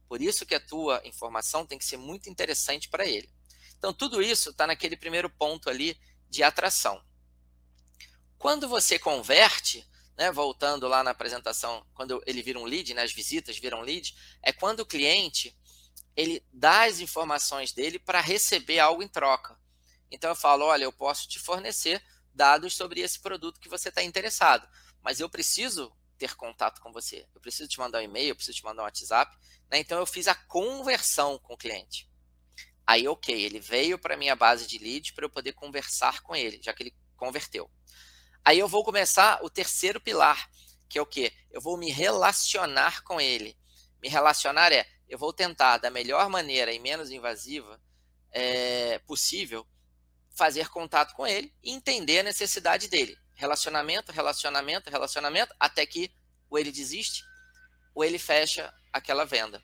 Por 0.08 0.22
isso 0.22 0.46
que 0.46 0.54
a 0.54 0.60
tua 0.60 1.02
informação 1.04 1.66
tem 1.66 1.76
que 1.76 1.84
ser 1.84 1.96
muito 1.96 2.30
interessante 2.30 2.88
para 2.88 3.04
ele. 3.04 3.28
Então, 3.76 3.92
tudo 3.92 4.22
isso 4.22 4.50
está 4.50 4.66
naquele 4.68 4.96
primeiro 4.96 5.28
ponto 5.28 5.68
ali 5.68 5.98
de 6.28 6.44
atração. 6.44 7.02
Quando 8.38 8.68
você 8.68 8.98
converte, 8.98 9.84
né, 10.16 10.30
voltando 10.30 10.86
lá 10.86 11.02
na 11.02 11.10
apresentação, 11.10 11.84
quando 11.92 12.22
ele 12.26 12.42
vira 12.42 12.58
um 12.58 12.64
lead, 12.64 12.94
né, 12.94 13.02
as 13.02 13.12
visitas 13.12 13.58
viram 13.58 13.80
lead, 13.80 14.14
é 14.42 14.52
quando 14.52 14.80
o 14.80 14.86
cliente 14.86 15.56
ele 16.16 16.44
dá 16.52 16.84
as 16.84 17.00
informações 17.00 17.72
dele 17.72 17.98
para 17.98 18.20
receber 18.20 18.78
algo 18.78 19.02
em 19.02 19.08
troca. 19.08 19.58
Então 20.10 20.30
eu 20.30 20.36
falo, 20.36 20.66
olha, 20.66 20.84
eu 20.84 20.92
posso 20.92 21.28
te 21.28 21.38
fornecer 21.38 22.02
dados 22.34 22.74
sobre 22.74 23.00
esse 23.00 23.20
produto 23.20 23.60
que 23.60 23.68
você 23.68 23.88
está 23.88 24.02
interessado, 24.02 24.68
mas 25.02 25.20
eu 25.20 25.28
preciso 25.28 25.92
ter 26.18 26.34
contato 26.36 26.80
com 26.80 26.92
você. 26.92 27.26
Eu 27.34 27.40
preciso 27.40 27.68
te 27.68 27.78
mandar 27.78 28.00
um 28.00 28.02
e-mail, 28.02 28.28
eu 28.28 28.36
preciso 28.36 28.58
te 28.58 28.64
mandar 28.64 28.82
um 28.82 28.84
WhatsApp. 28.84 29.34
Né? 29.70 29.78
Então 29.78 29.98
eu 29.98 30.06
fiz 30.06 30.28
a 30.28 30.34
conversão 30.34 31.38
com 31.38 31.54
o 31.54 31.56
cliente. 31.56 32.10
Aí, 32.86 33.08
ok, 33.08 33.34
ele 33.34 33.60
veio 33.60 33.98
para 33.98 34.16
minha 34.16 34.36
base 34.36 34.66
de 34.66 34.76
lead 34.76 35.14
para 35.14 35.24
eu 35.24 35.30
poder 35.30 35.52
conversar 35.52 36.20
com 36.22 36.34
ele, 36.34 36.60
já 36.62 36.74
que 36.74 36.82
ele 36.82 36.94
converteu. 37.16 37.70
Aí 38.44 38.58
eu 38.58 38.68
vou 38.68 38.84
começar 38.84 39.42
o 39.42 39.48
terceiro 39.48 40.00
pilar, 40.00 40.50
que 40.88 40.98
é 40.98 41.02
o 41.02 41.06
quê? 41.06 41.32
Eu 41.50 41.60
vou 41.60 41.76
me 41.76 41.90
relacionar 41.90 43.02
com 43.02 43.20
ele. 43.20 43.56
Me 44.02 44.08
relacionar 44.08 44.72
é, 44.72 44.86
eu 45.08 45.18
vou 45.18 45.32
tentar, 45.32 45.78
da 45.78 45.90
melhor 45.90 46.28
maneira 46.28 46.72
e 46.72 46.78
menos 46.78 47.10
invasiva 47.10 47.80
é, 48.32 48.98
possível, 49.00 49.66
fazer 50.30 50.68
contato 50.68 51.14
com 51.14 51.26
ele 51.26 51.52
e 51.62 51.72
entender 51.72 52.20
a 52.20 52.24
necessidade 52.24 52.88
dele. 52.88 53.18
Relacionamento, 53.34 54.12
relacionamento, 54.12 54.90
relacionamento, 54.90 55.54
até 55.58 55.84
que 55.86 56.10
ou 56.48 56.58
ele 56.58 56.72
desiste 56.72 57.24
ou 57.94 58.04
ele 58.04 58.18
fecha 58.18 58.72
aquela 58.92 59.24
venda. 59.24 59.62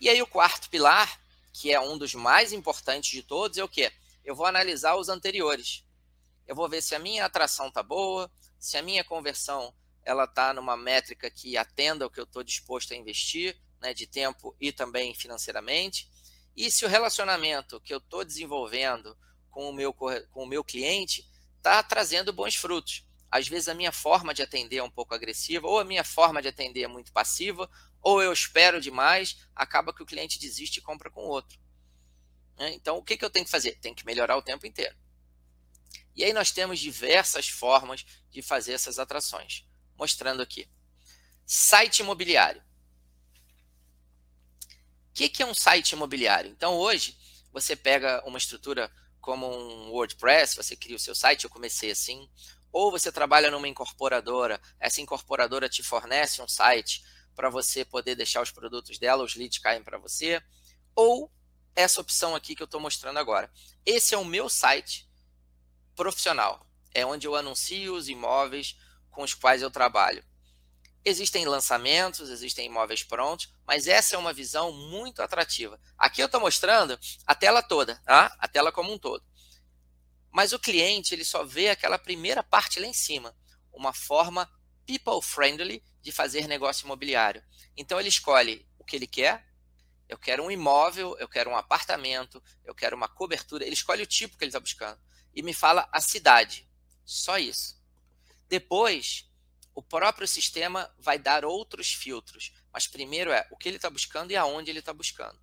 E 0.00 0.08
aí 0.08 0.20
o 0.20 0.26
quarto 0.26 0.68
pilar, 0.68 1.20
que 1.52 1.72
é 1.72 1.80
um 1.80 1.96
dos 1.96 2.14
mais 2.14 2.52
importantes 2.52 3.10
de 3.10 3.22
todos, 3.22 3.58
é 3.58 3.64
o 3.64 3.68
quê? 3.68 3.92
Eu 4.24 4.34
vou 4.34 4.46
analisar 4.46 4.96
os 4.96 5.08
anteriores. 5.08 5.84
Eu 6.46 6.54
vou 6.54 6.68
ver 6.68 6.82
se 6.82 6.94
a 6.94 6.98
minha 6.98 7.24
atração 7.24 7.70
tá 7.70 7.82
boa, 7.82 8.30
se 8.58 8.76
a 8.76 8.82
minha 8.82 9.04
conversão 9.04 9.74
ela 10.04 10.26
tá 10.26 10.52
numa 10.52 10.76
métrica 10.76 11.30
que 11.30 11.56
atenda 11.56 12.06
o 12.06 12.10
que 12.10 12.20
eu 12.20 12.24
estou 12.24 12.42
disposto 12.42 12.92
a 12.92 12.96
investir, 12.96 13.58
né, 13.80 13.94
de 13.94 14.06
tempo 14.06 14.54
e 14.60 14.70
também 14.72 15.14
financeiramente. 15.14 16.10
E 16.56 16.70
se 16.70 16.84
o 16.84 16.88
relacionamento 16.88 17.80
que 17.80 17.92
eu 17.92 17.98
estou 17.98 18.24
desenvolvendo 18.24 19.16
com 19.54 19.70
o 19.70 19.72
meu, 19.72 19.94
com 19.94 20.18
o 20.34 20.46
meu 20.46 20.64
cliente 20.64 21.24
está 21.56 21.80
trazendo 21.80 22.32
bons 22.32 22.56
frutos. 22.56 23.06
Às 23.30 23.46
vezes 23.46 23.68
a 23.68 23.74
minha 23.74 23.92
forma 23.92 24.34
de 24.34 24.42
atender 24.42 24.78
é 24.78 24.82
um 24.82 24.90
pouco 24.90 25.14
agressiva, 25.14 25.66
ou 25.68 25.78
a 25.78 25.84
minha 25.84 26.02
forma 26.02 26.42
de 26.42 26.48
atender 26.48 26.82
é 26.82 26.88
muito 26.88 27.12
passiva, 27.12 27.70
ou 28.02 28.20
eu 28.20 28.32
espero 28.32 28.80
demais, 28.80 29.46
acaba 29.54 29.94
que 29.94 30.02
o 30.02 30.06
cliente 30.06 30.40
desiste 30.40 30.78
e 30.78 30.82
compra 30.82 31.08
com 31.08 31.22
outro. 31.22 31.58
Né? 32.58 32.74
Então, 32.74 32.96
o 32.98 33.02
que, 33.02 33.16
que 33.16 33.24
eu 33.24 33.30
tenho 33.30 33.44
que 33.44 33.50
fazer? 33.50 33.78
Tem 33.80 33.94
que 33.94 34.04
melhorar 34.04 34.36
o 34.36 34.42
tempo 34.42 34.66
inteiro. 34.66 34.94
E 36.16 36.24
aí 36.24 36.32
nós 36.32 36.50
temos 36.50 36.78
diversas 36.80 37.48
formas 37.48 38.04
de 38.30 38.42
fazer 38.42 38.72
essas 38.72 38.98
atrações. 38.98 39.64
Mostrando 39.96 40.42
aqui. 40.42 40.68
Site 41.46 42.00
imobiliário. 42.00 42.62
O 44.60 45.14
que, 45.14 45.28
que 45.28 45.42
é 45.42 45.46
um 45.46 45.54
site 45.54 45.92
imobiliário? 45.92 46.50
Então, 46.50 46.74
hoje, 46.74 47.16
você 47.52 47.76
pega 47.76 48.22
uma 48.26 48.38
estrutura 48.38 48.92
como 49.24 49.46
um 49.46 49.90
WordPress, 49.90 50.54
você 50.54 50.76
cria 50.76 50.96
o 50.96 50.98
seu 50.98 51.14
site, 51.14 51.44
eu 51.44 51.50
comecei 51.50 51.90
assim, 51.90 52.28
ou 52.70 52.90
você 52.90 53.10
trabalha 53.10 53.50
numa 53.50 53.66
incorporadora, 53.66 54.60
essa 54.78 55.00
incorporadora 55.00 55.66
te 55.66 55.82
fornece 55.82 56.42
um 56.42 56.46
site 56.46 57.02
para 57.34 57.48
você 57.48 57.86
poder 57.86 58.16
deixar 58.16 58.42
os 58.42 58.50
produtos 58.50 58.98
dela, 58.98 59.24
os 59.24 59.34
leads 59.34 59.58
caem 59.58 59.82
para 59.82 59.96
você, 59.96 60.42
ou 60.94 61.32
essa 61.74 62.02
opção 62.02 62.36
aqui 62.36 62.54
que 62.54 62.62
eu 62.62 62.66
estou 62.66 62.78
mostrando 62.78 63.18
agora. 63.18 63.50
Esse 63.86 64.14
é 64.14 64.18
o 64.18 64.26
meu 64.26 64.50
site 64.50 65.08
profissional, 65.96 66.66
é 66.92 67.06
onde 67.06 67.26
eu 67.26 67.34
anuncio 67.34 67.94
os 67.94 68.10
imóveis 68.10 68.76
com 69.10 69.22
os 69.22 69.32
quais 69.32 69.62
eu 69.62 69.70
trabalho. 69.70 70.22
Existem 71.04 71.44
lançamentos, 71.44 72.30
existem 72.30 72.66
imóveis 72.66 73.02
prontos, 73.02 73.52
mas 73.66 73.86
essa 73.86 74.16
é 74.16 74.18
uma 74.18 74.32
visão 74.32 74.72
muito 74.72 75.20
atrativa. 75.20 75.78
Aqui 75.98 76.22
eu 76.22 76.26
estou 76.26 76.40
mostrando 76.40 76.98
a 77.26 77.34
tela 77.34 77.62
toda, 77.62 77.96
tá? 78.06 78.34
a 78.38 78.48
tela 78.48 78.72
como 78.72 78.92
um 78.92 78.98
todo. 78.98 79.22
Mas 80.30 80.52
o 80.52 80.58
cliente 80.58 81.14
ele 81.14 81.24
só 81.24 81.44
vê 81.44 81.68
aquela 81.68 81.98
primeira 81.98 82.42
parte 82.42 82.80
lá 82.80 82.86
em 82.86 82.92
cima, 82.94 83.36
uma 83.70 83.92
forma 83.92 84.50
people 84.86 85.20
friendly 85.22 85.82
de 86.00 86.10
fazer 86.10 86.48
negócio 86.48 86.84
imobiliário. 86.84 87.44
Então 87.76 88.00
ele 88.00 88.08
escolhe 88.08 88.66
o 88.78 88.84
que 88.84 88.96
ele 88.96 89.06
quer. 89.06 89.46
Eu 90.08 90.18
quero 90.18 90.42
um 90.42 90.50
imóvel, 90.50 91.16
eu 91.18 91.28
quero 91.28 91.50
um 91.50 91.56
apartamento, 91.56 92.42
eu 92.64 92.74
quero 92.74 92.96
uma 92.96 93.08
cobertura. 93.08 93.64
Ele 93.64 93.74
escolhe 93.74 94.02
o 94.02 94.06
tipo 94.06 94.36
que 94.36 94.44
ele 94.44 94.50
está 94.50 94.60
buscando 94.60 95.00
e 95.34 95.42
me 95.42 95.52
fala 95.52 95.88
a 95.92 96.00
cidade. 96.00 96.68
Só 97.04 97.38
isso. 97.38 97.80
Depois 98.48 99.30
o 99.74 99.82
próprio 99.82 100.26
sistema 100.28 100.92
vai 100.98 101.18
dar 101.18 101.44
outros 101.44 101.92
filtros. 101.92 102.52
Mas 102.72 102.86
primeiro 102.86 103.32
é 103.32 103.46
o 103.50 103.56
que 103.56 103.68
ele 103.68 103.76
está 103.76 103.90
buscando 103.90 104.30
e 104.30 104.36
aonde 104.36 104.70
ele 104.70 104.78
está 104.78 104.92
buscando. 104.92 105.38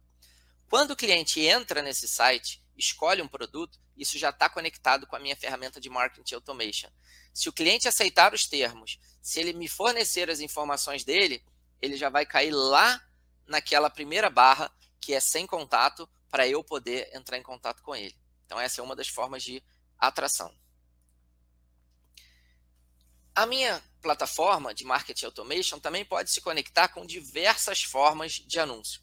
Quando 0.69 0.91
o 0.91 0.95
cliente 0.95 1.41
entra 1.41 1.81
nesse 1.81 2.07
site, 2.07 2.63
escolhe 2.77 3.21
um 3.21 3.27
produto, 3.27 3.77
isso 3.97 4.17
já 4.17 4.29
está 4.29 4.49
conectado 4.49 5.05
com 5.05 5.15
a 5.15 5.19
minha 5.19 5.35
ferramenta 5.35 5.81
de 5.81 5.89
marketing 5.89 6.35
automation. 6.35 6.89
Se 7.33 7.49
o 7.49 7.53
cliente 7.53 7.87
aceitar 7.87 8.33
os 8.33 8.45
termos, 8.45 8.97
se 9.21 9.39
ele 9.39 9.53
me 9.53 9.67
fornecer 9.67 10.29
as 10.29 10.39
informações 10.39 11.03
dele, 11.03 11.43
ele 11.81 11.97
já 11.97 12.09
vai 12.09 12.25
cair 12.25 12.51
lá 12.51 13.01
naquela 13.45 13.89
primeira 13.89 14.29
barra 14.29 14.71
que 14.99 15.13
é 15.13 15.19
sem 15.19 15.45
contato 15.45 16.07
para 16.29 16.47
eu 16.47 16.63
poder 16.63 17.09
entrar 17.13 17.37
em 17.37 17.43
contato 17.43 17.81
com 17.81 17.95
ele. 17.95 18.15
Então 18.45 18.59
essa 18.59 18.79
é 18.79 18.83
uma 18.83 18.95
das 18.95 19.09
formas 19.09 19.43
de 19.43 19.61
atração. 19.97 20.55
A 23.35 23.45
minha 23.45 23.81
plataforma 24.01 24.73
de 24.73 24.83
marketing 24.83 25.25
automation 25.25 25.79
também 25.79 26.03
pode 26.03 26.31
se 26.31 26.41
conectar 26.41 26.89
com 26.89 27.05
diversas 27.05 27.83
formas 27.83 28.33
de 28.33 28.59
anúncio. 28.59 29.01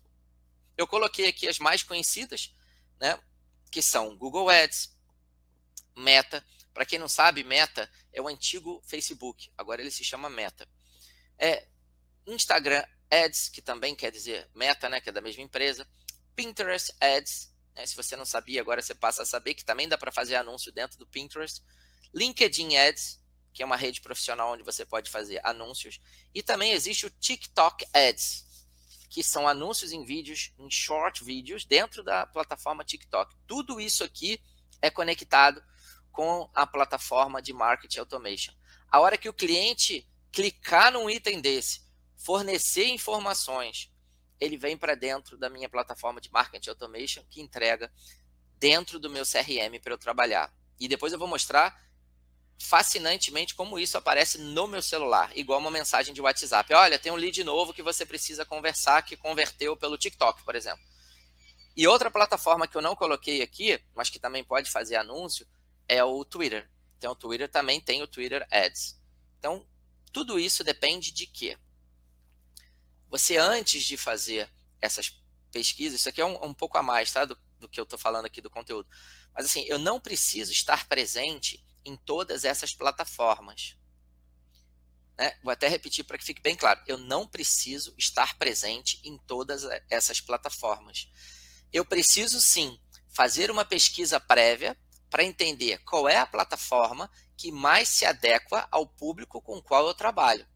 Eu 0.76 0.86
coloquei 0.86 1.28
aqui 1.28 1.48
as 1.48 1.58
mais 1.58 1.82
conhecidas, 1.82 2.54
né, 3.00 3.18
que 3.70 3.80
são 3.80 4.16
Google 4.16 4.50
Ads, 4.50 4.96
Meta. 5.96 6.44
Para 6.72 6.86
quem 6.86 6.98
não 6.98 7.08
sabe, 7.08 7.42
Meta 7.42 7.90
é 8.12 8.20
o 8.20 8.28
antigo 8.28 8.82
Facebook, 8.86 9.50
agora 9.56 9.80
ele 9.80 9.90
se 9.90 10.04
chama 10.04 10.28
Meta. 10.28 10.68
É 11.38 11.66
Instagram 12.26 12.84
Ads, 13.10 13.48
que 13.48 13.62
também 13.62 13.94
quer 13.94 14.12
dizer 14.12 14.48
Meta, 14.54 14.88
né, 14.88 15.00
que 15.00 15.08
é 15.08 15.12
da 15.12 15.20
mesma 15.20 15.42
empresa. 15.42 15.88
Pinterest 16.36 16.92
Ads, 17.00 17.52
né, 17.74 17.86
se 17.86 17.96
você 17.96 18.16
não 18.16 18.24
sabia, 18.24 18.60
agora 18.60 18.82
você 18.82 18.94
passa 18.94 19.22
a 19.22 19.26
saber 19.26 19.54
que 19.54 19.64
também 19.64 19.88
dá 19.88 19.96
para 19.96 20.12
fazer 20.12 20.36
anúncio 20.36 20.70
dentro 20.70 20.98
do 20.98 21.06
Pinterest. 21.06 21.62
LinkedIn 22.14 22.76
Ads, 22.76 23.20
que 23.58 23.62
é 23.64 23.66
uma 23.66 23.74
rede 23.74 24.00
profissional 24.00 24.52
onde 24.52 24.62
você 24.62 24.86
pode 24.86 25.10
fazer 25.10 25.40
anúncios. 25.44 26.00
E 26.32 26.44
também 26.44 26.70
existe 26.70 27.06
o 27.06 27.10
TikTok 27.10 27.84
Ads, 27.92 28.46
que 29.10 29.20
são 29.20 29.48
anúncios 29.48 29.90
em 29.90 30.04
vídeos, 30.04 30.52
em 30.56 30.70
short 30.70 31.24
vídeos, 31.24 31.64
dentro 31.64 32.04
da 32.04 32.24
plataforma 32.24 32.84
TikTok. 32.84 33.34
Tudo 33.48 33.80
isso 33.80 34.04
aqui 34.04 34.40
é 34.80 34.88
conectado 34.90 35.60
com 36.12 36.48
a 36.54 36.64
plataforma 36.68 37.42
de 37.42 37.52
Marketing 37.52 37.98
Automation. 37.98 38.54
A 38.88 39.00
hora 39.00 39.18
que 39.18 39.28
o 39.28 39.34
cliente 39.34 40.08
clicar 40.30 40.92
num 40.92 41.10
item 41.10 41.40
desse, 41.40 41.82
fornecer 42.16 42.86
informações, 42.86 43.92
ele 44.38 44.56
vem 44.56 44.76
para 44.76 44.94
dentro 44.94 45.36
da 45.36 45.50
minha 45.50 45.68
plataforma 45.68 46.20
de 46.20 46.30
Marketing 46.30 46.70
Automation, 46.70 47.24
que 47.28 47.40
entrega 47.40 47.92
dentro 48.56 49.00
do 49.00 49.10
meu 49.10 49.24
CRM 49.24 49.80
para 49.82 49.94
eu 49.94 49.98
trabalhar. 49.98 50.54
E 50.78 50.86
depois 50.86 51.12
eu 51.12 51.18
vou 51.18 51.26
mostrar 51.26 51.87
fascinantemente 52.58 53.54
como 53.54 53.78
isso 53.78 53.96
aparece 53.96 54.38
no 54.38 54.66
meu 54.66 54.82
celular, 54.82 55.30
igual 55.36 55.60
uma 55.60 55.70
mensagem 55.70 56.12
de 56.12 56.20
WhatsApp. 56.20 56.74
Olha, 56.74 56.98
tem 56.98 57.12
um 57.12 57.16
lead 57.16 57.42
novo 57.44 57.72
que 57.72 57.82
você 57.82 58.04
precisa 58.04 58.44
conversar 58.44 59.02
que 59.02 59.16
converteu 59.16 59.76
pelo 59.76 59.96
TikTok, 59.96 60.42
por 60.42 60.56
exemplo. 60.56 60.84
E 61.76 61.86
outra 61.86 62.10
plataforma 62.10 62.66
que 62.66 62.76
eu 62.76 62.82
não 62.82 62.96
coloquei 62.96 63.40
aqui, 63.40 63.80
mas 63.94 64.10
que 64.10 64.18
também 64.18 64.42
pode 64.42 64.68
fazer 64.68 64.96
anúncio, 64.96 65.46
é 65.86 66.02
o 66.02 66.24
Twitter. 66.24 66.68
Então, 66.98 67.12
o 67.12 67.16
Twitter 67.16 67.48
também 67.48 67.80
tem 67.80 68.02
o 68.02 68.08
Twitter 68.08 68.44
Ads. 68.50 69.00
Então, 69.38 69.64
tudo 70.12 70.40
isso 70.40 70.64
depende 70.64 71.12
de 71.12 71.26
quê? 71.28 71.56
Você, 73.08 73.36
antes 73.36 73.84
de 73.84 73.96
fazer 73.96 74.50
essas 74.80 75.16
pesquisas, 75.52 76.00
isso 76.00 76.08
aqui 76.08 76.20
é 76.20 76.26
um, 76.26 76.46
um 76.46 76.52
pouco 76.52 76.76
a 76.76 76.82
mais, 76.82 77.12
tá? 77.12 77.24
Do, 77.24 77.38
do 77.60 77.68
que 77.68 77.78
eu 77.78 77.84
estou 77.84 77.98
falando 77.98 78.26
aqui 78.26 78.40
do 78.40 78.50
conteúdo. 78.50 78.88
Mas, 79.32 79.46
assim, 79.46 79.64
eu 79.68 79.78
não 79.78 80.00
preciso 80.00 80.50
estar 80.50 80.88
presente 80.88 81.64
em 81.88 81.96
todas 81.96 82.44
essas 82.44 82.74
plataformas. 82.74 83.76
Né? 85.16 85.36
Vou 85.42 85.52
até 85.52 85.66
repetir 85.66 86.04
para 86.04 86.18
que 86.18 86.24
fique 86.24 86.40
bem 86.40 86.54
claro: 86.54 86.80
eu 86.86 86.96
não 86.96 87.26
preciso 87.26 87.94
estar 87.98 88.38
presente 88.38 89.00
em 89.02 89.18
todas 89.18 89.64
essas 89.90 90.20
plataformas. 90.20 91.08
Eu 91.72 91.84
preciso 91.84 92.40
sim 92.40 92.80
fazer 93.08 93.50
uma 93.50 93.64
pesquisa 93.64 94.20
prévia 94.20 94.78
para 95.10 95.24
entender 95.24 95.78
qual 95.78 96.08
é 96.08 96.18
a 96.18 96.26
plataforma 96.26 97.10
que 97.36 97.50
mais 97.50 97.88
se 97.88 98.04
adequa 98.04 98.68
ao 98.70 98.86
público 98.86 99.40
com 99.40 99.56
o 99.56 99.62
qual 99.62 99.86
eu 99.86 99.94
trabalho. 99.94 100.46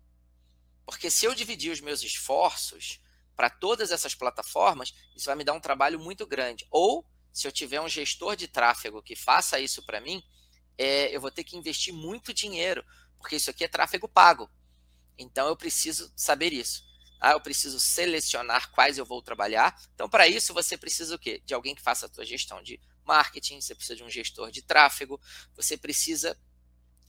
Porque 0.84 1.10
se 1.10 1.24
eu 1.24 1.34
dividir 1.34 1.72
os 1.72 1.80
meus 1.80 2.02
esforços 2.02 3.00
para 3.34 3.48
todas 3.48 3.90
essas 3.90 4.14
plataformas, 4.14 4.92
isso 5.16 5.26
vai 5.26 5.36
me 5.36 5.44
dar 5.44 5.54
um 5.54 5.60
trabalho 5.60 5.98
muito 5.98 6.26
grande. 6.26 6.66
Ou 6.70 7.06
se 7.32 7.46
eu 7.46 7.52
tiver 7.52 7.80
um 7.80 7.88
gestor 7.88 8.36
de 8.36 8.46
tráfego 8.46 9.02
que 9.02 9.16
faça 9.16 9.58
isso 9.58 9.82
para 9.84 10.00
mim, 10.00 10.22
é, 10.78 11.14
eu 11.14 11.20
vou 11.20 11.30
ter 11.30 11.44
que 11.44 11.56
investir 11.56 11.92
muito 11.92 12.32
dinheiro, 12.32 12.84
porque 13.18 13.36
isso 13.36 13.50
aqui 13.50 13.64
é 13.64 13.68
tráfego 13.68 14.08
pago. 14.08 14.50
Então 15.18 15.46
eu 15.48 15.56
preciso 15.56 16.12
saber 16.16 16.52
isso. 16.52 16.84
Ah, 17.20 17.32
eu 17.32 17.40
preciso 17.40 17.78
selecionar 17.78 18.70
quais 18.72 18.98
eu 18.98 19.06
vou 19.06 19.22
trabalhar. 19.22 19.80
Então, 19.94 20.08
para 20.08 20.26
isso, 20.26 20.52
você 20.52 20.76
precisa 20.76 21.14
o 21.14 21.18
quê? 21.18 21.40
De 21.44 21.54
alguém 21.54 21.72
que 21.72 21.80
faça 21.80 22.06
a 22.06 22.08
tua 22.08 22.24
gestão 22.24 22.60
de 22.60 22.80
marketing, 23.04 23.60
você 23.60 23.76
precisa 23.76 23.94
de 23.94 24.02
um 24.02 24.10
gestor 24.10 24.50
de 24.50 24.60
tráfego, 24.60 25.20
você 25.54 25.76
precisa, 25.76 26.36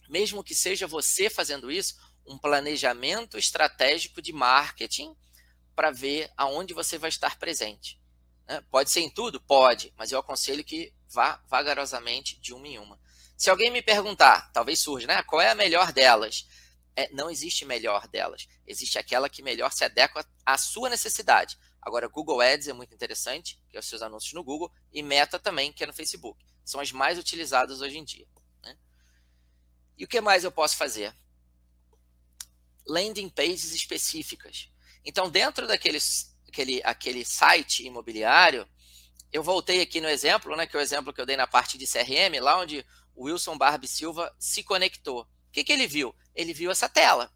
mesmo 0.08 0.44
que 0.44 0.54
seja 0.54 0.86
você 0.86 1.32
fazendo 1.32 1.72
isso, 1.72 1.96
um 2.28 2.38
planejamento 2.38 3.40
estratégico 3.40 4.22
de 4.22 4.32
marketing 4.32 5.16
para 5.76 5.90
ver 5.90 6.32
aonde 6.38 6.76
você 6.76 6.98
vai 7.00 7.10
estar 7.10 7.40
presente. 7.40 8.00
Né? 8.48 8.64
Pode 8.70 8.92
ser 8.92 9.02
em 9.02 9.10
tudo? 9.10 9.42
Pode, 9.42 9.92
mas 9.98 10.12
eu 10.12 10.20
aconselho 10.20 10.64
que 10.64 10.94
vá 11.10 11.42
vagarosamente 11.48 12.40
de 12.40 12.54
uma 12.54 12.68
em 12.68 12.78
uma. 12.78 13.00
Se 13.44 13.50
alguém 13.50 13.70
me 13.70 13.82
perguntar, 13.82 14.50
talvez 14.54 14.80
surja, 14.80 15.06
né? 15.06 15.22
Qual 15.24 15.42
é 15.42 15.50
a 15.50 15.54
melhor 15.54 15.92
delas? 15.92 16.48
É, 16.96 17.10
não 17.12 17.30
existe 17.30 17.66
melhor 17.66 18.08
delas. 18.08 18.48
Existe 18.66 18.98
aquela 18.98 19.28
que 19.28 19.44
melhor 19.44 19.70
se 19.74 19.84
adequa 19.84 20.26
à 20.46 20.58
sua 20.58 20.90
necessidade. 20.90 21.58
Agora, 21.82 22.08
Google 22.08 22.40
Ads 22.40 22.70
é 22.70 22.72
muito 22.72 22.94
interessante, 22.94 23.62
que 23.70 23.76
é 23.76 23.82
os 23.82 23.86
seus 23.86 24.02
anúncios 24.02 24.32
no 24.32 24.46
Google, 24.46 24.72
e 24.94 25.04
Meta 25.04 25.38
também, 25.38 25.74
que 25.74 25.84
é 25.84 25.88
no 25.88 25.92
Facebook. 25.92 26.42
São 26.64 26.80
as 26.80 26.94
mais 26.94 27.20
utilizadas 27.20 27.82
hoje 27.82 27.98
em 27.98 28.06
dia. 28.06 28.26
Né? 28.64 28.78
E 29.98 30.06
o 30.06 30.08
que 30.08 30.22
mais 30.22 30.46
eu 30.46 30.52
posso 30.54 30.78
fazer? 30.78 31.14
Landing 32.88 33.28
pages 33.28 33.74
específicas. 33.74 34.70
Então, 35.04 35.30
dentro 35.30 35.68
daqueles, 35.68 36.34
aquele, 36.48 36.82
aquele 36.86 37.26
site 37.26 37.86
imobiliário, 37.86 38.66
eu 39.34 39.44
voltei 39.44 39.82
aqui 39.82 40.00
no 40.00 40.08
exemplo, 40.08 40.56
né, 40.56 40.66
que 40.66 40.78
é 40.78 40.80
o 40.80 40.82
exemplo 40.82 41.12
que 41.12 41.20
eu 41.20 41.26
dei 41.26 41.36
na 41.36 41.48
parte 41.48 41.78
de 41.78 41.86
CRM, 41.86 42.40
lá 42.40 42.58
onde 42.58 42.86
o 43.16 43.26
Wilson 43.26 43.58
Barbie 43.58 43.88
Silva 43.88 44.36
se 44.40 44.64
conectou. 44.64 45.22
O 45.22 45.52
que, 45.52 45.64
que 45.64 45.72
ele 45.72 45.88
viu? 45.88 46.16
Ele 46.34 46.54
viu 46.54 46.72
essa 46.72 46.90
tela. 46.90 47.32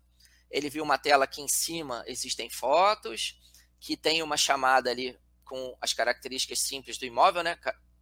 Ele 0.49 0.69
viu 0.69 0.84
uma 0.84 0.97
tela 0.97 1.28
que 1.28 1.41
em 1.41 1.47
cima 1.47 2.03
existem 2.07 2.49
fotos, 2.49 3.39
que 3.80 3.95
tem 3.95 4.23
uma 4.23 4.38
chamada 4.38 4.89
ali 4.89 5.17
com 5.43 5.78
as 5.80 5.93
características 5.93 6.59
simples 6.59 6.97
do 6.97 7.05
imóvel, 7.05 7.43
né? 7.43 7.57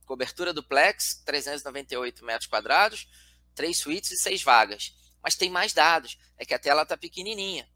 Cobertura 0.06 0.54
duplex, 0.54 1.22
398 1.26 2.24
metros 2.24 2.48
quadrados, 2.48 3.08
três 3.54 3.78
suítes 3.78 4.12
e 4.12 4.18
seis 4.18 4.44
vagas. 4.44 4.96
Mas 5.22 5.36
tem 5.36 5.50
mais 5.50 5.74
dados, 5.74 6.18
é 6.38 6.46
que 6.46 6.54
a 6.54 6.60
tela 6.60 6.84
está 6.84 6.96
pequenininha. 6.96 7.68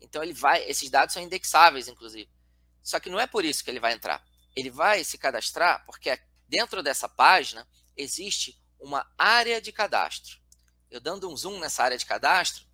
Então 0.00 0.22
ele 0.22 0.32
vai, 0.32 0.62
esses 0.64 0.90
dados 0.90 1.12
são 1.12 1.22
indexáveis, 1.22 1.88
inclusive. 1.88 2.30
Só 2.82 3.00
que 3.00 3.10
não 3.10 3.18
é 3.18 3.26
por 3.26 3.44
isso 3.44 3.64
que 3.64 3.70
ele 3.70 3.80
vai 3.80 3.92
entrar. 3.92 4.24
Ele 4.54 4.70
vai 4.70 5.02
se 5.02 5.18
cadastrar 5.18 5.84
porque 5.86 6.16
dentro 6.48 6.82
dessa 6.82 7.08
página 7.08 7.66
existe 7.96 8.60
uma 8.84 9.10
área 9.16 9.60
de 9.60 9.72
cadastro. 9.72 10.38
Eu 10.90 11.00
dando 11.00 11.28
um 11.28 11.36
zoom 11.36 11.58
nessa 11.58 11.82
área 11.82 11.96
de 11.96 12.04
cadastro, 12.04 12.66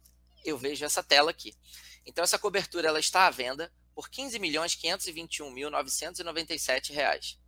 eu 0.45 0.59
vejo 0.59 0.85
essa 0.85 1.05
tela 1.05 1.31
aqui. 1.31 1.57
Então 2.05 2.25
essa 2.25 2.39
cobertura 2.39 2.89
ela 2.89 2.99
está 2.99 3.29
à 3.29 3.31
venda 3.31 3.73
por 3.95 4.11
15.521.997 4.11 6.93
reais. 6.93 7.39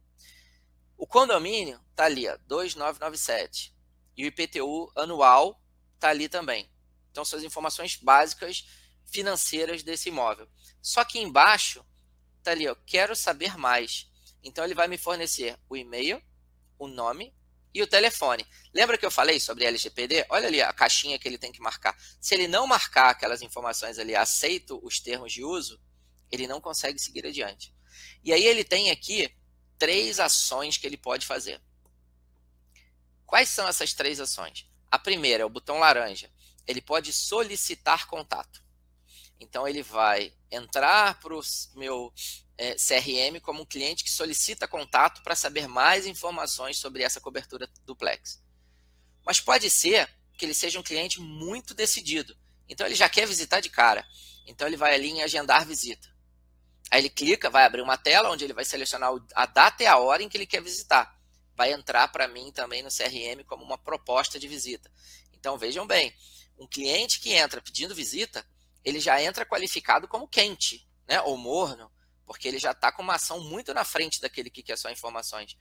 O 0.97 1.05
condomínio 1.07 1.79
está 1.91 2.05
ali, 2.05 2.29
ó, 2.29 2.39
2.997. 2.49 3.73
E 4.17 4.25
o 4.25 4.29
IPTU 4.29 4.93
anual 4.95 5.61
está 5.95 6.11
ali 6.11 6.29
também. 6.29 6.71
Então 7.11 7.25
são 7.25 7.41
as 7.41 7.45
informações 7.45 7.97
básicas 7.97 8.65
financeiras 9.07 9.83
desse 9.83 10.09
imóvel. 10.09 10.49
Só 10.81 11.05
que 11.05 11.19
embaixo 11.19 11.85
está 12.39 12.53
ali, 12.53 12.69
ó, 12.69 12.77
quero 12.87 13.17
saber 13.17 13.59
mais. 13.59 14.09
Então 14.43 14.65
ele 14.65 14.75
vai 14.75 14.87
me 14.87 14.99
fornecer 14.99 15.59
o 15.69 15.77
e-mail, 15.77 16.23
o 16.79 16.87
nome 16.87 17.35
e 17.75 17.83
o 17.83 17.87
telefone. 17.87 18.47
Lembra 18.75 18.99
que 18.99 19.07
eu 19.07 19.11
falei 19.11 19.41
sobre 19.41 19.64
LGPD? 19.64 20.27
Olha 20.29 20.49
ali 20.49 20.61
a 20.61 20.73
caixinha 20.73 21.18
que 21.18 21.27
ele 21.27 21.39
tem 21.39 21.53
que 21.53 21.61
marcar. 21.61 21.97
Se 22.20 22.35
ele 22.35 22.49
não 22.49 22.66
marcar 22.66 23.11
aquelas 23.11 23.43
informações 23.43 23.99
ali, 23.99 24.14
aceito 24.14 24.81
os 24.83 25.01
termos 25.01 25.33
de 25.33 25.43
uso, 25.43 25.81
ele 26.31 26.47
não 26.47 26.61
consegue 26.61 26.99
seguir 26.99 27.27
adiante. 27.27 27.75
E 28.23 28.33
aí 28.33 28.45
ele 28.45 28.64
tem 28.64 28.91
aqui 28.91 29.35
três 29.79 30.20
ações 30.20 30.77
que 30.77 30.87
ele 30.87 30.97
pode 30.97 31.27
fazer. 31.27 31.61
Quais 33.27 33.49
são 33.49 33.66
essas 33.66 33.93
três 33.95 34.20
ações? 34.20 34.70
A 34.91 34.99
primeira 34.99 35.43
é 35.43 35.47
o 35.47 35.51
botão 35.51 35.79
laranja. 35.79 36.31
Ele 36.66 36.81
pode 36.81 37.12
solicitar 37.12 38.07
contato. 38.07 38.62
Então 39.41 39.66
ele 39.66 39.83
vai 39.83 40.33
entrar 40.51 41.18
para 41.18 41.35
o 41.35 41.43
meu 41.75 42.12
é, 42.63 42.77
CRM 42.77 43.41
como 43.41 43.63
um 43.63 43.67
cliente 43.67 44.05
que 44.05 44.11
solicita 44.11 44.69
contato 44.69 45.21
para 45.25 45.35
saber 45.35 45.67
mais 45.67 46.07
informações 46.07 46.79
sobre 46.79 47.03
essa 47.03 47.21
cobertura 47.21 47.69
duplex. 47.85 48.41
Mas 49.27 49.41
pode 49.41 49.69
ser 49.69 50.09
que 50.39 50.45
ele 50.45 50.55
seja 50.55 50.79
um 50.79 50.83
cliente 50.83 51.21
muito 51.21 51.75
decidido. 51.75 52.37
Então 52.69 52.87
ele 52.87 52.95
já 52.95 53.09
quer 53.09 53.27
visitar 53.27 53.59
de 53.59 53.69
cara. 53.69 54.07
Então 54.47 54.69
ele 54.69 54.77
vai 54.77 54.95
ali 54.95 55.09
em 55.09 55.23
agendar 55.23 55.67
visita. 55.67 56.09
Aí 56.89 57.01
ele 57.01 57.11
clica, 57.11 57.51
vai 57.51 57.65
abrir 57.65 57.83
uma 57.83 57.97
tela 57.97 58.31
onde 58.31 58.45
ele 58.45 58.53
vai 58.53 58.65
selecionar 58.65 59.11
a 59.35 59.45
data 59.45 59.83
e 59.83 59.87
a 59.87 59.99
hora 59.99 60.23
em 60.23 60.29
que 60.29 60.37
ele 60.37 60.47
quer 60.47 60.63
visitar. 60.63 61.19
Vai 61.57 61.73
entrar 61.73 62.07
para 62.09 62.29
mim 62.29 62.53
também 62.53 62.81
no 62.81 62.91
CRM 62.91 63.43
como 63.45 63.65
uma 63.65 63.77
proposta 63.77 64.39
de 64.39 64.47
visita. 64.47 64.89
Então 65.33 65.59
vejam 65.59 65.85
bem, 65.85 66.15
um 66.57 66.67
cliente 66.69 67.19
que 67.19 67.33
entra 67.33 67.61
pedindo 67.61 67.93
visita, 67.93 68.47
ele 68.85 69.01
já 69.01 69.21
entra 69.21 69.45
qualificado 69.45 70.07
como 70.07 70.29
quente, 70.29 70.89
né, 71.09 71.21
ou 71.23 71.37
morno, 71.37 71.91
porque 72.27 72.49
ele 72.49 72.59
já 72.59 72.73
está 72.73 72.93
com 72.93 73.03
uma 73.03 73.14
ação 73.14 73.41
muito 73.41 73.75
na 73.75 73.85
frente 73.85 74.20
daquele 74.20 74.51
que 74.51 74.62
quer 74.62 74.79
só 74.79 74.91
informações. 74.91 75.57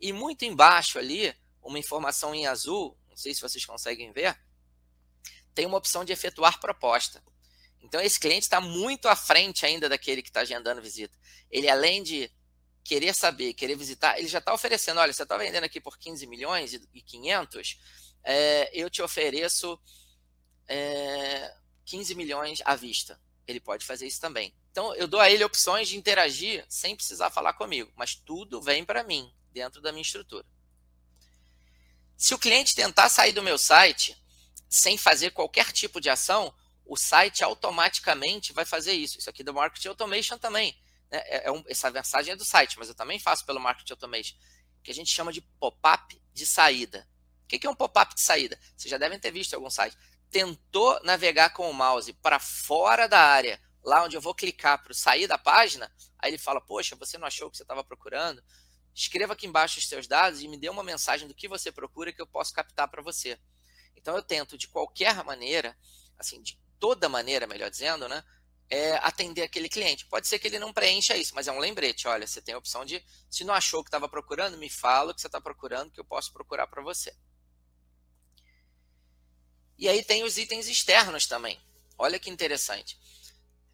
E 0.00 0.12
muito 0.12 0.44
embaixo 0.44 0.98
ali, 0.98 1.34
uma 1.62 1.78
informação 1.78 2.34
em 2.34 2.46
azul, 2.46 2.96
não 3.08 3.16
sei 3.16 3.34
se 3.34 3.40
vocês 3.40 3.64
conseguem 3.64 4.12
ver, 4.12 4.38
tem 5.54 5.66
uma 5.66 5.78
opção 5.78 6.04
de 6.04 6.12
efetuar 6.12 6.60
proposta. 6.60 7.22
Então 7.80 8.00
esse 8.00 8.18
cliente 8.18 8.44
está 8.44 8.60
muito 8.60 9.08
à 9.08 9.14
frente 9.14 9.64
ainda 9.64 9.88
daquele 9.88 10.22
que 10.22 10.30
está 10.30 10.40
agendando 10.40 10.82
visita. 10.82 11.16
Ele, 11.50 11.68
além 11.68 12.02
de 12.02 12.30
querer 12.82 13.14
saber, 13.14 13.54
querer 13.54 13.76
visitar, 13.76 14.18
ele 14.18 14.28
já 14.28 14.38
está 14.38 14.52
oferecendo, 14.52 15.00
olha, 15.00 15.12
você 15.12 15.22
está 15.22 15.36
vendendo 15.38 15.64
aqui 15.64 15.80
por 15.80 15.98
15 15.98 16.26
milhões 16.26 16.74
e 16.74 17.02
500, 17.02 17.78
é, 18.22 18.70
eu 18.74 18.90
te 18.90 19.00
ofereço 19.00 19.80
é, 20.68 21.54
15 21.86 22.14
milhões 22.14 22.60
à 22.64 22.74
vista. 22.74 23.20
Ele 23.46 23.60
pode 23.60 23.84
fazer 23.84 24.06
isso 24.06 24.20
também. 24.20 24.54
Então, 24.70 24.94
eu 24.94 25.06
dou 25.06 25.20
a 25.20 25.30
ele 25.30 25.44
opções 25.44 25.88
de 25.88 25.96
interagir 25.96 26.64
sem 26.68 26.96
precisar 26.96 27.30
falar 27.30 27.52
comigo, 27.52 27.92
mas 27.94 28.14
tudo 28.14 28.60
vem 28.60 28.84
para 28.84 29.04
mim, 29.04 29.32
dentro 29.52 29.80
da 29.80 29.92
minha 29.92 30.02
estrutura. 30.02 30.44
Se 32.16 32.34
o 32.34 32.38
cliente 32.38 32.74
tentar 32.74 33.08
sair 33.08 33.32
do 33.32 33.42
meu 33.42 33.58
site 33.58 34.16
sem 34.68 34.96
fazer 34.96 35.30
qualquer 35.30 35.70
tipo 35.72 36.00
de 36.00 36.10
ação, 36.10 36.54
o 36.86 36.96
site 36.96 37.44
automaticamente 37.44 38.52
vai 38.52 38.64
fazer 38.64 38.92
isso. 38.92 39.18
Isso 39.18 39.30
aqui 39.30 39.42
do 39.42 39.54
Marketing 39.54 39.88
Automation 39.88 40.38
também. 40.38 40.76
Né? 41.10 41.18
É, 41.26 41.46
é 41.46 41.52
um, 41.52 41.62
essa 41.68 41.90
mensagem 41.90 42.32
é 42.32 42.36
do 42.36 42.44
site, 42.44 42.78
mas 42.78 42.88
eu 42.88 42.94
também 42.94 43.18
faço 43.18 43.44
pelo 43.46 43.60
Marketing 43.60 43.92
Automation, 43.92 44.36
que 44.82 44.90
a 44.90 44.94
gente 44.94 45.12
chama 45.12 45.32
de 45.32 45.40
pop-up 45.40 46.20
de 46.32 46.46
saída. 46.46 47.08
O 47.44 47.46
que 47.46 47.66
é 47.66 47.70
um 47.70 47.74
pop-up 47.74 48.14
de 48.14 48.22
saída? 48.22 48.58
Vocês 48.76 48.90
já 48.90 48.98
devem 48.98 49.18
ter 49.18 49.30
visto 49.30 49.52
em 49.52 49.56
algum 49.56 49.70
site 49.70 49.96
tentou 50.34 51.00
navegar 51.04 51.50
com 51.50 51.70
o 51.70 51.72
mouse 51.72 52.12
para 52.14 52.40
fora 52.40 53.06
da 53.06 53.20
área, 53.20 53.60
lá 53.84 54.02
onde 54.02 54.16
eu 54.16 54.20
vou 54.20 54.34
clicar 54.34 54.82
para 54.82 54.92
sair 54.92 55.28
da 55.28 55.38
página, 55.38 55.88
aí 56.18 56.32
ele 56.32 56.38
fala: 56.38 56.60
Poxa, 56.60 56.96
você 56.96 57.16
não 57.16 57.28
achou 57.28 57.46
o 57.46 57.50
que 57.52 57.56
você 57.56 57.62
estava 57.62 57.84
procurando? 57.84 58.42
Escreva 58.92 59.34
aqui 59.34 59.46
embaixo 59.46 59.78
os 59.78 59.86
seus 59.86 60.08
dados 60.08 60.42
e 60.42 60.48
me 60.48 60.56
dê 60.56 60.68
uma 60.68 60.82
mensagem 60.82 61.28
do 61.28 61.34
que 61.34 61.46
você 61.46 61.70
procura 61.70 62.12
que 62.12 62.20
eu 62.20 62.26
posso 62.26 62.52
captar 62.52 62.88
para 62.88 63.00
você. 63.00 63.38
Então 63.94 64.16
eu 64.16 64.22
tento, 64.22 64.58
de 64.58 64.66
qualquer 64.66 65.22
maneira, 65.22 65.76
assim, 66.18 66.42
de 66.42 66.60
toda 66.80 67.08
maneira, 67.08 67.46
melhor 67.46 67.70
dizendo, 67.70 68.08
né? 68.08 68.24
É 68.68 68.96
atender 68.96 69.42
aquele 69.42 69.68
cliente. 69.68 70.04
Pode 70.06 70.26
ser 70.26 70.40
que 70.40 70.48
ele 70.48 70.58
não 70.58 70.72
preencha 70.72 71.16
isso, 71.16 71.32
mas 71.32 71.46
é 71.46 71.52
um 71.52 71.60
lembrete. 71.60 72.08
Olha, 72.08 72.26
você 72.26 72.42
tem 72.42 72.56
a 72.56 72.58
opção 72.58 72.84
de, 72.84 73.04
se 73.30 73.44
não 73.44 73.54
achou 73.54 73.80
o 73.80 73.84
que 73.84 73.88
estava 73.88 74.08
procurando, 74.08 74.58
me 74.58 74.68
fala 74.68 75.12
o 75.12 75.14
que 75.14 75.20
você 75.20 75.28
está 75.28 75.40
procurando, 75.40 75.92
que 75.92 76.00
eu 76.00 76.04
posso 76.04 76.32
procurar 76.32 76.66
para 76.66 76.82
você. 76.82 77.14
E 79.78 79.88
aí 79.88 80.04
tem 80.04 80.22
os 80.22 80.38
itens 80.38 80.68
externos 80.68 81.26
também. 81.26 81.58
Olha 81.98 82.18
que 82.18 82.30
interessante. 82.30 82.98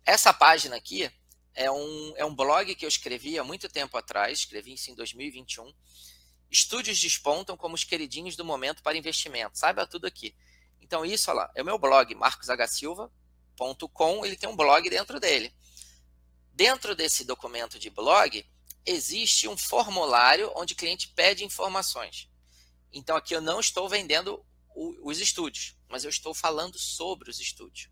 Essa 0.04 0.32
página 0.32 0.76
aqui 0.76 1.10
é 1.54 1.70
um, 1.70 2.14
é 2.16 2.24
um 2.24 2.34
blog 2.34 2.74
que 2.74 2.84
eu 2.84 2.88
escrevi 2.88 3.38
há 3.38 3.44
muito 3.44 3.68
tempo 3.68 3.96
atrás, 3.96 4.40
escrevi 4.40 4.74
isso 4.74 4.90
em 4.90 4.94
2021. 4.94 5.72
Estúdios 6.50 6.98
despontam 6.98 7.56
como 7.56 7.74
os 7.74 7.84
queridinhos 7.84 8.36
do 8.36 8.44
momento 8.44 8.82
para 8.82 8.96
investimento. 8.96 9.58
Saiba 9.58 9.86
tudo 9.86 10.06
aqui. 10.06 10.34
Então, 10.80 11.04
isso 11.04 11.30
olha 11.30 11.42
lá, 11.42 11.52
é 11.54 11.62
o 11.62 11.64
meu 11.64 11.78
blog, 11.78 12.12
marcoshsilva.com. 12.14 14.26
Ele 14.26 14.36
tem 14.36 14.48
um 14.48 14.56
blog 14.56 14.90
dentro 14.90 15.20
dele. 15.20 15.54
Dentro 16.52 16.96
desse 16.96 17.24
documento 17.24 17.78
de 17.78 17.88
blog, 17.88 18.44
existe 18.84 19.46
um 19.46 19.56
formulário 19.56 20.52
onde 20.56 20.74
o 20.74 20.76
cliente 20.76 21.08
pede 21.08 21.44
informações. 21.44 22.28
Então, 22.92 23.16
aqui 23.16 23.34
eu 23.34 23.40
não 23.40 23.60
estou 23.60 23.88
vendendo 23.88 24.44
os 24.74 25.18
estúdios, 25.18 25.76
mas 25.88 26.04
eu 26.04 26.10
estou 26.10 26.34
falando 26.34 26.78
sobre 26.78 27.30
os 27.30 27.40
estúdios. 27.40 27.90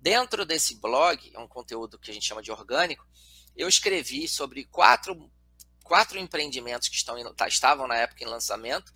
Dentro 0.00 0.44
desse 0.44 0.76
blog, 0.76 1.30
é 1.34 1.38
um 1.38 1.48
conteúdo 1.48 1.98
que 1.98 2.10
a 2.10 2.14
gente 2.14 2.26
chama 2.26 2.42
de 2.42 2.50
orgânico, 2.50 3.06
eu 3.56 3.68
escrevi 3.68 4.26
sobre 4.26 4.64
quatro, 4.64 5.30
quatro 5.84 6.18
empreendimentos 6.18 6.88
que 6.88 6.96
estão 6.96 7.34
tá, 7.34 7.46
estavam 7.46 7.86
na 7.86 7.96
época 7.96 8.24
em 8.24 8.26
lançamento 8.26 8.92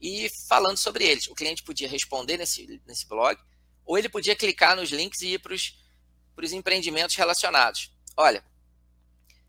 e 0.00 0.28
falando 0.48 0.76
sobre 0.76 1.04
eles. 1.04 1.28
O 1.28 1.34
cliente 1.34 1.62
podia 1.62 1.88
responder 1.88 2.36
nesse, 2.36 2.82
nesse 2.86 3.06
blog, 3.06 3.40
ou 3.84 3.98
ele 3.98 4.08
podia 4.08 4.36
clicar 4.36 4.76
nos 4.76 4.90
links 4.90 5.20
e 5.22 5.34
ir 5.34 5.38
para 5.38 5.54
os 5.54 6.52
empreendimentos 6.52 7.16
relacionados. 7.16 7.92
Olha, 8.16 8.44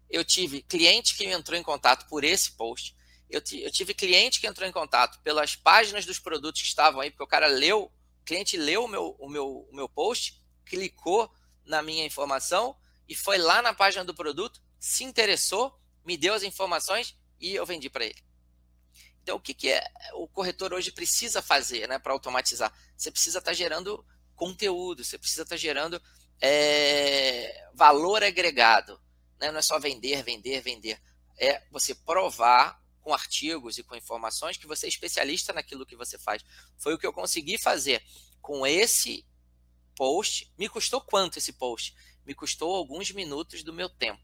eu 0.09 0.23
tive 0.23 0.61
cliente 0.61 1.15
que 1.15 1.25
entrou 1.25 1.57
em 1.57 1.63
contato 1.63 2.07
por 2.07 2.23
esse 2.23 2.51
post, 2.51 2.95
eu, 3.31 3.41
eu 3.59 3.71
tive 3.71 3.93
cliente 3.93 4.39
que 4.39 4.47
entrou 4.47 4.67
em 4.67 4.71
contato 4.71 5.19
pelas 5.21 5.55
páginas 5.55 6.05
dos 6.05 6.19
produtos 6.19 6.61
que 6.61 6.67
estavam 6.67 7.01
aí, 7.01 7.09
porque 7.09 7.23
o 7.23 7.27
cara 7.27 7.47
leu, 7.47 7.83
o 7.83 8.25
cliente 8.25 8.57
leu 8.57 8.83
o 8.83 8.87
meu, 8.87 9.15
o 9.17 9.29
meu, 9.29 9.67
o 9.71 9.75
meu 9.75 9.87
post, 9.87 10.41
clicou 10.65 11.31
na 11.65 11.81
minha 11.81 12.05
informação 12.05 12.75
e 13.07 13.15
foi 13.15 13.37
lá 13.37 13.61
na 13.61 13.73
página 13.73 14.03
do 14.03 14.13
produto, 14.13 14.61
se 14.79 15.03
interessou, 15.03 15.77
me 16.05 16.17
deu 16.17 16.33
as 16.33 16.43
informações 16.43 17.17
e 17.39 17.55
eu 17.55 17.65
vendi 17.65 17.89
para 17.89 18.05
ele. 18.05 18.21
Então, 19.23 19.37
o 19.37 19.39
que, 19.39 19.53
que 19.53 19.71
é, 19.71 19.83
o 20.15 20.27
corretor 20.27 20.73
hoje 20.73 20.91
precisa 20.91 21.41
fazer 21.41 21.87
né, 21.87 21.99
para 21.99 22.13
automatizar? 22.13 22.73
Você 22.97 23.11
precisa 23.11 23.37
estar 23.39 23.51
tá 23.51 23.55
gerando 23.55 24.03
conteúdo, 24.35 25.03
você 25.03 25.17
precisa 25.17 25.43
estar 25.43 25.55
tá 25.55 25.59
gerando 25.59 26.01
é, 26.41 27.69
valor 27.73 28.23
agregado. 28.23 28.99
Né? 29.39 29.51
Não 29.51 29.59
é 29.59 29.61
só 29.61 29.79
vender, 29.79 30.23
vender, 30.23 30.61
vender. 30.61 30.99
É 31.37 31.61
você 31.71 31.93
provar 31.93 32.80
com 33.01 33.13
artigos 33.13 33.77
e 33.77 33.83
com 33.83 33.95
informações 33.95 34.57
que 34.57 34.67
você 34.67 34.85
é 34.85 34.89
especialista 34.89 35.51
naquilo 35.51 35.85
que 35.85 35.95
você 35.95 36.17
faz. 36.17 36.43
Foi 36.77 36.93
o 36.93 36.97
que 36.97 37.05
eu 37.05 37.13
consegui 37.13 37.57
fazer 37.57 38.03
com 38.41 38.65
esse 38.65 39.25
post. 39.95 40.51
Me 40.57 40.69
custou 40.69 41.01
quanto 41.01 41.37
esse 41.37 41.53
post? 41.53 41.95
Me 42.25 42.33
custou 42.33 42.75
alguns 42.75 43.11
minutos 43.11 43.63
do 43.63 43.73
meu 43.73 43.89
tempo. 43.89 44.21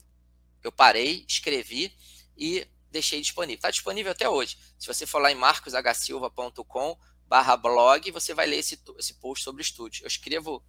Eu 0.64 0.72
parei, 0.72 1.26
escrevi 1.28 1.96
e 2.38 2.68
deixei 2.92 3.22
disponível. 3.22 3.56
Está 3.56 3.72
disponível 3.72 4.12
até 4.12 4.30
hoje. 4.30 4.58
Se 4.78 4.88
você 4.88 5.06
for 5.06 5.22
lá 5.22 5.32
em 5.32 5.36
marcoshsilva.com 5.36 6.98
barra 7.28 7.58
blog, 7.58 8.10
você 8.12 8.34
vai 8.34 8.48
ler 8.48 8.58
esse, 8.58 8.82
esse 8.98 9.16
post 9.16 9.44
sobre 9.44 9.62
estúdio. 9.62 10.04
Eu 10.04 10.08
escrevo 10.08 10.64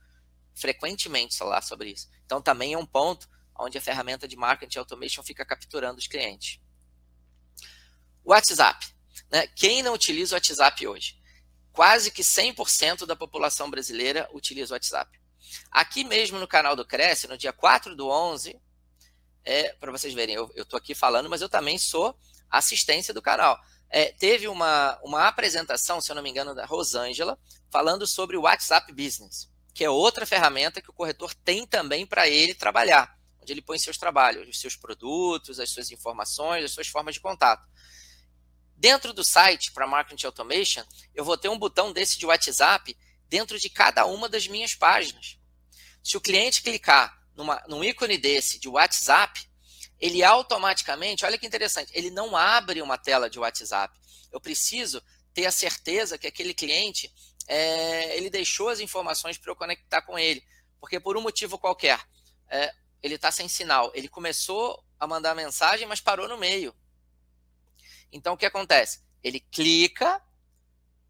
frequentemente 0.55 1.43
lá 1.43 1.63
sobre 1.63 1.91
isso. 1.91 2.09
Então 2.25 2.43
também 2.43 2.73
é 2.73 2.79
um 2.79 2.87
ponto 2.87 3.29
onde 3.59 3.79
a 3.79 3.81
ferramenta 3.81 4.27
de 4.27 4.37
marketing 4.37 4.79
automation 4.79 5.23
fica 5.23 5.45
capturando 5.45 5.99
os 5.99 6.07
clientes. 6.07 6.61
WhatsApp. 8.31 8.87
Né? 9.31 9.47
Quem 9.49 9.83
não 9.83 9.95
utiliza 9.95 10.35
o 10.35 10.37
WhatsApp 10.37 10.87
hoje? 10.87 11.19
Quase 11.73 12.11
que 12.11 12.23
100% 12.23 13.07
da 13.07 13.15
população 13.15 13.71
brasileira 13.71 14.29
utiliza 14.33 14.73
o 14.73 14.77
WhatsApp. 14.77 15.19
Aqui 15.71 16.05
mesmo 16.05 16.39
no 16.39 16.49
canal 16.49 16.75
do 16.75 16.85
Cresce, 16.85 17.29
no 17.29 17.39
dia 17.39 17.53
4 17.53 17.95
do 17.95 18.09
11, 18.09 18.61
é, 19.45 19.73
para 19.75 19.91
vocês 19.91 20.13
verem, 20.13 20.35
eu 20.35 20.51
estou 20.57 20.77
aqui 20.77 20.95
falando, 20.95 21.31
mas 21.31 21.41
eu 21.41 21.49
também 21.49 21.79
sou 21.79 22.15
assistência 22.51 23.15
do 23.15 23.23
canal. 23.23 23.59
É, 23.91 24.13
teve 24.13 24.47
uma, 24.47 24.99
uma 25.03 25.27
apresentação, 25.27 26.01
se 26.01 26.11
eu 26.11 26.17
não 26.17 26.23
me 26.23 26.29
engano, 26.29 26.55
da 26.55 26.67
Rosângela, 26.67 27.39
falando 27.71 28.07
sobre 28.07 28.37
o 28.37 28.43
WhatsApp 28.43 28.93
Business, 28.93 29.51
que 29.73 29.85
é 29.85 29.91
outra 29.91 30.27
ferramenta 30.27 30.83
que 30.83 30.91
o 30.91 30.93
corretor 30.93 31.33
tem 31.35 31.67
também 31.67 32.07
para 32.07 32.29
ele 32.29 32.55
trabalhar, 32.55 33.17
onde 33.41 33.53
ele 33.53 33.63
põe 33.63 33.79
seus 33.79 33.97
trabalhos, 33.97 34.49
os 34.49 34.61
seus 34.61 34.77
produtos, 34.77 35.59
as 35.59 35.71
suas 35.71 35.91
informações, 35.91 36.65
as 36.65 36.73
suas 36.73 36.89
formas 36.89 37.15
de 37.15 37.21
contato. 37.21 37.67
Dentro 38.79 39.13
do 39.13 39.25
site 39.25 39.73
para 39.73 39.89
Marketing 39.89 40.27
Automation, 40.27 40.85
eu 41.13 41.25
vou 41.25 41.37
ter 41.37 41.49
um 41.49 41.59
botão 41.59 41.93
desse 41.93 42.17
de 42.17 42.25
WhatsApp 42.25 42.97
dentro 43.29 43.59
de 43.59 43.69
cada 43.69 44.07
uma 44.07 44.29
das 44.29 44.47
minhas 44.47 44.73
páginas. 44.77 45.37
Se 46.01 46.17
o 46.17 46.21
cliente 46.21 46.63
clicar 46.63 47.21
numa, 47.35 47.61
num 47.67 47.83
ícone 47.83 48.17
desse 48.17 48.57
de 48.61 48.69
WhatsApp, 48.69 49.51
ele 49.99 50.23
automaticamente, 50.23 51.25
olha 51.25 51.37
que 51.37 51.45
interessante, 51.45 51.91
ele 51.93 52.09
não 52.09 52.37
abre 52.37 52.81
uma 52.81 52.97
tela 52.97 53.29
de 53.29 53.41
WhatsApp. 53.41 53.99
Eu 54.31 54.41
preciso 54.41 55.03
ter 55.35 55.45
a 55.47 55.51
certeza 55.51 56.17
que 56.17 56.29
aquele 56.29 56.55
cliente 56.55 57.13
é, 57.49 58.17
ele 58.17 58.31
deixou 58.31 58.69
as 58.69 58.79
informações 58.79 59.37
para 59.37 59.51
eu 59.51 59.57
conectar 59.57 60.03
com 60.03 60.17
ele, 60.17 60.41
porque 60.79 61.01
por 61.01 61.17
um 61.17 61.21
motivo 61.21 61.59
qualquer 61.59 62.01
é, 62.49 62.73
ele 63.03 63.17
está 63.17 63.33
sem 63.33 63.49
sinal. 63.49 63.91
Ele 63.93 64.09
começou 64.09 64.81
a 65.01 65.07
mandar 65.07 65.35
mensagem, 65.35 65.85
mas 65.89 66.01
parou 66.01 66.29
no 66.29 66.39
meio. 66.39 66.73
Então 68.13 68.35
o 68.35 68.37
que 68.37 68.47
acontece? 68.47 69.01
Ele 69.23 69.41
clica 69.41 70.23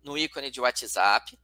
no 0.02 0.16
ícone 0.16 0.50
de 0.50 0.60
WhatsApp, 0.60 1.38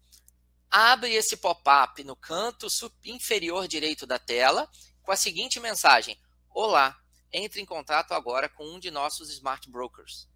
abre 0.71 1.13
esse 1.13 1.37
pop-up 1.37 2.03
no 2.03 2.17
canto 2.17 2.67
inferior 3.05 3.69
direito 3.69 4.07
da 4.07 4.19
tela 4.19 4.69
com 5.03 5.13
a 5.13 5.17
seguinte 5.17 5.61
mensagem: 5.61 6.19
Olá, 6.51 6.99
entre 7.33 7.61
em 7.61 7.67
contato 7.67 8.13
agora 8.13 8.49
com 8.49 8.65
um 8.65 8.79
de 8.79 8.91
nossos 8.91 9.31
smart 9.31 9.69
brokers. 9.71 10.29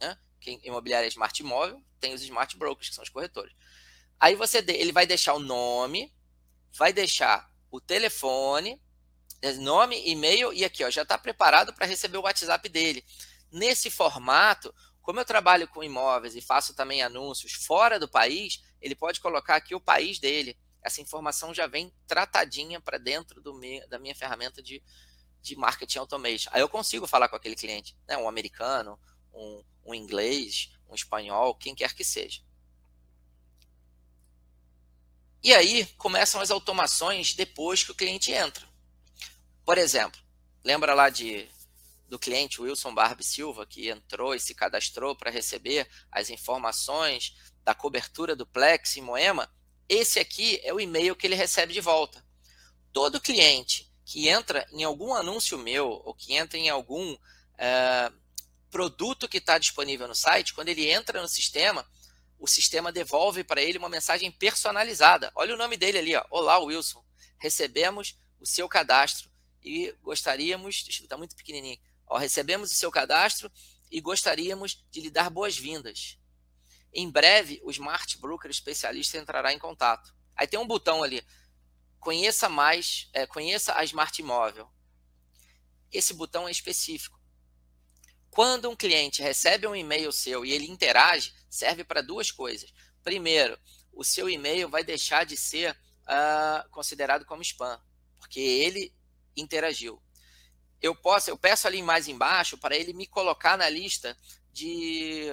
Né? 0.00 0.16
Quem 0.40 0.60
imobiliária 0.64 1.06
é 1.06 1.08
smart 1.08 1.40
imóvel, 1.42 1.82
tem 1.98 2.14
os 2.14 2.22
smart 2.22 2.56
brokers, 2.56 2.88
que 2.88 2.94
são 2.94 3.04
os 3.04 3.10
corretores. 3.10 3.54
Aí 4.18 4.36
você 4.36 4.58
ele 4.68 4.92
vai 4.92 5.06
deixar 5.06 5.34
o 5.34 5.40
nome, 5.40 6.12
vai 6.72 6.92
deixar 6.92 7.50
o 7.70 7.80
telefone, 7.80 8.80
nome, 9.58 10.00
e-mail, 10.08 10.52
e 10.52 10.64
aqui 10.64 10.84
ó, 10.84 10.90
já 10.90 11.02
está 11.02 11.18
preparado 11.18 11.72
para 11.72 11.86
receber 11.86 12.18
o 12.18 12.22
WhatsApp 12.22 12.68
dele. 12.68 13.04
Nesse 13.52 13.90
formato, 13.90 14.74
como 15.02 15.20
eu 15.20 15.24
trabalho 15.24 15.68
com 15.68 15.84
imóveis 15.84 16.34
e 16.34 16.40
faço 16.40 16.74
também 16.74 17.02
anúncios 17.02 17.52
fora 17.52 18.00
do 18.00 18.08
país, 18.08 18.62
ele 18.80 18.94
pode 18.94 19.20
colocar 19.20 19.56
aqui 19.56 19.74
o 19.74 19.80
país 19.80 20.18
dele. 20.18 20.56
Essa 20.82 21.02
informação 21.02 21.52
já 21.52 21.66
vem 21.66 21.92
tratadinha 22.06 22.80
para 22.80 22.96
dentro 22.96 23.42
do 23.42 23.52
da 23.88 23.98
minha 23.98 24.14
ferramenta 24.14 24.62
de, 24.62 24.82
de 25.42 25.54
marketing 25.54 25.98
automation. 25.98 26.50
Aí 26.52 26.62
eu 26.62 26.68
consigo 26.68 27.06
falar 27.06 27.28
com 27.28 27.36
aquele 27.36 27.54
cliente, 27.54 27.94
né? 28.08 28.16
um 28.16 28.28
americano, 28.28 28.98
um, 29.34 29.62
um 29.84 29.94
inglês, 29.94 30.70
um 30.88 30.94
espanhol, 30.94 31.54
quem 31.54 31.74
quer 31.74 31.94
que 31.94 32.04
seja. 32.04 32.40
E 35.42 35.52
aí 35.52 35.84
começam 35.98 36.40
as 36.40 36.50
automações 36.50 37.34
depois 37.34 37.82
que 37.82 37.90
o 37.90 37.94
cliente 37.94 38.30
entra. 38.30 38.66
Por 39.64 39.76
exemplo, 39.76 40.20
lembra 40.64 40.94
lá 40.94 41.10
de 41.10 41.48
do 42.12 42.18
cliente 42.18 42.60
Wilson 42.60 42.92
Barbie 42.92 43.24
Silva, 43.24 43.64
que 43.64 43.88
entrou 43.88 44.34
e 44.34 44.38
se 44.38 44.54
cadastrou 44.54 45.16
para 45.16 45.30
receber 45.30 45.88
as 46.10 46.28
informações 46.28 47.34
da 47.64 47.74
cobertura 47.74 48.36
do 48.36 48.46
Plex 48.46 48.98
em 48.98 49.00
Moema, 49.00 49.50
esse 49.88 50.18
aqui 50.18 50.60
é 50.62 50.74
o 50.74 50.78
e-mail 50.78 51.16
que 51.16 51.26
ele 51.26 51.34
recebe 51.34 51.72
de 51.72 51.80
volta. 51.80 52.22
Todo 52.92 53.18
cliente 53.18 53.90
que 54.04 54.28
entra 54.28 54.66
em 54.72 54.84
algum 54.84 55.14
anúncio 55.14 55.56
meu 55.56 55.88
ou 55.88 56.14
que 56.14 56.34
entra 56.34 56.58
em 56.58 56.68
algum 56.68 57.16
é, 57.56 58.12
produto 58.70 59.26
que 59.26 59.38
está 59.38 59.56
disponível 59.56 60.06
no 60.06 60.14
site, 60.14 60.52
quando 60.52 60.68
ele 60.68 60.90
entra 60.90 61.22
no 61.22 61.28
sistema, 61.28 61.90
o 62.38 62.46
sistema 62.46 62.92
devolve 62.92 63.42
para 63.42 63.62
ele 63.62 63.78
uma 63.78 63.88
mensagem 63.88 64.30
personalizada. 64.30 65.32
Olha 65.34 65.54
o 65.54 65.58
nome 65.58 65.78
dele 65.78 65.96
ali, 65.96 66.14
ó. 66.14 66.22
Olá, 66.30 66.58
Wilson. 66.58 67.02
Recebemos 67.38 68.18
o 68.38 68.44
seu 68.44 68.68
cadastro 68.68 69.30
e 69.64 69.94
gostaríamos. 70.02 70.84
Está 70.86 71.16
muito 71.16 71.34
pequenininho. 71.34 71.80
Ó, 72.12 72.18
recebemos 72.18 72.70
o 72.70 72.74
seu 72.74 72.90
cadastro 72.90 73.50
e 73.90 73.98
gostaríamos 73.98 74.84
de 74.90 75.00
lhe 75.00 75.10
dar 75.10 75.30
boas-vindas. 75.30 76.18
Em 76.92 77.10
breve, 77.10 77.58
o 77.64 77.70
Smart 77.70 78.18
Broker 78.18 78.50
especialista 78.50 79.16
entrará 79.16 79.50
em 79.50 79.58
contato. 79.58 80.14
Aí 80.36 80.46
tem 80.46 80.60
um 80.60 80.66
botão 80.66 81.02
ali. 81.02 81.26
Conheça 81.98 82.50
mais, 82.50 83.08
é, 83.14 83.26
conheça 83.26 83.74
a 83.74 83.82
Smart 83.84 84.20
Imóvel. 84.20 84.70
Esse 85.90 86.12
botão 86.12 86.46
é 86.46 86.50
específico. 86.50 87.18
Quando 88.30 88.68
um 88.68 88.76
cliente 88.76 89.22
recebe 89.22 89.66
um 89.66 89.74
e-mail 89.74 90.12
seu 90.12 90.44
e 90.44 90.52
ele 90.52 90.70
interage, 90.70 91.32
serve 91.48 91.82
para 91.82 92.02
duas 92.02 92.30
coisas. 92.30 92.74
Primeiro, 93.02 93.58
o 93.90 94.04
seu 94.04 94.28
e-mail 94.28 94.68
vai 94.68 94.84
deixar 94.84 95.24
de 95.24 95.38
ser 95.38 95.74
uh, 96.02 96.68
considerado 96.68 97.24
como 97.24 97.40
spam, 97.40 97.80
porque 98.18 98.38
ele 98.38 98.94
interagiu 99.34 99.98
eu 100.82 100.96
posso, 100.96 101.30
eu 101.30 101.38
peço 101.38 101.68
ali 101.68 101.80
mais 101.80 102.08
embaixo 102.08 102.58
para 102.58 102.76
ele 102.76 102.92
me 102.92 103.06
colocar 103.06 103.56
na 103.56 103.68
lista 103.68 104.16
de 104.52 105.28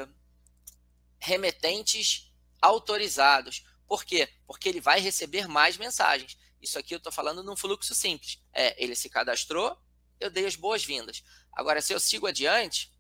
remetentes 1.18 2.32
autorizados. 2.62 3.66
Por 3.88 4.06
quê? 4.06 4.30
Porque 4.46 4.70
ele 4.70 4.80
vai 4.80 5.00
receber 5.00 5.48
mais 5.48 5.76
mensagens. 5.76 6.38
Isso 6.62 6.78
aqui 6.78 6.94
eu 6.94 6.98
estou 6.98 7.12
falando 7.12 7.44
num 7.44 7.56
fluxo 7.56 7.96
simples. 7.96 8.40
É, 8.54 8.82
ele 8.82 8.96
se 8.96 9.10
cadastrou, 9.10 9.76
eu 10.20 10.30
dei 10.30 10.46
as 10.46 10.56
boas-vindas. 10.56 11.24
Agora, 11.52 11.82
se 11.82 11.94
eu 11.94 12.00
sigo 12.00 12.28
adiante, 12.28 12.92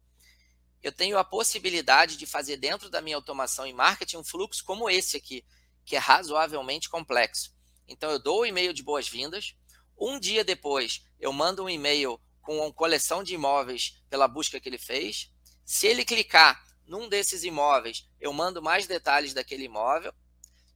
eu 0.82 0.92
tenho 0.92 1.18
a 1.18 1.24
possibilidade 1.24 2.18
de 2.18 2.26
fazer 2.26 2.58
dentro 2.58 2.90
da 2.90 3.02
minha 3.02 3.16
automação 3.16 3.66
em 3.66 3.74
marketing 3.74 4.18
um 4.18 4.24
fluxo 4.24 4.64
como 4.64 4.90
esse 4.90 5.18
aqui, 5.18 5.46
que 5.86 5.96
é 5.96 6.00
razoavelmente 6.00 6.90
complexo. 6.90 7.54
Então, 7.88 8.10
eu 8.10 8.20
dou 8.20 8.42
o 8.42 8.46
e-mail 8.46 8.74
de 8.74 8.82
boas-vindas. 8.82 9.56
Um 9.98 10.20
dia 10.20 10.44
depois, 10.44 11.04
eu 11.20 11.32
mando 11.32 11.64
um 11.64 11.70
e-mail 11.70 12.20
com 12.50 12.58
uma 12.58 12.74
coleção 12.74 13.24
de 13.24 13.36
imóveis 13.36 14.02
pela 14.10 14.28
busca 14.28 14.60
que 14.60 14.68
ele 14.68 14.80
fez. 14.80 15.32
Se 15.64 15.86
ele 15.86 16.04
clicar 16.04 16.60
num 16.88 17.08
desses 17.08 17.44
imóveis, 17.44 18.10
eu 18.20 18.34
mando 18.34 18.60
mais 18.60 18.88
detalhes 18.88 19.36
daquele 19.36 19.66
imóvel. 19.66 20.12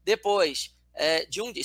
Depois 0.03 0.76
é, 0.93 1.26
de 1.26 1.41
um 1.41 1.51
dia, 1.51 1.63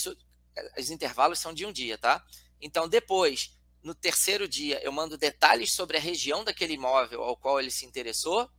os 0.78 0.88
intervalos 0.88 1.38
são 1.38 1.52
de 1.52 1.66
um 1.66 1.70
dia, 1.70 1.98
tá? 1.98 2.24
Então, 2.59 2.88
depois 2.88 3.54
No 3.82 3.94
terceiro 3.94 4.48
dia, 4.48 4.80
eu 4.82 4.90
mando 4.90 5.16
detalhes 5.16 5.72
sobre 5.72 5.96
a 5.96 6.00
região 6.00 6.42
daquele 6.42 6.74
imóvel 6.74 7.22
ao 7.22 7.36
qual 7.36 7.61
ele 7.61 7.70
se 7.70 7.86
interessou. 7.86 8.50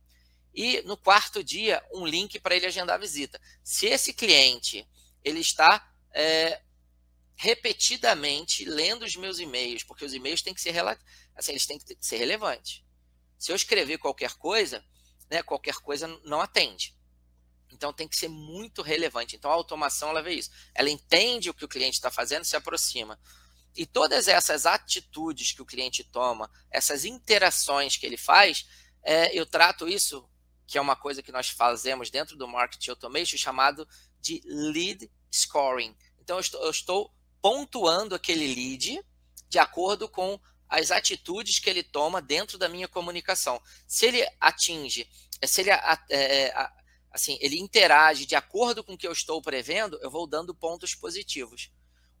E 0.54 0.80
no 0.82 0.96
quarto 0.96 1.44
dia, 1.44 1.84
um 1.92 2.06
link 2.06 2.40
para 2.40 2.56
ele 2.56 2.66
agendar 2.66 2.96
a 2.96 3.00
visita. 3.00 3.40
Se 3.62 3.86
esse 3.86 4.12
cliente 4.12 4.88
ele 5.22 5.40
está 5.40 5.92
é, 6.12 6.60
repetidamente 7.36 8.64
lendo 8.64 9.04
os 9.04 9.14
meus 9.14 9.38
e-mails, 9.38 9.84
porque 9.84 10.04
os 10.04 10.14
e-mails 10.14 10.42
têm 10.42 10.54
que 10.54 10.60
ser 10.60 10.72
assim, 11.40 11.52
eles 11.52 11.66
têm 11.66 11.78
que 11.78 11.96
ser 12.00 12.18
relevantes. 12.18 12.84
Se 13.38 13.50
eu 13.50 13.56
escrever 13.56 13.98
qualquer 13.98 14.34
coisa, 14.34 14.84
né, 15.30 15.42
qualquer 15.42 15.76
coisa 15.76 16.06
não 16.24 16.40
atende. 16.40 16.94
Então 17.72 17.92
tem 17.92 18.06
que 18.06 18.16
ser 18.16 18.28
muito 18.28 18.82
relevante. 18.82 19.36
Então 19.36 19.50
a 19.50 19.54
automação 19.54 20.10
ela 20.10 20.22
vê 20.22 20.34
isso. 20.34 20.50
Ela 20.74 20.90
entende 20.90 21.48
o 21.48 21.54
que 21.54 21.64
o 21.64 21.68
cliente 21.68 21.96
está 21.96 22.10
fazendo, 22.10 22.44
se 22.44 22.56
aproxima. 22.56 23.18
E 23.74 23.86
todas 23.86 24.28
essas 24.28 24.66
atitudes 24.66 25.52
que 25.52 25.62
o 25.62 25.66
cliente 25.66 26.04
toma, 26.04 26.50
essas 26.70 27.04
interações 27.04 27.96
que 27.96 28.04
ele 28.04 28.16
faz, 28.16 28.66
é, 29.02 29.32
eu 29.36 29.46
trato 29.46 29.88
isso, 29.88 30.28
que 30.66 30.76
é 30.76 30.80
uma 30.80 30.96
coisa 30.96 31.22
que 31.22 31.32
nós 31.32 31.48
fazemos 31.48 32.10
dentro 32.10 32.36
do 32.36 32.48
Marketing 32.48 32.90
Automation, 32.90 33.38
chamado 33.38 33.88
de 34.20 34.42
lead 34.44 35.10
scoring. 35.32 35.96
Então 36.20 36.36
eu 36.36 36.40
estou, 36.40 36.62
eu 36.64 36.70
estou 36.70 37.14
pontuando 37.40 38.14
aquele 38.14 38.52
lead 38.54 39.02
de 39.48 39.58
acordo 39.58 40.08
com 40.08 40.38
as 40.70 40.92
atitudes 40.92 41.58
que 41.58 41.68
ele 41.68 41.82
toma 41.82 42.22
dentro 42.22 42.56
da 42.56 42.68
minha 42.68 42.86
comunicação. 42.86 43.60
Se 43.86 44.06
ele 44.06 44.26
atinge, 44.40 45.10
se 45.44 45.62
ele 45.62 45.70
é, 45.70 46.54
assim, 47.10 47.36
ele 47.40 47.58
interage 47.58 48.24
de 48.24 48.36
acordo 48.36 48.84
com 48.84 48.92
o 48.92 48.98
que 48.98 49.06
eu 49.06 49.12
estou 49.12 49.42
prevendo, 49.42 49.98
eu 50.00 50.10
vou 50.10 50.28
dando 50.28 50.54
pontos 50.54 50.94
positivos. 50.94 51.72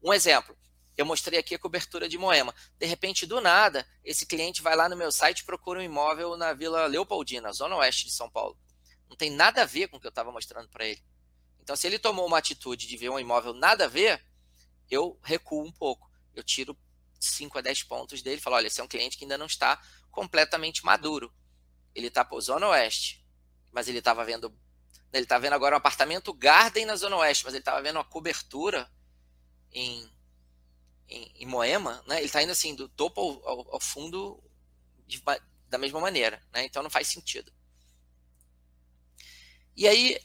Um 0.02 0.12
exemplo, 0.12 0.56
eu 0.96 1.06
mostrei 1.06 1.38
aqui 1.38 1.54
a 1.54 1.58
cobertura 1.58 2.08
de 2.08 2.18
Moema. 2.18 2.52
De 2.76 2.86
repente, 2.86 3.24
do 3.24 3.40
nada, 3.40 3.86
esse 4.04 4.26
cliente 4.26 4.60
vai 4.60 4.74
lá 4.74 4.88
no 4.88 4.96
meu 4.96 5.12
site 5.12 5.40
e 5.40 5.44
procura 5.44 5.78
um 5.78 5.82
imóvel 5.82 6.36
na 6.36 6.52
Vila 6.52 6.86
Leopoldina, 6.86 7.52
zona 7.52 7.76
oeste 7.76 8.06
de 8.06 8.12
São 8.12 8.28
Paulo. 8.28 8.58
Não 9.08 9.16
tem 9.16 9.30
nada 9.30 9.62
a 9.62 9.66
ver 9.66 9.88
com 9.88 9.96
o 9.96 10.00
que 10.00 10.06
eu 10.06 10.10
estava 10.10 10.32
mostrando 10.32 10.68
para 10.68 10.86
ele. 10.86 11.02
Então, 11.60 11.76
se 11.76 11.86
ele 11.86 11.98
tomou 11.98 12.26
uma 12.26 12.38
atitude 12.38 12.88
de 12.88 12.96
ver 12.96 13.10
um 13.10 13.18
imóvel 13.18 13.54
nada 13.54 13.84
a 13.84 13.88
ver, 13.88 14.24
eu 14.90 15.18
recuo 15.22 15.64
um 15.64 15.70
pouco. 15.70 16.10
Eu 16.34 16.42
tiro 16.42 16.76
5 17.20 17.58
a 17.58 17.60
10 17.60 17.82
pontos 17.84 18.22
dele 18.22 18.40
falo: 18.40 18.56
olha, 18.56 18.66
esse 18.66 18.80
é 18.80 18.84
um 18.84 18.88
cliente 18.88 19.16
que 19.16 19.24
ainda 19.24 19.38
não 19.38 19.46
está 19.46 19.80
completamente 20.10 20.84
maduro. 20.84 21.32
Ele 21.94 22.08
está 22.08 22.24
para 22.24 22.40
Zona 22.40 22.68
Oeste, 22.68 23.24
mas 23.70 23.88
ele 23.88 23.98
estava 23.98 24.24
vendo. 24.24 24.56
Ele 25.12 25.24
está 25.24 25.38
vendo 25.38 25.52
agora 25.52 25.74
um 25.74 25.78
apartamento 25.78 26.32
Garden 26.32 26.86
na 26.86 26.96
Zona 26.96 27.16
Oeste, 27.16 27.44
mas 27.44 27.52
ele 27.52 27.60
estava 27.60 27.82
vendo 27.82 27.96
uma 27.96 28.04
cobertura 28.04 28.90
em, 29.72 30.08
em, 31.08 31.32
em, 31.36 31.46
Moema, 31.46 32.02
né? 32.06 32.18
Ele 32.18 32.26
está 32.26 32.42
indo 32.42 32.52
assim 32.52 32.74
do 32.74 32.88
topo 32.88 33.20
ao, 33.20 33.48
ao, 33.48 33.74
ao 33.74 33.80
fundo 33.80 34.42
de, 35.06 35.22
da 35.68 35.78
mesma 35.78 36.00
maneira, 36.00 36.42
né? 36.52 36.64
Então 36.64 36.82
não 36.82 36.90
faz 36.90 37.08
sentido. 37.08 37.52
E 39.76 39.86
aí 39.86 40.18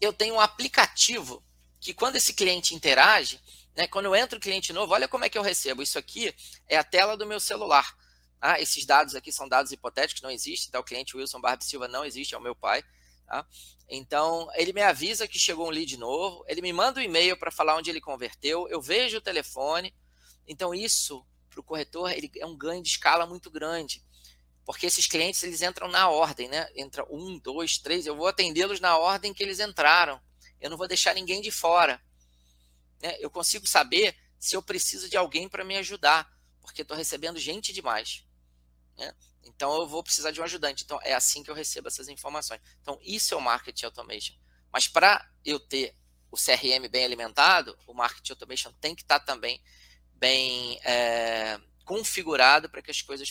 eu 0.00 0.12
tenho 0.12 0.34
um 0.34 0.40
aplicativo 0.40 1.44
que 1.80 1.92
quando 1.92 2.16
esse 2.16 2.32
cliente 2.32 2.74
interage, 2.74 3.40
né, 3.76 3.86
quando 3.86 4.06
eu 4.06 4.16
entro 4.16 4.40
cliente 4.40 4.72
novo, 4.72 4.92
olha 4.92 5.08
como 5.08 5.24
é 5.24 5.28
que 5.28 5.38
eu 5.38 5.42
recebo. 5.42 5.82
Isso 5.82 5.98
aqui 5.98 6.34
é 6.68 6.76
a 6.76 6.84
tela 6.84 7.16
do 7.16 7.26
meu 7.26 7.40
celular. 7.40 7.96
Ah, 8.40 8.60
esses 8.60 8.84
dados 8.84 9.14
aqui 9.14 9.30
são 9.30 9.48
dados 9.48 9.72
hipotéticos, 9.72 10.22
não 10.22 10.30
existem. 10.30 10.70
Tá? 10.70 10.80
O 10.80 10.84
cliente 10.84 11.16
Wilson 11.16 11.40
Barba 11.40 11.62
Silva 11.62 11.86
não 11.86 12.04
existe, 12.04 12.34
é 12.34 12.38
o 12.38 12.42
meu 12.42 12.54
pai. 12.54 12.84
Tá? 13.26 13.46
Então, 13.88 14.48
ele 14.54 14.72
me 14.72 14.82
avisa 14.82 15.28
que 15.28 15.38
chegou 15.38 15.66
um 15.66 15.70
lead 15.70 15.96
novo, 15.96 16.44
ele 16.48 16.60
me 16.60 16.72
manda 16.72 17.00
um 17.00 17.02
e-mail 17.02 17.36
para 17.36 17.50
falar 17.50 17.76
onde 17.76 17.90
ele 17.90 18.00
converteu, 18.00 18.68
eu 18.68 18.80
vejo 18.80 19.18
o 19.18 19.20
telefone. 19.20 19.94
Então, 20.46 20.74
isso, 20.74 21.24
para 21.48 21.60
o 21.60 21.62
corretor, 21.62 22.10
ele 22.10 22.30
é 22.36 22.46
um 22.46 22.56
ganho 22.56 22.82
de 22.82 22.88
escala 22.88 23.26
muito 23.26 23.50
grande 23.50 24.02
porque 24.64 24.86
esses 24.86 25.06
clientes 25.06 25.42
eles 25.42 25.62
entram 25.62 25.88
na 25.88 26.08
ordem, 26.08 26.48
né? 26.48 26.68
Entra 26.76 27.04
um, 27.10 27.38
dois, 27.38 27.78
três, 27.78 28.06
eu 28.06 28.16
vou 28.16 28.28
atendê-los 28.28 28.80
na 28.80 28.96
ordem 28.96 29.34
que 29.34 29.42
eles 29.42 29.58
entraram. 29.58 30.20
Eu 30.60 30.70
não 30.70 30.76
vou 30.76 30.86
deixar 30.86 31.14
ninguém 31.14 31.40
de 31.40 31.50
fora. 31.50 32.00
Né? 33.02 33.16
Eu 33.18 33.30
consigo 33.30 33.66
saber 33.66 34.16
se 34.38 34.54
eu 34.56 34.62
preciso 34.62 35.08
de 35.08 35.16
alguém 35.16 35.48
para 35.48 35.64
me 35.64 35.76
ajudar, 35.76 36.30
porque 36.60 36.82
estou 36.82 36.96
recebendo 36.96 37.38
gente 37.38 37.72
demais. 37.72 38.24
Né? 38.96 39.12
Então 39.44 39.80
eu 39.80 39.88
vou 39.88 40.02
precisar 40.02 40.30
de 40.30 40.40
um 40.40 40.44
ajudante. 40.44 40.84
Então 40.84 41.00
é 41.02 41.12
assim 41.12 41.42
que 41.42 41.50
eu 41.50 41.54
recebo 41.54 41.88
essas 41.88 42.08
informações. 42.08 42.60
Então 42.80 42.98
isso 43.02 43.34
é 43.34 43.36
o 43.36 43.40
marketing 43.40 43.86
automation. 43.86 44.34
Mas 44.72 44.86
para 44.86 45.28
eu 45.44 45.58
ter 45.58 45.96
o 46.30 46.36
CRM 46.36 46.88
bem 46.90 47.04
alimentado, 47.04 47.76
o 47.86 47.92
marketing 47.92 48.32
automation 48.32 48.72
tem 48.80 48.94
que 48.94 49.02
estar 49.02 49.20
tá 49.20 49.26
também 49.26 49.62
bem 50.14 50.78
é, 50.84 51.60
configurado 51.84 52.70
para 52.70 52.80
que 52.80 52.90
as 52.90 53.02
coisas 53.02 53.28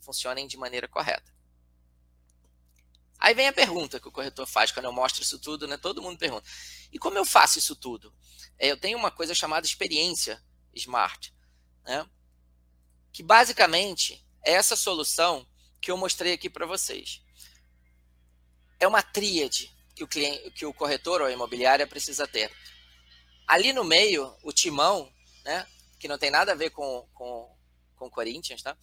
funcionem 0.00 0.46
de 0.46 0.56
maneira 0.56 0.88
correta. 0.88 1.35
Aí 3.18 3.34
vem 3.34 3.48
a 3.48 3.52
pergunta 3.52 3.98
que 3.98 4.08
o 4.08 4.12
corretor 4.12 4.46
faz 4.46 4.70
quando 4.70 4.86
eu 4.86 4.92
mostro 4.92 5.22
isso 5.22 5.38
tudo, 5.38 5.66
né? 5.66 5.76
Todo 5.76 6.02
mundo 6.02 6.18
pergunta. 6.18 6.48
E 6.92 6.98
como 6.98 7.16
eu 7.18 7.24
faço 7.24 7.58
isso 7.58 7.74
tudo? 7.74 8.14
É, 8.58 8.70
eu 8.70 8.76
tenho 8.76 8.98
uma 8.98 9.10
coisa 9.10 9.34
chamada 9.34 9.66
experiência 9.66 10.42
smart, 10.74 11.34
né? 11.84 12.06
Que 13.12 13.22
basicamente 13.22 14.24
é 14.44 14.52
essa 14.52 14.76
solução 14.76 15.46
que 15.80 15.90
eu 15.90 15.96
mostrei 15.96 16.32
aqui 16.32 16.50
para 16.50 16.66
vocês. 16.66 17.22
É 18.78 18.86
uma 18.86 19.02
tríade 19.02 19.74
que 19.94 20.04
o 20.04 20.08
cliente, 20.08 20.50
que 20.50 20.66
o 20.66 20.74
corretor 20.74 21.22
ou 21.22 21.26
a 21.26 21.32
imobiliária 21.32 21.86
precisa 21.86 22.26
ter. 22.26 22.52
Ali 23.46 23.72
no 23.72 23.84
meio, 23.84 24.34
o 24.42 24.52
timão, 24.52 25.10
né? 25.44 25.66
Que 25.98 26.08
não 26.08 26.18
tem 26.18 26.30
nada 26.30 26.52
a 26.52 26.54
ver 26.54 26.70
com, 26.70 27.08
com 27.14 27.56
com 27.96 28.10
Corinthians, 28.10 28.62
tá? 28.62 28.76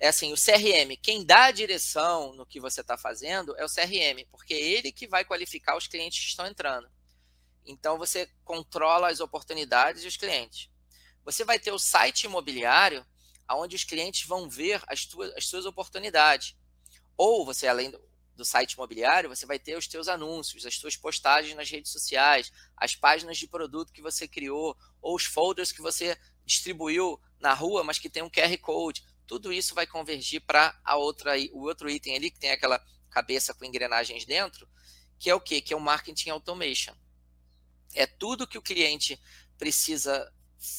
É 0.00 0.08
assim, 0.08 0.32
o 0.32 0.36
CRM, 0.36 0.96
quem 1.02 1.26
dá 1.26 1.44
a 1.44 1.50
direção 1.50 2.32
no 2.32 2.46
que 2.46 2.58
você 2.58 2.80
está 2.80 2.96
fazendo 2.96 3.54
é 3.58 3.64
o 3.66 3.68
CRM, 3.68 4.26
porque 4.30 4.54
é 4.54 4.58
ele 4.58 4.90
que 4.90 5.06
vai 5.06 5.26
qualificar 5.26 5.76
os 5.76 5.86
clientes 5.86 6.20
que 6.20 6.30
estão 6.30 6.46
entrando. 6.46 6.90
Então 7.66 7.98
você 7.98 8.26
controla 8.42 9.10
as 9.10 9.20
oportunidades 9.20 10.02
dos 10.02 10.16
clientes. 10.16 10.70
Você 11.22 11.44
vai 11.44 11.58
ter 11.58 11.70
o 11.70 11.78
site 11.78 12.24
imobiliário, 12.24 13.06
onde 13.50 13.76
os 13.76 13.84
clientes 13.84 14.26
vão 14.26 14.48
ver 14.48 14.82
as, 14.86 15.04
tuas, 15.04 15.34
as 15.36 15.46
suas 15.46 15.66
oportunidades. 15.66 16.56
Ou 17.14 17.44
você, 17.44 17.66
além 17.66 17.90
do, 17.90 18.00
do 18.34 18.44
site 18.44 18.72
imobiliário, 18.72 19.28
você 19.28 19.44
vai 19.44 19.58
ter 19.58 19.76
os 19.76 19.86
teus 19.86 20.08
anúncios, 20.08 20.64
as 20.64 20.76
suas 20.76 20.96
postagens 20.96 21.54
nas 21.54 21.68
redes 21.68 21.92
sociais, 21.92 22.50
as 22.74 22.94
páginas 22.94 23.36
de 23.36 23.46
produto 23.46 23.92
que 23.92 24.00
você 24.00 24.26
criou, 24.26 24.74
ou 25.02 25.14
os 25.14 25.26
folders 25.26 25.72
que 25.72 25.82
você 25.82 26.18
distribuiu 26.46 27.20
na 27.38 27.52
rua, 27.52 27.84
mas 27.84 27.98
que 27.98 28.08
tem 28.08 28.22
um 28.22 28.30
QR 28.30 28.56
Code. 28.58 29.04
Tudo 29.30 29.52
isso 29.52 29.76
vai 29.76 29.86
convergir 29.86 30.40
para 30.40 30.76
a 30.82 30.96
outra, 30.96 31.38
o 31.52 31.60
outro 31.60 31.88
item 31.88 32.16
ali, 32.16 32.32
que 32.32 32.40
tem 32.40 32.50
aquela 32.50 32.84
cabeça 33.08 33.54
com 33.54 33.64
engrenagens 33.64 34.24
dentro, 34.24 34.68
que 35.20 35.30
é 35.30 35.34
o 35.36 35.40
quê? 35.40 35.60
Que 35.60 35.72
é 35.72 35.76
o 35.76 35.80
marketing 35.80 36.30
automation. 36.30 36.92
É 37.94 38.08
tudo 38.08 38.44
que 38.44 38.58
o 38.58 38.62
cliente 38.62 39.22
precisa 39.56 40.34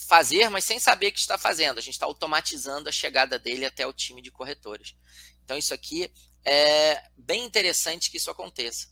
fazer, 0.06 0.50
mas 0.50 0.66
sem 0.66 0.80
saber 0.80 1.12
que 1.12 1.20
está 1.20 1.38
fazendo. 1.38 1.78
A 1.78 1.82
gente 1.82 1.94
está 1.94 2.06
automatizando 2.06 2.90
a 2.90 2.92
chegada 2.92 3.40
dele 3.40 3.66
até 3.66 3.88
o 3.88 3.94
time 3.94 4.22
de 4.22 4.30
corretores. 4.30 4.98
Então, 5.46 5.58
isso 5.58 5.74
aqui 5.74 6.12
é 6.44 7.02
bem 7.18 7.46
interessante 7.46 8.12
que 8.12 8.18
isso 8.18 8.30
aconteça. 8.30 8.90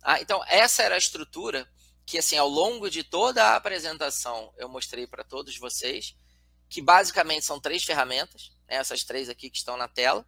Ah, 0.00 0.22
então, 0.22 0.42
essa 0.46 0.82
era 0.82 0.94
a 0.94 0.98
estrutura 0.98 1.70
que, 2.06 2.16
assim, 2.16 2.38
ao 2.38 2.48
longo 2.48 2.88
de 2.88 3.04
toda 3.04 3.44
a 3.44 3.56
apresentação, 3.56 4.54
eu 4.56 4.70
mostrei 4.70 5.06
para 5.06 5.22
todos 5.22 5.58
vocês 5.58 6.16
que 6.66 6.80
basicamente 6.80 7.44
são 7.44 7.60
três 7.60 7.84
ferramentas, 7.84 8.50
né, 8.72 8.78
essas 8.78 9.04
três 9.04 9.28
aqui 9.28 9.50
que 9.50 9.58
estão 9.58 9.76
na 9.76 9.86
tela, 9.86 10.26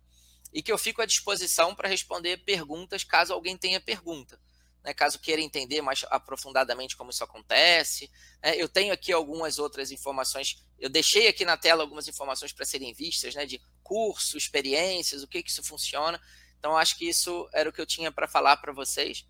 e 0.52 0.62
que 0.62 0.70
eu 0.70 0.78
fico 0.78 1.02
à 1.02 1.06
disposição 1.06 1.74
para 1.74 1.88
responder 1.88 2.36
perguntas 2.44 3.02
caso 3.02 3.32
alguém 3.32 3.56
tenha 3.56 3.80
pergunta. 3.80 4.38
Né, 4.84 4.92
caso 4.92 5.18
queira 5.18 5.40
entender 5.40 5.80
mais 5.80 6.04
aprofundadamente 6.10 6.94
como 6.94 7.10
isso 7.10 7.24
acontece. 7.24 8.10
Né, 8.42 8.54
eu 8.56 8.68
tenho 8.68 8.92
aqui 8.92 9.12
algumas 9.12 9.58
outras 9.58 9.90
informações, 9.90 10.62
eu 10.78 10.90
deixei 10.90 11.26
aqui 11.26 11.44
na 11.44 11.56
tela 11.56 11.82
algumas 11.82 12.06
informações 12.06 12.52
para 12.52 12.66
serem 12.66 12.92
vistas, 12.92 13.34
né, 13.34 13.46
de 13.46 13.60
curso, 13.82 14.36
experiências, 14.36 15.22
o 15.22 15.26
que, 15.26 15.42
que 15.42 15.50
isso 15.50 15.62
funciona. 15.62 16.20
Então, 16.58 16.76
acho 16.76 16.96
que 16.96 17.08
isso 17.08 17.48
era 17.52 17.68
o 17.68 17.72
que 17.72 17.80
eu 17.80 17.86
tinha 17.86 18.12
para 18.12 18.28
falar 18.28 18.58
para 18.58 18.72
vocês. 18.72 19.26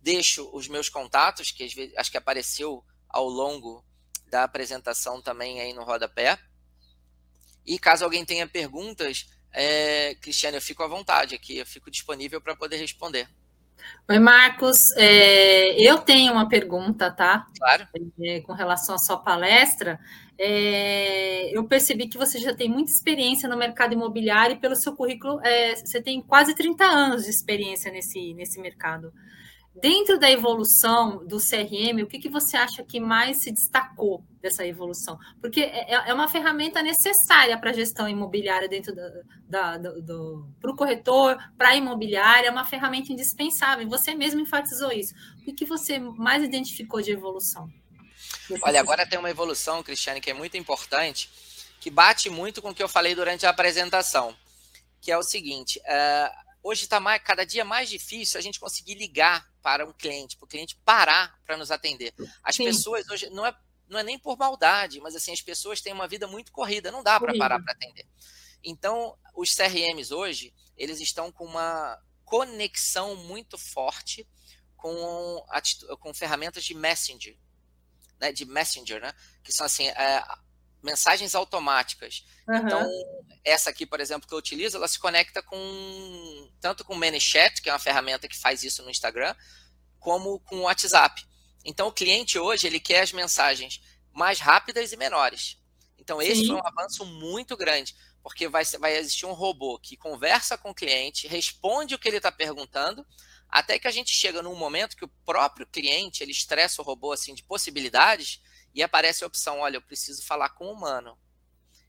Deixo 0.00 0.48
os 0.54 0.66
meus 0.66 0.88
contatos, 0.88 1.50
que 1.50 1.92
acho 1.96 2.10
que 2.10 2.16
apareceu 2.16 2.84
ao 3.08 3.28
longo 3.28 3.84
da 4.26 4.44
apresentação 4.44 5.22
também 5.22 5.60
aí 5.60 5.72
no 5.72 5.84
rodapé. 5.84 6.38
E 7.68 7.78
caso 7.78 8.02
alguém 8.02 8.24
tenha 8.24 8.46
perguntas, 8.46 9.26
é, 9.52 10.14
Cristiane, 10.14 10.56
eu 10.56 10.62
fico 10.62 10.82
à 10.82 10.88
vontade 10.88 11.34
aqui, 11.34 11.58
eu 11.58 11.66
fico 11.66 11.90
disponível 11.90 12.40
para 12.40 12.56
poder 12.56 12.78
responder. 12.78 13.28
Oi, 14.08 14.18
Marcos. 14.18 14.90
É, 14.96 15.78
eu 15.80 15.98
tenho 15.98 16.32
uma 16.32 16.48
pergunta, 16.48 17.10
tá? 17.10 17.46
Claro. 17.58 17.86
É, 18.22 18.40
com 18.40 18.54
relação 18.54 18.94
à 18.94 18.98
sua 18.98 19.18
palestra. 19.18 20.00
É, 20.38 21.54
eu 21.54 21.64
percebi 21.64 22.08
que 22.08 22.16
você 22.16 22.38
já 22.38 22.54
tem 22.54 22.70
muita 22.70 22.90
experiência 22.90 23.46
no 23.46 23.56
mercado 23.56 23.92
imobiliário 23.92 24.56
e 24.56 24.58
pelo 24.58 24.74
seu 24.74 24.94
currículo, 24.96 25.40
é, 25.44 25.76
você 25.76 26.00
tem 26.00 26.22
quase 26.22 26.54
30 26.54 26.84
anos 26.84 27.24
de 27.24 27.30
experiência 27.30 27.92
nesse, 27.92 28.32
nesse 28.32 28.58
mercado. 28.60 29.12
Dentro 29.80 30.18
da 30.18 30.30
evolução 30.30 31.24
do 31.26 31.38
CRM, 31.38 32.02
o 32.02 32.06
que, 32.06 32.18
que 32.18 32.28
você 32.28 32.56
acha 32.56 32.82
que 32.82 32.98
mais 32.98 33.42
se 33.42 33.52
destacou 33.52 34.24
dessa 34.40 34.66
evolução? 34.66 35.18
Porque 35.40 35.60
é, 35.60 35.94
é, 35.94 36.10
é 36.10 36.14
uma 36.14 36.28
ferramenta 36.28 36.82
necessária 36.82 37.58
para 37.58 37.70
a 37.70 37.72
gestão 37.72 38.08
imobiliária 38.08 38.68
dentro 38.68 38.94
da, 38.94 39.76
da 39.76 39.78
do, 39.78 40.48
para 40.60 40.70
o 40.70 40.76
corretor, 40.76 41.38
para 41.56 41.70
a 41.70 41.76
imobiliária, 41.76 42.48
é 42.48 42.50
uma 42.50 42.64
ferramenta 42.64 43.12
indispensável. 43.12 43.88
Você 43.88 44.14
mesmo 44.14 44.40
enfatizou 44.40 44.90
isso. 44.90 45.14
O 45.40 45.44
que, 45.44 45.52
que 45.52 45.64
você 45.64 45.98
mais 45.98 46.42
identificou 46.42 47.00
de 47.00 47.12
evolução? 47.12 47.68
Olha, 48.62 48.80
agora 48.80 49.06
tem 49.06 49.18
uma 49.18 49.30
evolução, 49.30 49.82
Cristiane, 49.82 50.20
que 50.20 50.30
é 50.30 50.34
muito 50.34 50.56
importante, 50.56 51.30
que 51.80 51.90
bate 51.90 52.28
muito 52.28 52.60
com 52.60 52.70
o 52.70 52.74
que 52.74 52.82
eu 52.82 52.88
falei 52.88 53.14
durante 53.14 53.46
a 53.46 53.50
apresentação, 53.50 54.34
que 55.00 55.12
é 55.12 55.18
o 55.18 55.22
seguinte: 55.22 55.78
uh, 55.80 56.47
hoje 56.68 56.84
está 56.84 57.18
cada 57.18 57.44
dia 57.44 57.64
mais 57.64 57.88
difícil 57.88 58.38
a 58.38 58.42
gente 58.42 58.60
conseguir 58.60 58.94
ligar 58.94 59.48
para 59.62 59.86
um 59.86 59.92
cliente, 59.92 60.36
para 60.36 60.44
o 60.44 60.48
cliente 60.48 60.76
parar 60.84 61.40
para 61.46 61.56
nos 61.56 61.70
atender. 61.70 62.14
As 62.42 62.56
Sim. 62.56 62.64
pessoas 62.64 63.08
hoje 63.08 63.30
não 63.30 63.46
é, 63.46 63.56
não 63.88 63.98
é 63.98 64.02
nem 64.02 64.18
por 64.18 64.36
maldade, 64.36 65.00
mas 65.00 65.16
assim 65.16 65.32
as 65.32 65.40
pessoas 65.40 65.80
têm 65.80 65.92
uma 65.92 66.06
vida 66.06 66.26
muito 66.26 66.52
corrida, 66.52 66.92
não 66.92 67.02
dá 67.02 67.18
para 67.18 67.36
parar 67.38 67.58
para 67.62 67.72
atender. 67.72 68.06
Então, 68.62 69.16
os 69.34 69.54
CRMs 69.54 70.12
hoje, 70.12 70.52
eles 70.76 71.00
estão 71.00 71.32
com 71.32 71.44
uma 71.44 71.98
conexão 72.24 73.16
muito 73.16 73.56
forte 73.56 74.28
com, 74.76 75.44
com 76.00 76.12
ferramentas 76.12 76.64
de 76.64 76.74
Messenger, 76.74 77.36
né, 78.20 78.30
de 78.30 78.44
Messenger, 78.44 79.00
né, 79.00 79.14
que 79.42 79.52
são 79.52 79.64
assim, 79.64 79.88
é, 79.88 80.24
mensagens 80.82 81.34
automáticas. 81.34 82.24
Uhum. 82.48 82.56
Então, 82.56 82.90
essa 83.44 83.70
aqui, 83.70 83.86
por 83.86 84.00
exemplo, 84.00 84.28
que 84.28 84.34
eu 84.34 84.38
utilizo, 84.38 84.76
ela 84.76 84.88
se 84.88 84.98
conecta 84.98 85.42
com 85.42 86.50
tanto 86.60 86.84
com 86.84 86.94
o 86.94 86.96
ManyChat, 86.96 87.60
que 87.62 87.68
é 87.68 87.72
uma 87.72 87.78
ferramenta 87.78 88.28
que 88.28 88.36
faz 88.36 88.62
isso 88.62 88.82
no 88.82 88.90
Instagram, 88.90 89.34
como 89.98 90.40
com 90.40 90.56
o 90.56 90.62
WhatsApp. 90.62 91.26
Então, 91.64 91.88
o 91.88 91.92
cliente 91.92 92.38
hoje 92.38 92.66
ele 92.66 92.80
quer 92.80 93.02
as 93.02 93.12
mensagens 93.12 93.80
mais 94.12 94.40
rápidas 94.40 94.92
e 94.92 94.96
menores. 94.96 95.58
Então, 95.98 96.22
esse 96.22 96.42
Sim. 96.42 96.46
foi 96.48 96.56
um 96.56 96.66
avanço 96.66 97.04
muito 97.04 97.56
grande, 97.56 97.94
porque 98.22 98.48
vai, 98.48 98.64
vai 98.64 98.96
existir 98.96 99.26
um 99.26 99.32
robô 99.32 99.78
que 99.78 99.96
conversa 99.96 100.56
com 100.56 100.70
o 100.70 100.74
cliente, 100.74 101.28
responde 101.28 101.94
o 101.94 101.98
que 101.98 102.08
ele 102.08 102.16
está 102.16 102.32
perguntando, 102.32 103.04
até 103.48 103.78
que 103.78 103.88
a 103.88 103.90
gente 103.90 104.10
chega 104.10 104.42
num 104.42 104.54
momento 104.54 104.96
que 104.96 105.04
o 105.04 105.10
próprio 105.24 105.66
cliente 105.66 106.22
ele 106.22 106.32
estressa 106.32 106.82
o 106.82 106.84
robô 106.84 107.12
assim 107.12 107.34
de 107.34 107.42
possibilidades 107.42 108.40
e 108.78 108.82
aparece 108.84 109.24
a 109.24 109.26
opção, 109.26 109.58
olha, 109.58 109.76
eu 109.76 109.82
preciso 109.82 110.24
falar 110.24 110.50
com 110.50 110.66
o 110.66 110.72
humano. 110.72 111.18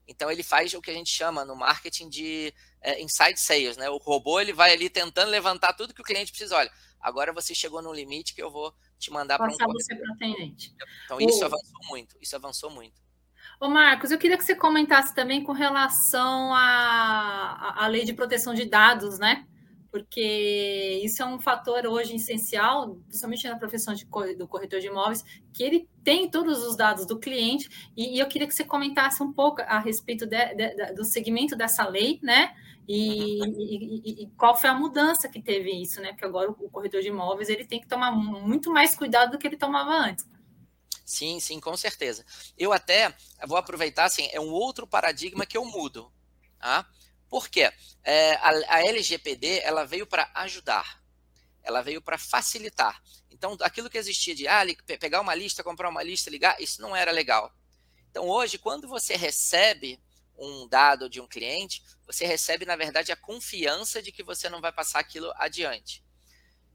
Então 0.07 0.31
ele 0.31 0.41
faz 0.41 0.73
o 0.73 0.81
que 0.81 0.89
a 0.89 0.93
gente 0.93 1.11
chama 1.11 1.45
no 1.45 1.55
marketing 1.55 2.09
de 2.09 2.51
é, 2.81 2.99
inside 2.99 3.39
sales, 3.39 3.77
né? 3.77 3.87
O 3.91 3.97
robô 3.97 4.39
ele 4.39 4.51
vai 4.51 4.73
ali 4.73 4.89
tentando 4.89 5.29
levantar 5.29 5.73
tudo 5.73 5.93
que 5.93 6.01
o 6.01 6.03
cliente 6.03 6.31
precisa. 6.31 6.55
Olha, 6.55 6.71
agora 6.99 7.31
você 7.31 7.53
chegou 7.53 7.79
no 7.79 7.93
limite 7.93 8.33
que 8.33 8.41
eu 8.41 8.49
vou 8.49 8.73
te 8.97 9.11
mandar 9.11 9.37
para 9.37 9.53
um 9.53 9.71
você 9.71 9.95
para 9.95 10.13
atendente. 10.13 10.73
Então 11.05 11.21
isso 11.21 11.45
avançou 11.45 11.79
muito, 11.89 12.17
isso 12.19 12.35
avançou 12.35 12.71
muito. 12.71 12.99
Ô 13.59 13.67
Marcos, 13.67 14.09
eu 14.09 14.17
queria 14.17 14.35
que 14.35 14.43
você 14.43 14.55
comentasse 14.55 15.13
também 15.13 15.43
com 15.43 15.51
relação 15.51 16.51
à, 16.55 17.83
à 17.83 17.87
lei 17.87 18.03
de 18.03 18.13
proteção 18.13 18.55
de 18.55 18.65
dados, 18.65 19.19
né? 19.19 19.47
Porque 19.91 21.01
isso 21.03 21.21
é 21.21 21.25
um 21.25 21.39
fator 21.39 21.85
hoje 21.85 22.15
essencial, 22.15 22.95
principalmente 23.07 23.47
na 23.47 23.57
profissão 23.57 23.93
de, 23.93 24.05
do 24.35 24.47
corretor 24.47 24.79
de 24.79 24.87
imóveis, 24.87 25.23
que 25.53 25.63
ele 25.63 25.89
tem 26.03 26.29
todos 26.29 26.63
os 26.63 26.75
dados 26.75 27.05
do 27.05 27.19
cliente, 27.19 27.91
e, 27.95 28.15
e 28.15 28.19
eu 28.19 28.27
queria 28.27 28.47
que 28.47 28.53
você 28.53 28.63
comentasse 28.63 29.21
um 29.21 29.33
pouco 29.33 29.61
a 29.61 29.79
respeito 29.79 30.25
de, 30.25 30.55
de, 30.55 30.93
do 30.93 31.03
segmento 31.03 31.55
dessa 31.55 31.87
lei, 31.87 32.19
né? 32.21 32.55
E, 32.87 33.39
e, 33.43 34.23
e, 34.23 34.27
qual 34.35 34.57
foi 34.57 34.69
a 34.69 34.73
mudança 34.73 35.29
que 35.29 35.39
teve 35.39 35.71
isso, 35.71 36.01
né? 36.01 36.09
Porque 36.09 36.25
agora 36.25 36.49
o, 36.49 36.53
o 36.59 36.69
corretor 36.69 37.01
de 37.01 37.09
imóveis 37.09 37.47
ele 37.47 37.63
tem 37.63 37.79
que 37.79 37.87
tomar 37.87 38.11
muito 38.11 38.71
mais 38.71 38.95
cuidado 38.95 39.31
do 39.31 39.37
que 39.37 39.45
ele 39.45 39.57
tomava 39.57 39.91
antes. 39.91 40.27
Sim, 41.05 41.39
sim, 41.39 41.59
com 41.59 41.75
certeza. 41.75 42.25
Eu 42.57 42.71
até 42.71 43.15
vou 43.47 43.57
aproveitar, 43.57 44.05
assim, 44.05 44.27
é 44.31 44.39
um 44.39 44.51
outro 44.51 44.87
paradigma 44.87 45.45
que 45.45 45.57
eu 45.57 45.65
mudo, 45.65 46.11
tá? 46.59 46.87
Por 47.29 47.47
quê? 47.47 47.71
É, 48.03 48.33
a, 48.33 48.49
a 48.75 48.85
LGPD 48.87 49.59
ela 49.59 49.85
veio 49.85 50.07
para 50.07 50.29
ajudar, 50.33 51.01
ela 51.63 51.81
veio 51.81 52.01
para 52.01 52.17
facilitar. 52.17 53.01
Então, 53.29 53.55
aquilo 53.61 53.89
que 53.89 53.97
existia 53.97 54.35
de 54.35 54.47
ah, 54.47 54.63
pegar 54.99 55.21
uma 55.21 55.35
lista, 55.35 55.63
comprar 55.63 55.89
uma 55.89 56.03
lista, 56.03 56.29
ligar, 56.29 56.59
isso 56.59 56.81
não 56.81 56.95
era 56.95 57.11
legal. 57.11 57.53
Então, 58.09 58.27
hoje, 58.27 58.57
quando 58.57 58.87
você 58.87 59.15
recebe 59.15 59.99
um 60.37 60.67
dado 60.67 61.09
de 61.09 61.21
um 61.21 61.27
cliente, 61.27 61.83
você 62.05 62.25
recebe, 62.25 62.65
na 62.65 62.75
verdade, 62.75 63.11
a 63.11 63.15
confiança 63.15 64.01
de 64.01 64.11
que 64.11 64.23
você 64.23 64.49
não 64.49 64.59
vai 64.59 64.71
passar 64.71 64.99
aquilo 64.99 65.31
adiante. 65.35 66.03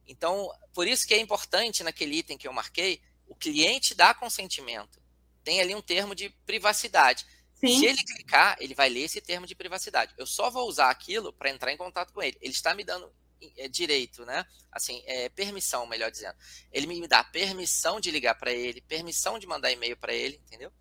Então, 0.07 0.51
por 0.73 0.87
isso 0.87 1.07
que 1.07 1.15
é 1.15 1.19
importante 1.19 1.83
naquele 1.83 2.19
item 2.19 2.39
que 2.39 2.47
eu 2.47 2.53
marquei, 2.53 3.03
o 3.27 3.35
cliente 3.35 3.95
dá 3.95 4.15
consentimento. 4.15 5.03
Tem 5.43 5.61
ali 5.61 5.75
um 5.75 5.83
termo 5.83 6.15
de 6.15 6.31
privacidade. 6.47 7.27
Sim. 7.67 7.79
Se 7.79 7.87
ele 7.87 8.05
clicar, 8.05 8.57
ele 8.61 8.75
vai 8.75 8.89
ler 8.89 9.03
esse 9.03 9.21
termo 9.21 9.47
de 9.47 9.55
privacidade. 9.55 10.15
Eu 10.19 10.27
só 10.27 10.51
vou 10.51 10.69
usar 10.69 10.91
aquilo 10.91 11.33
para 11.33 11.51
entrar 11.51 11.73
em 11.73 11.77
contato 11.77 12.13
com 12.13 12.23
ele. 12.23 12.37
Ele 12.41 12.53
está 12.53 12.75
me 12.75 12.85
dando 12.85 13.11
é, 13.57 13.69
direito, 13.69 14.25
né? 14.25 14.45
Assim, 14.71 15.03
é, 15.07 15.29
permissão, 15.29 15.87
melhor 15.87 16.11
dizendo. 16.11 16.37
Ele 16.73 16.87
me 16.87 17.07
dá 17.07 17.23
permissão 17.23 18.01
de 18.01 18.11
ligar 18.11 18.35
para 18.35 18.53
ele, 18.53 18.81
permissão 18.81 19.39
de 19.39 19.47
mandar 19.47 19.71
e-mail 19.71 19.97
para 19.97 20.13
ele, 20.13 20.41
entendeu? 20.47 20.73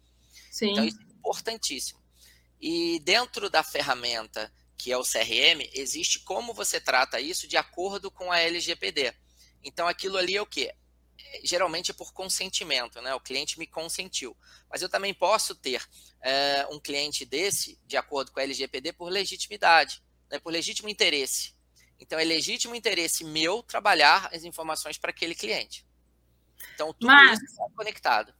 Sim. 0.51 0.71
Então, 0.71 0.85
isso 0.85 0.99
é 0.99 1.13
importantíssimo. 1.13 2.01
E 2.59 2.99
dentro 2.99 3.49
da 3.49 3.63
ferramenta 3.63 4.51
que 4.77 4.91
é 4.91 4.97
o 4.97 5.03
CRM, 5.03 5.69
existe 5.73 6.19
como 6.19 6.53
você 6.53 6.79
trata 6.79 7.19
isso 7.19 7.47
de 7.47 7.55
acordo 7.55 8.11
com 8.11 8.31
a 8.31 8.39
LGPD. 8.39 9.13
Então, 9.63 9.87
aquilo 9.87 10.17
ali 10.17 10.35
é 10.35 10.41
o 10.41 10.45
quê? 10.45 10.73
Geralmente 11.43 11.91
é 11.91 11.93
por 11.93 12.13
consentimento, 12.13 13.01
né? 13.01 13.13
O 13.13 13.19
cliente 13.19 13.59
me 13.59 13.67
consentiu. 13.67 14.35
Mas 14.69 14.81
eu 14.81 14.89
também 14.89 15.13
posso 15.13 15.55
ter 15.55 15.83
é, 16.21 16.67
um 16.71 16.79
cliente 16.79 17.25
desse, 17.25 17.79
de 17.85 17.97
acordo 17.97 18.31
com 18.31 18.39
a 18.39 18.43
LGPD, 18.43 18.93
por 18.93 19.09
legitimidade, 19.09 20.01
né? 20.31 20.39
por 20.39 20.51
legítimo 20.51 20.89
interesse. 20.89 21.53
Então, 21.99 22.19
é 22.19 22.23
legítimo 22.23 22.75
interesse 22.75 23.23
meu 23.23 23.63
trabalhar 23.63 24.29
as 24.33 24.43
informações 24.43 24.97
para 24.97 25.11
aquele 25.11 25.35
cliente. 25.35 25.85
Então, 26.73 26.93
tudo 26.93 27.07
Marcos, 27.07 27.41
isso 27.41 27.51
está 27.51 27.65
conectado. 27.75 28.33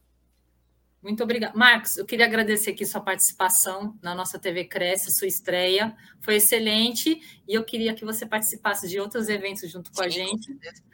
Muito 1.02 1.22
obrigada. 1.22 1.54
Marcos, 1.54 1.98
eu 1.98 2.06
queria 2.06 2.24
agradecer 2.24 2.70
aqui 2.70 2.86
sua 2.86 3.00
participação 3.00 3.98
na 4.02 4.14
nossa 4.14 4.38
TV 4.38 4.64
Cresce, 4.64 5.14
sua 5.14 5.28
estreia. 5.28 5.94
Foi 6.22 6.36
excelente 6.36 7.20
e 7.46 7.54
eu 7.54 7.62
queria 7.62 7.94
que 7.94 8.06
você 8.06 8.24
participasse 8.24 8.88
de 8.88 8.98
outros 8.98 9.28
eventos 9.28 9.70
junto 9.70 9.90
com 9.92 9.98
Sim, 9.98 10.04
a 10.04 10.08
gente. 10.08 10.46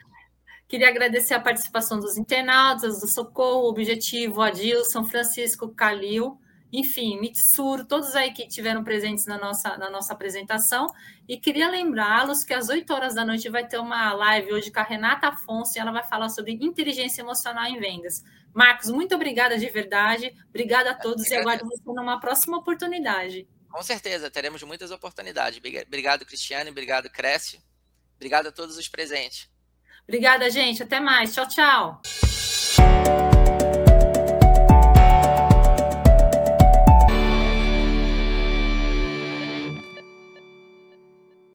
Queria 0.71 0.87
agradecer 0.87 1.33
a 1.33 1.39
participação 1.41 1.99
dos 1.99 2.15
internautas, 2.15 3.01
do 3.01 3.07
Socorro, 3.09 3.67
Objetivo, 3.67 4.41
Adilson, 4.41 5.03
Francisco, 5.03 5.67
Calil, 5.67 6.39
enfim, 6.71 7.19
Mitsuru, 7.19 7.83
todos 7.83 8.15
aí 8.15 8.31
que 8.31 8.47
tiveram 8.47 8.81
presentes 8.81 9.25
na 9.25 9.37
nossa, 9.37 9.77
na 9.77 9.89
nossa 9.89 10.13
apresentação. 10.13 10.87
E 11.27 11.37
queria 11.37 11.69
lembrá-los 11.69 12.45
que 12.45 12.53
às 12.53 12.69
8 12.69 12.89
horas 12.93 13.13
da 13.13 13.25
noite 13.25 13.49
vai 13.49 13.67
ter 13.67 13.79
uma 13.79 14.13
live 14.13 14.53
hoje 14.53 14.71
com 14.71 14.79
a 14.79 14.83
Renata 14.83 15.27
Afonso 15.27 15.77
e 15.77 15.81
ela 15.81 15.91
vai 15.91 16.05
falar 16.05 16.29
sobre 16.29 16.53
inteligência 16.53 17.21
emocional 17.21 17.65
em 17.65 17.77
vendas. 17.77 18.23
Marcos, 18.53 18.89
muito 18.89 19.13
obrigada 19.13 19.57
de 19.57 19.69
verdade. 19.69 20.33
Obrigada 20.47 20.91
a 20.91 20.93
todos 20.93 21.27
e 21.27 21.35
aguardo 21.35 21.65
você 21.65 21.83
numa 21.85 22.17
próxima 22.17 22.57
oportunidade. 22.57 23.45
Com 23.69 23.83
certeza, 23.83 24.31
teremos 24.31 24.63
muitas 24.63 24.89
oportunidades. 24.89 25.59
Obrigado, 25.85 26.25
Cristiane. 26.25 26.69
Obrigado, 26.69 27.09
Cresce. 27.09 27.61
Obrigado 28.15 28.47
a 28.47 28.51
todos 28.53 28.77
os 28.77 28.87
presentes. 28.87 29.50
Obrigada, 30.11 30.49
gente. 30.49 30.83
Até 30.83 30.99
mais. 30.99 31.33
Tchau, 31.33 31.47
tchau. 31.47 32.01